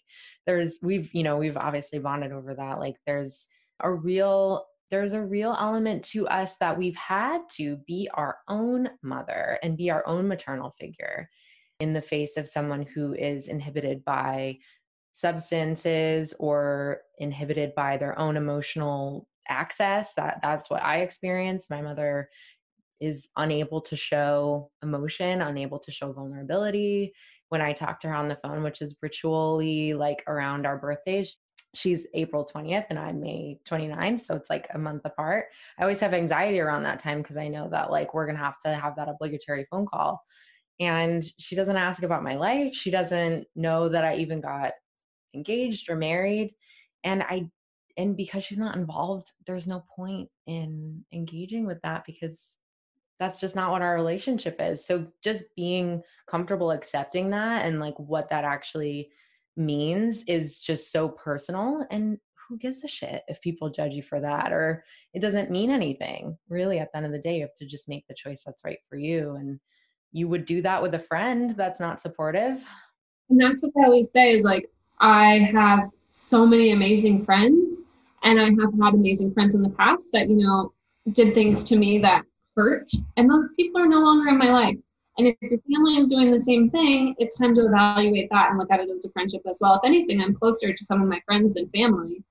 there's 0.46 0.80
we've 0.82 1.12
you 1.14 1.22
know 1.22 1.36
we've 1.36 1.56
obviously 1.56 1.98
bonded 1.98 2.32
over 2.32 2.54
that 2.54 2.80
like 2.80 2.96
there's 3.06 3.46
a 3.80 3.92
real 3.92 4.66
there's 4.90 5.12
a 5.12 5.24
real 5.24 5.56
element 5.58 6.02
to 6.02 6.26
us 6.26 6.56
that 6.56 6.76
we've 6.76 6.96
had 6.96 7.42
to 7.48 7.76
be 7.86 8.08
our 8.14 8.38
own 8.48 8.90
mother 9.02 9.58
and 9.62 9.76
be 9.76 9.90
our 9.90 10.04
own 10.06 10.26
maternal 10.26 10.70
figure 10.70 11.28
in 11.78 11.92
the 11.92 12.02
face 12.02 12.36
of 12.36 12.48
someone 12.48 12.82
who 12.82 13.14
is 13.14 13.46
inhibited 13.48 14.04
by 14.04 14.58
substances 15.12 16.34
or 16.38 17.00
inhibited 17.18 17.74
by 17.74 17.96
their 17.96 18.18
own 18.18 18.36
emotional 18.36 19.26
access 19.50 20.14
that 20.14 20.38
that's 20.42 20.70
what 20.70 20.82
i 20.82 21.00
experienced. 21.00 21.70
My 21.70 21.82
mother 21.82 22.30
is 23.00 23.30
unable 23.36 23.80
to 23.80 23.96
show 23.96 24.70
emotion 24.82 25.42
unable 25.42 25.78
to 25.80 25.90
show 25.90 26.12
vulnerability. 26.12 27.12
When 27.48 27.60
i 27.60 27.72
talk 27.72 28.00
to 28.00 28.08
her 28.08 28.14
on 28.14 28.28
the 28.28 28.38
phone 28.42 28.62
which 28.62 28.80
is 28.80 28.96
ritually 29.02 29.92
like 29.94 30.22
around 30.26 30.66
our 30.66 30.78
birthdays 30.78 31.36
she's 31.74 32.06
april 32.14 32.44
20th 32.44 32.86
and 32.90 32.98
i'm 32.98 33.20
may 33.20 33.58
29th 33.68 34.20
so 34.20 34.34
it's 34.34 34.50
like 34.50 34.66
a 34.74 34.78
month 34.78 35.02
apart. 35.04 35.46
I 35.78 35.82
always 35.82 36.00
have 36.00 36.14
anxiety 36.14 36.60
around 36.60 36.82
that 36.84 36.98
time 36.98 37.18
because 37.22 37.36
i 37.36 37.48
know 37.48 37.68
that 37.70 37.90
like 37.90 38.14
we're 38.14 38.26
gonna 38.26 38.38
have 38.38 38.58
to 38.64 38.74
have 38.74 38.96
that 38.96 39.08
obligatory 39.08 39.66
phone 39.70 39.86
call. 39.86 40.20
And 40.80 41.22
she 41.38 41.56
doesn't 41.56 41.76
ask 41.76 42.02
about 42.02 42.22
my 42.22 42.36
life. 42.36 42.72
She 42.72 42.90
doesn't 42.90 43.46
know 43.54 43.88
that 43.88 44.04
i 44.04 44.14
even 44.16 44.40
got 44.40 44.72
engaged 45.34 45.90
or 45.90 45.96
married. 45.96 46.54
And 47.04 47.22
i 47.22 47.48
and 47.96 48.16
because 48.16 48.44
she's 48.44 48.58
not 48.58 48.76
involved 48.76 49.32
there's 49.46 49.66
no 49.66 49.84
point 49.94 50.28
in 50.46 51.04
engaging 51.12 51.66
with 51.66 51.80
that 51.82 52.04
because 52.06 52.56
that's 53.20 53.38
just 53.38 53.54
not 53.54 53.70
what 53.70 53.82
our 53.82 53.94
relationship 53.94 54.56
is. 54.58 54.84
So 54.84 55.06
just 55.22 55.54
being 55.54 56.02
comfortable 56.26 56.70
accepting 56.70 57.30
that 57.30 57.66
and 57.66 57.78
like 57.78 57.94
what 57.98 58.30
that 58.30 58.44
actually 58.44 59.10
means 59.56 60.24
is 60.24 60.60
just 60.62 60.90
so 60.90 61.10
personal 61.10 61.86
and 61.90 62.18
who 62.48 62.56
gives 62.56 62.82
a 62.82 62.88
shit 62.88 63.22
if 63.28 63.40
people 63.42 63.68
judge 63.68 63.92
you 63.92 64.02
for 64.02 64.20
that 64.20 64.52
or 64.52 64.82
it 65.12 65.20
doesn't 65.20 65.50
mean 65.50 65.70
anything. 65.70 66.36
Really 66.48 66.78
at 66.78 66.90
the 66.90 66.96
end 66.96 67.06
of 67.06 67.12
the 67.12 67.18
day 67.18 67.36
you 67.36 67.42
have 67.42 67.54
to 67.56 67.66
just 67.66 67.90
make 67.90 68.06
the 68.08 68.14
choice 68.14 68.42
that's 68.44 68.64
right 68.64 68.78
for 68.88 68.96
you 68.96 69.36
and 69.36 69.60
you 70.12 70.26
would 70.26 70.46
do 70.46 70.62
that 70.62 70.80
with 70.82 70.94
a 70.94 70.98
friend 70.98 71.50
that's 71.50 71.78
not 71.78 72.00
supportive. 72.00 72.66
And 73.28 73.38
that's 73.38 73.62
what 73.62 73.84
i 73.84 73.86
always 73.86 74.10
say 74.10 74.32
is 74.32 74.44
like 74.44 74.68
i 74.98 75.34
have 75.34 75.84
so 76.10 76.44
many 76.44 76.72
amazing 76.72 77.24
friends 77.24 77.82
and 78.22 78.38
I 78.38 78.44
have 78.44 78.74
had 78.82 78.94
amazing 78.94 79.32
friends 79.32 79.54
in 79.54 79.62
the 79.62 79.70
past 79.70 80.12
that, 80.12 80.28
you 80.28 80.36
know, 80.36 80.72
did 81.12 81.34
things 81.34 81.64
to 81.64 81.76
me 81.76 81.98
that 82.00 82.24
hurt. 82.56 82.88
And 83.16 83.30
those 83.30 83.50
people 83.56 83.80
are 83.80 83.88
no 83.88 84.00
longer 84.00 84.28
in 84.28 84.38
my 84.38 84.50
life. 84.50 84.76
And 85.18 85.26
if 85.26 85.36
your 85.42 85.60
family 85.60 85.94
is 85.94 86.08
doing 86.08 86.30
the 86.30 86.40
same 86.40 86.70
thing, 86.70 87.14
it's 87.18 87.38
time 87.38 87.54
to 87.54 87.66
evaluate 87.66 88.28
that 88.30 88.50
and 88.50 88.58
look 88.58 88.70
at 88.70 88.80
it 88.80 88.90
as 88.90 89.04
a 89.04 89.12
friendship 89.12 89.42
as 89.48 89.58
well. 89.60 89.74
If 89.74 89.80
anything, 89.84 90.20
I'm 90.20 90.34
closer 90.34 90.72
to 90.72 90.84
some 90.84 91.02
of 91.02 91.08
my 91.08 91.20
friends 91.26 91.56
and 91.56 91.70
family. 91.72 92.22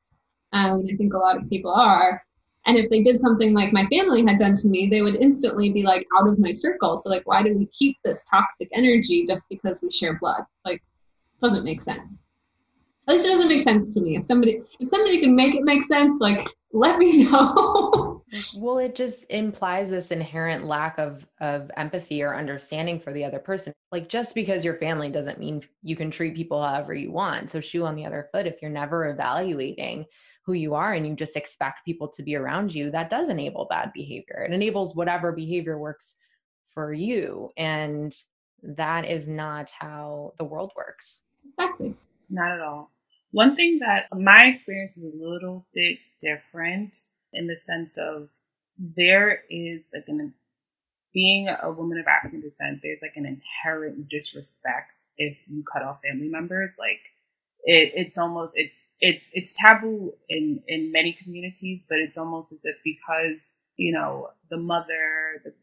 Um, 0.54 0.86
I 0.92 0.96
think 0.96 1.14
a 1.14 1.18
lot 1.18 1.38
of 1.38 1.50
people 1.50 1.72
are. 1.72 2.24
And 2.66 2.78
if 2.78 2.90
they 2.90 3.02
did 3.02 3.20
something 3.20 3.54
like 3.54 3.74
my 3.74 3.86
family 3.88 4.24
had 4.24 4.38
done 4.38 4.54
to 4.56 4.70
me, 4.70 4.88
they 4.88 5.02
would 5.02 5.16
instantly 5.16 5.72
be 5.72 5.84
like 5.84 6.06
out 6.18 6.28
of 6.28 6.40
my 6.40 6.52
circle. 6.52 6.96
So, 6.96 7.10
like, 7.10 7.26
why 7.26 7.42
do 7.42 7.58
we 7.58 7.68
keep 7.68 7.98
this 8.04 8.28
toxic 8.28 8.70
energy 8.74 9.26
just 9.26 9.50
because 9.50 9.82
we 9.82 9.92
share 9.92 10.20
blood? 10.20 10.44
Like, 10.66 10.84
doesn't 11.40 11.64
make 11.64 11.82
sense 11.82 12.19
At 13.10 13.14
least 13.14 13.26
it 13.26 13.30
doesn't 13.30 13.48
make 13.48 13.62
sense 13.62 13.92
to 13.96 14.02
me. 14.02 14.18
If 14.18 14.24
somebody 14.24 14.62
if 14.80 14.88
somebody 14.88 15.20
can 15.20 15.36
make 15.36 15.56
it 15.56 15.64
make 15.64 15.82
sense, 15.82 16.22
like 16.22 16.40
let 16.74 17.00
me 17.00 17.24
know. 17.32 18.24
well, 18.62 18.78
it 18.78 18.94
just 18.94 19.26
implies 19.32 19.90
this 19.90 20.12
inherent 20.12 20.66
lack 20.66 21.00
of 21.00 21.28
of 21.42 21.72
empathy 21.76 22.22
or 22.22 22.36
understanding 22.36 23.00
for 23.00 23.12
the 23.12 23.26
other 23.26 23.40
person. 23.40 23.74
Like 23.92 24.10
just 24.10 24.36
because 24.36 24.64
your 24.64 24.76
family 24.76 25.10
doesn't 25.10 25.40
mean 25.40 25.64
you 25.82 25.96
can 25.96 26.12
treat 26.12 26.36
people 26.36 26.62
however 26.62 26.94
you 26.94 27.12
want. 27.12 27.50
So 27.50 27.60
shoe 27.62 27.84
on 27.84 27.96
the 27.96 28.06
other 28.06 28.30
foot 28.32 28.46
if 28.46 28.62
you're 28.62 28.70
never 28.70 29.08
evaluating 29.08 30.06
who 30.46 30.54
you 30.54 30.76
are 30.76 30.94
and 30.94 31.08
you 31.08 31.16
just 31.16 31.36
expect 31.36 31.86
people 31.86 32.10
to 32.10 32.22
be 32.22 32.36
around 32.36 32.76
you, 32.76 32.92
that 32.92 33.10
does 33.10 33.30
enable 33.30 33.66
bad 33.72 33.92
behavior. 33.96 34.46
It 34.48 34.54
enables 34.54 34.96
whatever 34.96 35.32
behavior 35.32 35.80
works 35.80 36.20
for 36.70 36.94
you. 36.94 37.50
And 37.58 38.14
that 38.62 39.06
is 39.06 39.28
not 39.28 39.72
how 39.72 40.34
the 40.38 40.46
world 40.46 40.72
works. 40.76 41.24
Exactly. 41.58 41.96
Not 42.30 42.52
at 42.52 42.62
all. 42.62 42.92
One 43.32 43.56
thing 43.56 43.80
that 43.80 44.08
my 44.12 44.46
experience 44.54 44.98
is 44.98 45.04
a 45.04 45.16
little 45.16 45.68
bit 45.74 46.00
different 46.20 46.98
in 47.32 47.48
the 47.48 47.58
sense 47.66 47.92
of 47.98 48.30
there 48.78 49.44
is 49.50 49.84
like 49.94 50.06
an 50.08 50.34
being 51.14 51.50
a 51.50 51.72
woman 51.72 52.00
of 52.00 52.08
African 52.08 52.42
descent, 52.42 52.82
there's 52.84 53.02
like 53.02 53.16
an 53.16 53.26
inherent 53.26 54.10
disrespect 54.10 54.94
if 55.18 55.38
you 55.48 55.64
cut 55.64 55.82
off 55.82 56.02
family 56.08 56.30
members. 56.30 56.72
Like 56.78 57.02
it, 57.64 57.92
it's 57.96 58.18
almost 58.18 58.54
it's 58.56 58.88
it's 59.00 59.30
it's 59.34 59.56
taboo 59.58 60.14
in 60.28 60.62
in 60.68 60.92
many 60.92 61.14
communities, 61.14 61.82
but 61.88 62.00
it's 62.00 62.18
almost 62.18 62.52
as 62.52 62.60
if 62.64 62.78
because 62.84 63.52
you 63.76 63.92
know 63.92 64.30
the 64.50 64.58
mother, 64.58 65.42
the 65.44 65.54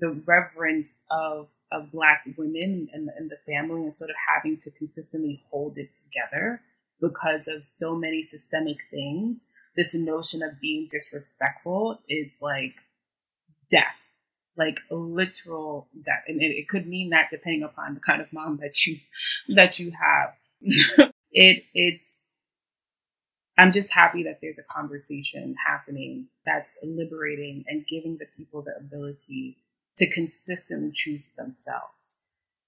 the 0.00 0.10
reverence 0.26 1.02
of 1.10 1.48
of 1.70 1.92
black 1.92 2.24
women 2.36 2.88
and, 2.92 3.08
and 3.16 3.30
the 3.30 3.36
family, 3.46 3.82
and 3.82 3.94
sort 3.94 4.10
of 4.10 4.16
having 4.34 4.58
to 4.58 4.70
consistently 4.70 5.42
hold 5.50 5.78
it 5.78 5.94
together 5.94 6.62
because 7.08 7.48
of 7.48 7.64
so 7.64 7.94
many 7.94 8.22
systemic 8.22 8.78
things. 8.90 9.46
This 9.76 9.94
notion 9.94 10.42
of 10.42 10.60
being 10.60 10.86
disrespectful 10.90 12.00
is 12.08 12.30
like 12.40 12.74
death 13.70 13.96
like 14.56 14.78
literal 14.88 15.88
death 16.04 16.22
and 16.28 16.40
it, 16.40 16.56
it, 16.56 16.68
could 16.68 16.86
mean 16.86 17.10
that 17.10 17.28
depending 17.28 17.64
upon 17.64 17.94
the 17.94 18.00
kind 18.00 18.20
of 18.20 18.32
mom 18.32 18.58
that 18.58 18.86
you 18.86 18.98
that 19.48 19.80
you 19.80 19.90
have 19.90 20.34
it 21.32 21.64
it's 21.74 22.24
I'm 23.56 23.72
just 23.72 23.92
happy 23.92 24.24
that 24.24 24.38
there's 24.42 24.58
a 24.58 24.64
conversation 24.64 25.54
happening 25.64 26.26
that's 26.44 26.76
liberating 26.82 27.64
and 27.68 27.86
giving 27.86 28.18
the 28.18 28.26
people 28.26 28.62
the 28.62 28.74
ability 28.76 29.58
to 29.96 30.10
consistently 30.10 30.90
choose 30.92 31.30
themselves. 31.36 32.23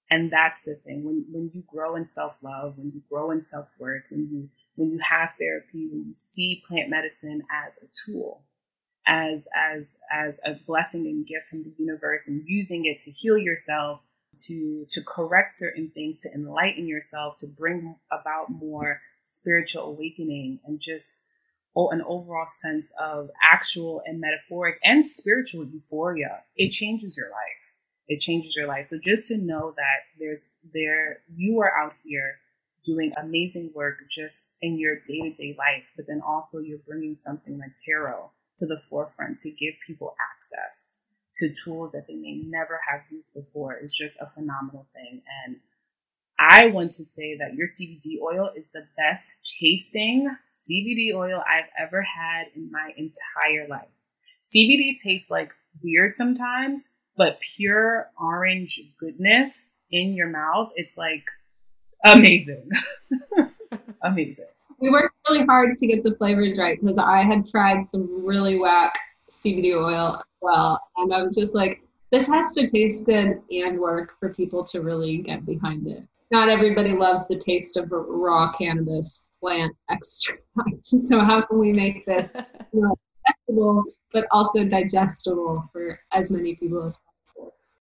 And 0.09 0.31
that's 0.31 0.63
the 0.63 0.77
thing. 0.77 1.05
When 1.05 1.25
when 1.31 1.51
you 1.53 1.65
grow 1.67 1.97
in 1.97 2.07
self-love, 2.07 2.79
when 2.79 2.93
you 2.95 3.03
grow 3.11 3.31
in 3.31 3.43
self-worth, 3.45 4.07
when 4.11 4.29
you 4.31 4.49
when 4.77 4.91
you 4.91 5.01
have 5.01 5.31
therapy, 5.39 5.89
when 5.91 6.05
you 6.07 6.15
see 6.15 6.63
plant 6.69 6.91
medicine 6.91 7.43
as 7.51 7.77
a 7.83 7.87
tool, 8.05 8.45
as 9.07 9.49
as 9.55 9.97
as 10.13 10.39
a 10.45 10.55
blessing 10.55 11.07
and 11.07 11.27
gift 11.27 11.49
from 11.49 11.65
the 11.65 11.75
universe 11.79 12.29
and 12.29 12.43
using 12.47 12.85
it 12.85 13.01
to 13.01 13.11
heal 13.11 13.37
yourself 13.37 14.03
to 14.47 14.87
to 14.91 15.03
correct 15.03 15.53
certain 15.57 15.91
things, 15.93 16.21
to 16.21 16.33
enlighten 16.33 16.87
yourself, 16.87 17.37
to 17.39 17.47
bring 17.49 17.97
about 18.13 18.51
more 18.51 19.01
spiritual 19.21 19.83
awakening 19.85 20.61
and 20.65 20.81
just 20.81 21.23
an 21.75 22.03
overall 22.07 22.47
sense 22.47 22.87
of 22.99 23.29
actual 23.45 24.03
and 24.07 24.21
metaphoric 24.21 24.79
and 24.83 25.05
spiritual 25.05 25.67
euphoria. 25.67 26.43
It 26.57 26.71
changes 26.71 27.17
your 27.19 27.29
life. 27.29 27.66
It 28.09 28.21
changes 28.21 28.55
your 28.55 28.67
life. 28.67 28.87
So 28.87 28.99
just 29.03 29.27
to 29.29 29.37
know 29.37 29.75
that 29.77 30.05
there's 30.19 30.57
there 30.73 31.19
you 31.35 31.61
are 31.61 31.77
out 31.77 31.95
here 32.05 32.39
doing 32.85 33.13
amazing 33.21 33.73
work 33.75 34.09
just 34.09 34.55
in 34.63 34.79
your 34.79 34.97
day 34.97 35.21
to 35.21 35.33
day 35.33 35.57
life, 35.59 35.85
but 35.97 36.07
then 36.07 36.23
also 36.25 36.61
you're 36.61 36.79
bringing 36.79 37.17
something 37.17 37.59
like 37.59 37.73
tarot 37.85 38.31
to 38.59 38.67
the 38.67 38.81
forefront 38.89 39.41
to 39.41 39.51
give 39.51 39.75
people 39.87 40.15
access 40.33 41.03
to 41.37 41.53
tools 41.53 41.93
that 41.93 42.07
they 42.07 42.15
may 42.15 42.41
never 42.47 42.81
have 42.89 43.01
used 43.11 43.35
before 43.35 43.77
is 43.77 43.93
just 43.93 44.15
a 44.21 44.27
phenomenal 44.27 44.87
thing. 44.95 45.23
And 45.45 45.57
I 46.39 46.67
want 46.67 46.93
to 46.93 47.05
say 47.05 47.37
that 47.39 47.55
your 47.55 47.67
CBD 47.67 48.21
oil 48.23 48.51
is 48.57 48.67
the 48.73 48.87
best 48.97 49.55
tasting 49.61 50.35
CBD 50.69 51.15
oil 51.15 51.43
I've 51.47 51.69
ever 51.79 52.03
had 52.03 52.47
in 52.55 52.71
my 52.71 52.93
entire 52.97 53.69
life. 53.69 53.89
CBD 54.43 54.95
tastes 55.03 55.31
like 55.31 55.53
weird 55.83 56.15
sometimes, 56.15 56.83
but 57.17 57.41
pure 57.41 58.11
orange 58.19 58.81
goodness 58.99 59.71
in 59.91 60.13
your 60.13 60.29
mouth, 60.29 60.71
it's 60.77 60.97
like 60.97 61.25
amazing. 62.05 62.69
amazing. 64.03 64.47
We 64.81 64.91
worked 64.91 65.15
really 65.29 65.45
hard 65.47 65.77
to 65.77 65.87
get 65.87 66.05
the 66.05 66.15
flavors 66.17 66.59
right 66.59 66.79
because 66.81 66.99
I 66.99 67.23
had 67.23 67.49
tried 67.49 67.85
some 67.85 68.25
really 68.27 68.59
whack 68.59 68.99
CBD 69.31 69.75
oil 69.75 70.23
well. 70.41 70.81
And 70.97 71.13
I 71.13 71.23
was 71.23 71.35
just 71.35 71.55
like, 71.55 71.81
this 72.13 72.29
has 72.29 72.53
to 72.53 72.69
taste 72.69 73.07
good 73.07 73.41
and 73.51 73.79
work 73.79 74.13
for 74.19 74.33
people 74.33 74.63
to 74.65 74.81
really 74.81 75.19
get 75.19 75.45
behind 75.45 75.89
it. 75.89 76.07
Not 76.31 76.49
everybody 76.49 76.93
loves 76.93 77.27
the 77.29 77.39
taste 77.39 77.77
of 77.77 77.89
raw 77.91 78.53
cannabis 78.53 79.31
plant 79.41 79.75
extract. 79.91 80.43
So 80.83 81.21
how 81.21 81.43
can 81.43 81.59
we 81.59 81.73
make 81.73 82.07
this 82.07 82.33
you 82.73 82.81
know, 82.81 82.97
accessible 83.29 83.85
but 84.13 84.27
also 84.31 84.65
digestible 84.65 85.65
for 85.73 86.01
as 86.13 86.31
many 86.31 86.55
people 86.55 86.83
as 86.85 86.99
possible? 86.99 87.55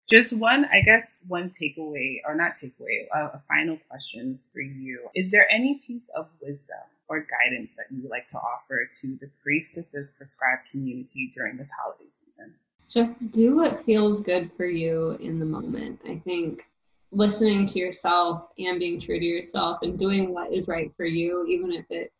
Just 0.08 0.32
one, 0.32 0.66
I 0.72 0.80
guess, 0.80 1.24
one 1.28 1.50
takeaway, 1.50 2.16
or 2.26 2.34
not 2.34 2.54
takeaway, 2.54 3.06
a, 3.14 3.36
a 3.36 3.42
final 3.46 3.78
question 3.88 4.38
for 4.52 4.60
you. 4.60 5.08
Is 5.14 5.30
there 5.30 5.46
any 5.50 5.80
piece 5.86 6.08
of 6.16 6.26
wisdom 6.42 6.78
or 7.08 7.20
guidance 7.20 7.72
that 7.76 7.86
you 7.90 8.02
would 8.02 8.10
like 8.10 8.26
to 8.28 8.38
offer 8.38 8.88
to 9.00 9.16
the 9.20 9.30
priestesses 9.42 10.10
prescribed 10.16 10.68
community 10.70 11.30
during 11.34 11.56
this 11.56 11.70
holiday 11.80 12.10
season? 12.24 12.54
Just 12.88 13.34
do 13.34 13.54
what 13.54 13.84
feels 13.84 14.22
good 14.24 14.50
for 14.56 14.66
you 14.66 15.12
in 15.20 15.38
the 15.38 15.46
moment. 15.46 16.00
I 16.04 16.16
think 16.16 16.66
listening 17.12 17.66
to 17.66 17.78
yourself 17.78 18.48
and 18.58 18.78
being 18.78 18.98
true 19.00 19.18
to 19.18 19.24
yourself 19.24 19.78
and 19.82 19.98
doing 19.98 20.32
what 20.32 20.52
is 20.52 20.68
right 20.68 20.92
for 20.96 21.04
you, 21.04 21.46
even 21.46 21.72
if 21.72 21.84
it 21.90 22.12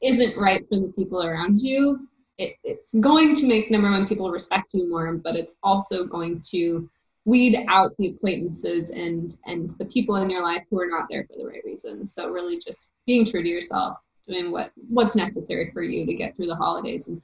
isn't 0.00 0.40
right 0.40 0.66
for 0.68 0.76
the 0.76 0.92
people 0.96 1.24
around 1.24 1.60
you, 1.60 2.08
it, 2.40 2.56
it's 2.64 2.98
going 3.00 3.34
to 3.34 3.46
make 3.46 3.70
number 3.70 3.90
one 3.90 4.08
people 4.08 4.30
respect 4.30 4.72
you 4.72 4.88
more, 4.88 5.12
but 5.12 5.36
it's 5.36 5.56
also 5.62 6.06
going 6.06 6.40
to 6.50 6.88
weed 7.26 7.64
out 7.68 7.90
the 7.98 8.14
acquaintances 8.14 8.90
and 8.90 9.36
and 9.44 9.70
the 9.78 9.84
people 9.84 10.16
in 10.16 10.30
your 10.30 10.42
life 10.42 10.64
who 10.70 10.80
are 10.80 10.88
not 10.88 11.06
there 11.10 11.26
for 11.26 11.36
the 11.36 11.46
right 11.46 11.62
reasons. 11.64 12.14
So 12.14 12.30
really 12.30 12.58
just 12.58 12.94
being 13.06 13.26
true 13.26 13.42
to 13.42 13.48
yourself, 13.48 13.98
doing 14.26 14.50
what 14.50 14.72
what's 14.88 15.14
necessary 15.14 15.70
for 15.72 15.82
you 15.82 16.06
to 16.06 16.14
get 16.14 16.34
through 16.34 16.46
the 16.46 16.56
holidays 16.56 17.08
and 17.08 17.20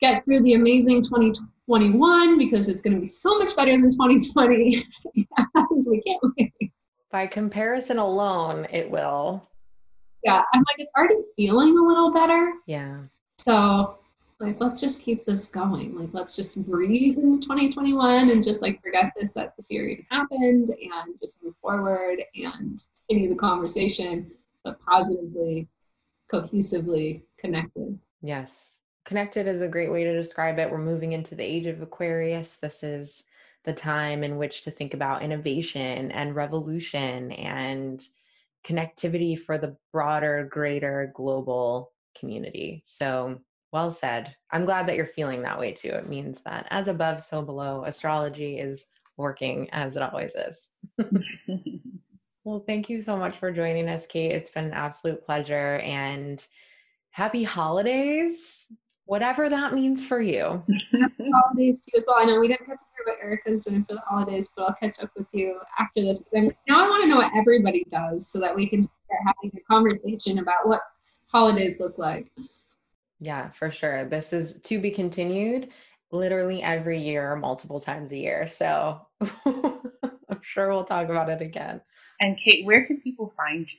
get 0.00 0.24
through 0.24 0.40
the 0.42 0.54
amazing 0.54 1.02
2021 1.02 2.36
because 2.36 2.68
it's 2.68 2.82
going 2.82 2.94
to 2.94 3.00
be 3.00 3.06
so 3.06 3.38
much 3.38 3.54
better 3.54 3.70
than 3.70 3.92
2020. 3.92 4.84
we 5.14 6.00
can't 6.00 6.20
wait. 6.36 6.72
By 7.12 7.28
comparison 7.28 7.98
alone, 7.98 8.66
it 8.72 8.90
will. 8.90 9.48
Yeah, 10.24 10.42
I'm 10.52 10.60
like 10.60 10.76
it's 10.78 10.92
already 10.98 11.22
feeling 11.36 11.78
a 11.78 11.82
little 11.82 12.10
better. 12.10 12.52
Yeah. 12.66 12.98
So 13.38 13.98
like 14.38 14.60
let's 14.60 14.80
just 14.80 15.02
keep 15.02 15.24
this 15.24 15.48
going. 15.48 15.98
Like 15.98 16.10
let's 16.12 16.36
just 16.36 16.64
breathe 16.66 17.16
into 17.18 17.40
2021 17.40 18.30
and 18.30 18.44
just 18.44 18.62
like 18.62 18.82
forget 18.82 19.12
this 19.16 19.34
that 19.34 19.54
this 19.56 19.70
year 19.70 19.88
even 19.88 20.06
happened 20.10 20.68
and 20.68 21.18
just 21.18 21.42
move 21.42 21.54
forward 21.62 22.22
and 22.34 22.78
continue 23.08 23.30
the 23.30 23.40
conversation 23.40 24.30
but 24.62 24.78
positively 24.80 25.68
cohesively 26.30 27.22
connected. 27.38 27.98
Yes. 28.20 28.80
Connected 29.04 29.46
is 29.46 29.62
a 29.62 29.68
great 29.68 29.90
way 29.90 30.04
to 30.04 30.12
describe 30.12 30.58
it. 30.58 30.70
We're 30.70 30.78
moving 30.78 31.12
into 31.12 31.34
the 31.34 31.44
age 31.44 31.66
of 31.66 31.80
aquarius. 31.80 32.56
This 32.56 32.82
is 32.82 33.24
the 33.64 33.72
time 33.72 34.22
in 34.22 34.36
which 34.36 34.64
to 34.64 34.70
think 34.70 34.94
about 34.94 35.22
innovation 35.22 36.10
and 36.10 36.34
revolution 36.34 37.32
and 37.32 38.02
connectivity 38.64 39.38
for 39.38 39.58
the 39.58 39.76
broader 39.92 40.48
greater 40.50 41.12
global 41.14 41.92
community. 42.18 42.82
So 42.84 43.40
well 43.76 43.90
said. 43.90 44.34
I'm 44.52 44.64
glad 44.64 44.86
that 44.86 44.96
you're 44.96 45.04
feeling 45.04 45.42
that 45.42 45.60
way 45.60 45.70
too. 45.70 45.90
It 45.90 46.08
means 46.08 46.40
that 46.46 46.66
as 46.70 46.88
above, 46.88 47.22
so 47.22 47.42
below, 47.42 47.84
astrology 47.84 48.58
is 48.58 48.86
working 49.18 49.68
as 49.70 49.96
it 49.96 50.02
always 50.02 50.32
is. 50.34 50.70
well, 52.44 52.64
thank 52.66 52.88
you 52.88 53.02
so 53.02 53.18
much 53.18 53.36
for 53.36 53.52
joining 53.52 53.86
us, 53.90 54.06
Kate. 54.06 54.32
It's 54.32 54.48
been 54.48 54.64
an 54.64 54.72
absolute 54.72 55.22
pleasure 55.26 55.76
and 55.84 56.42
happy 57.10 57.44
holidays, 57.44 58.66
whatever 59.04 59.50
that 59.50 59.74
means 59.74 60.06
for 60.06 60.22
you. 60.22 60.64
holidays 61.34 61.84
to 61.84 61.90
you 61.92 61.98
as 61.98 62.06
well. 62.06 62.16
I 62.18 62.24
know 62.24 62.40
we 62.40 62.48
didn't 62.48 62.66
get 62.66 62.78
to 62.78 62.84
hear 62.96 63.12
what 63.12 63.22
Erica's 63.22 63.66
doing 63.66 63.84
for 63.84 63.92
the 63.92 64.02
holidays, 64.08 64.50
but 64.56 64.62
I'll 64.62 64.74
catch 64.76 65.02
up 65.02 65.10
with 65.18 65.26
you 65.32 65.60
after 65.78 66.00
this. 66.00 66.20
Because 66.20 66.50
now 66.66 66.82
I 66.82 66.88
want 66.88 67.02
to 67.02 67.10
know 67.10 67.16
what 67.16 67.30
everybody 67.36 67.84
does 67.90 68.32
so 68.32 68.40
that 68.40 68.56
we 68.56 68.66
can 68.66 68.82
start 68.82 69.20
having 69.26 69.52
a 69.54 69.60
conversation 69.70 70.38
about 70.38 70.66
what 70.66 70.80
holidays 71.30 71.78
look 71.78 71.98
like. 71.98 72.32
Yeah, 73.20 73.50
for 73.50 73.70
sure. 73.70 74.04
This 74.04 74.32
is 74.32 74.60
to 74.64 74.78
be 74.78 74.90
continued 74.90 75.70
literally 76.12 76.62
every 76.62 76.98
year, 76.98 77.36
multiple 77.36 77.80
times 77.80 78.12
a 78.12 78.18
year. 78.18 78.46
So 78.46 79.00
I'm 79.46 80.42
sure 80.42 80.68
we'll 80.68 80.84
talk 80.84 81.08
about 81.08 81.30
it 81.30 81.40
again. 81.40 81.80
And 82.20 82.36
Kate, 82.36 82.64
where 82.64 82.84
can 82.86 83.00
people 83.00 83.28
find 83.28 83.70
you 83.70 83.78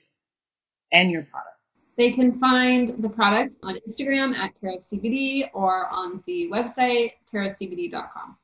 and 0.91 1.11
your 1.11 1.23
products? 1.23 1.93
They 1.97 2.11
can 2.11 2.33
find 2.39 2.89
the 2.99 3.09
products 3.09 3.57
on 3.63 3.77
Instagram 3.87 4.35
at 4.35 4.55
TarotCBD 4.55 5.49
or 5.53 5.87
on 5.89 6.23
the 6.25 6.49
website 6.51 7.13
tarotcbd.com. 7.31 8.37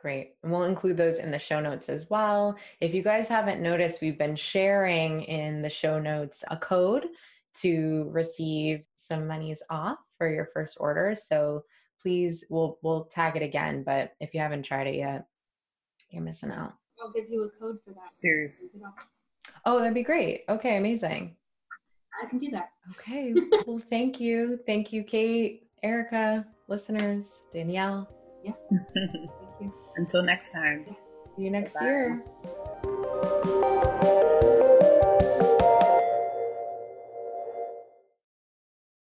Great. 0.00 0.34
And 0.42 0.50
we'll 0.50 0.64
include 0.64 0.96
those 0.96 1.18
in 1.18 1.30
the 1.30 1.38
show 1.38 1.60
notes 1.60 1.88
as 1.88 2.10
well. 2.10 2.58
If 2.80 2.92
you 2.92 3.02
guys 3.02 3.28
haven't 3.28 3.62
noticed, 3.62 4.02
we've 4.02 4.18
been 4.18 4.34
sharing 4.34 5.22
in 5.22 5.62
the 5.62 5.70
show 5.70 6.00
notes 6.00 6.42
a 6.50 6.56
code 6.56 7.06
to 7.60 8.08
receive 8.10 8.84
some 8.96 9.26
monies 9.26 9.62
off 9.70 9.98
for 10.16 10.30
your 10.32 10.46
first 10.46 10.76
order. 10.80 11.14
So 11.14 11.64
please 12.00 12.44
we'll 12.50 12.78
we'll 12.82 13.04
tag 13.04 13.36
it 13.36 13.42
again, 13.42 13.82
but 13.84 14.12
if 14.20 14.34
you 14.34 14.40
haven't 14.40 14.64
tried 14.64 14.86
it 14.86 14.96
yet, 14.96 15.26
you're 16.10 16.22
missing 16.22 16.50
out. 16.50 16.74
I'll 17.00 17.12
give 17.12 17.28
you 17.28 17.44
a 17.44 17.50
code 17.60 17.78
for 17.84 17.92
that. 17.94 18.12
Seriously. 18.12 18.68
Oh, 19.64 19.78
that'd 19.78 19.94
be 19.94 20.02
great. 20.02 20.44
Okay, 20.48 20.76
amazing. 20.76 21.36
I 22.22 22.26
can 22.26 22.38
do 22.38 22.50
that. 22.50 22.70
Okay. 22.90 23.34
well, 23.66 23.78
thank 23.78 24.20
you. 24.20 24.58
Thank 24.66 24.92
you, 24.92 25.02
Kate, 25.02 25.68
Erica, 25.82 26.46
listeners, 26.68 27.44
Danielle. 27.52 28.08
Yeah. 28.44 28.52
Thank 28.94 29.30
you. 29.60 29.72
Until 29.96 30.22
next 30.22 30.52
time. 30.52 30.84
See 31.36 31.44
you 31.44 31.50
next 31.50 31.74
Bye-bye. 31.74 31.86
year. 31.86 33.68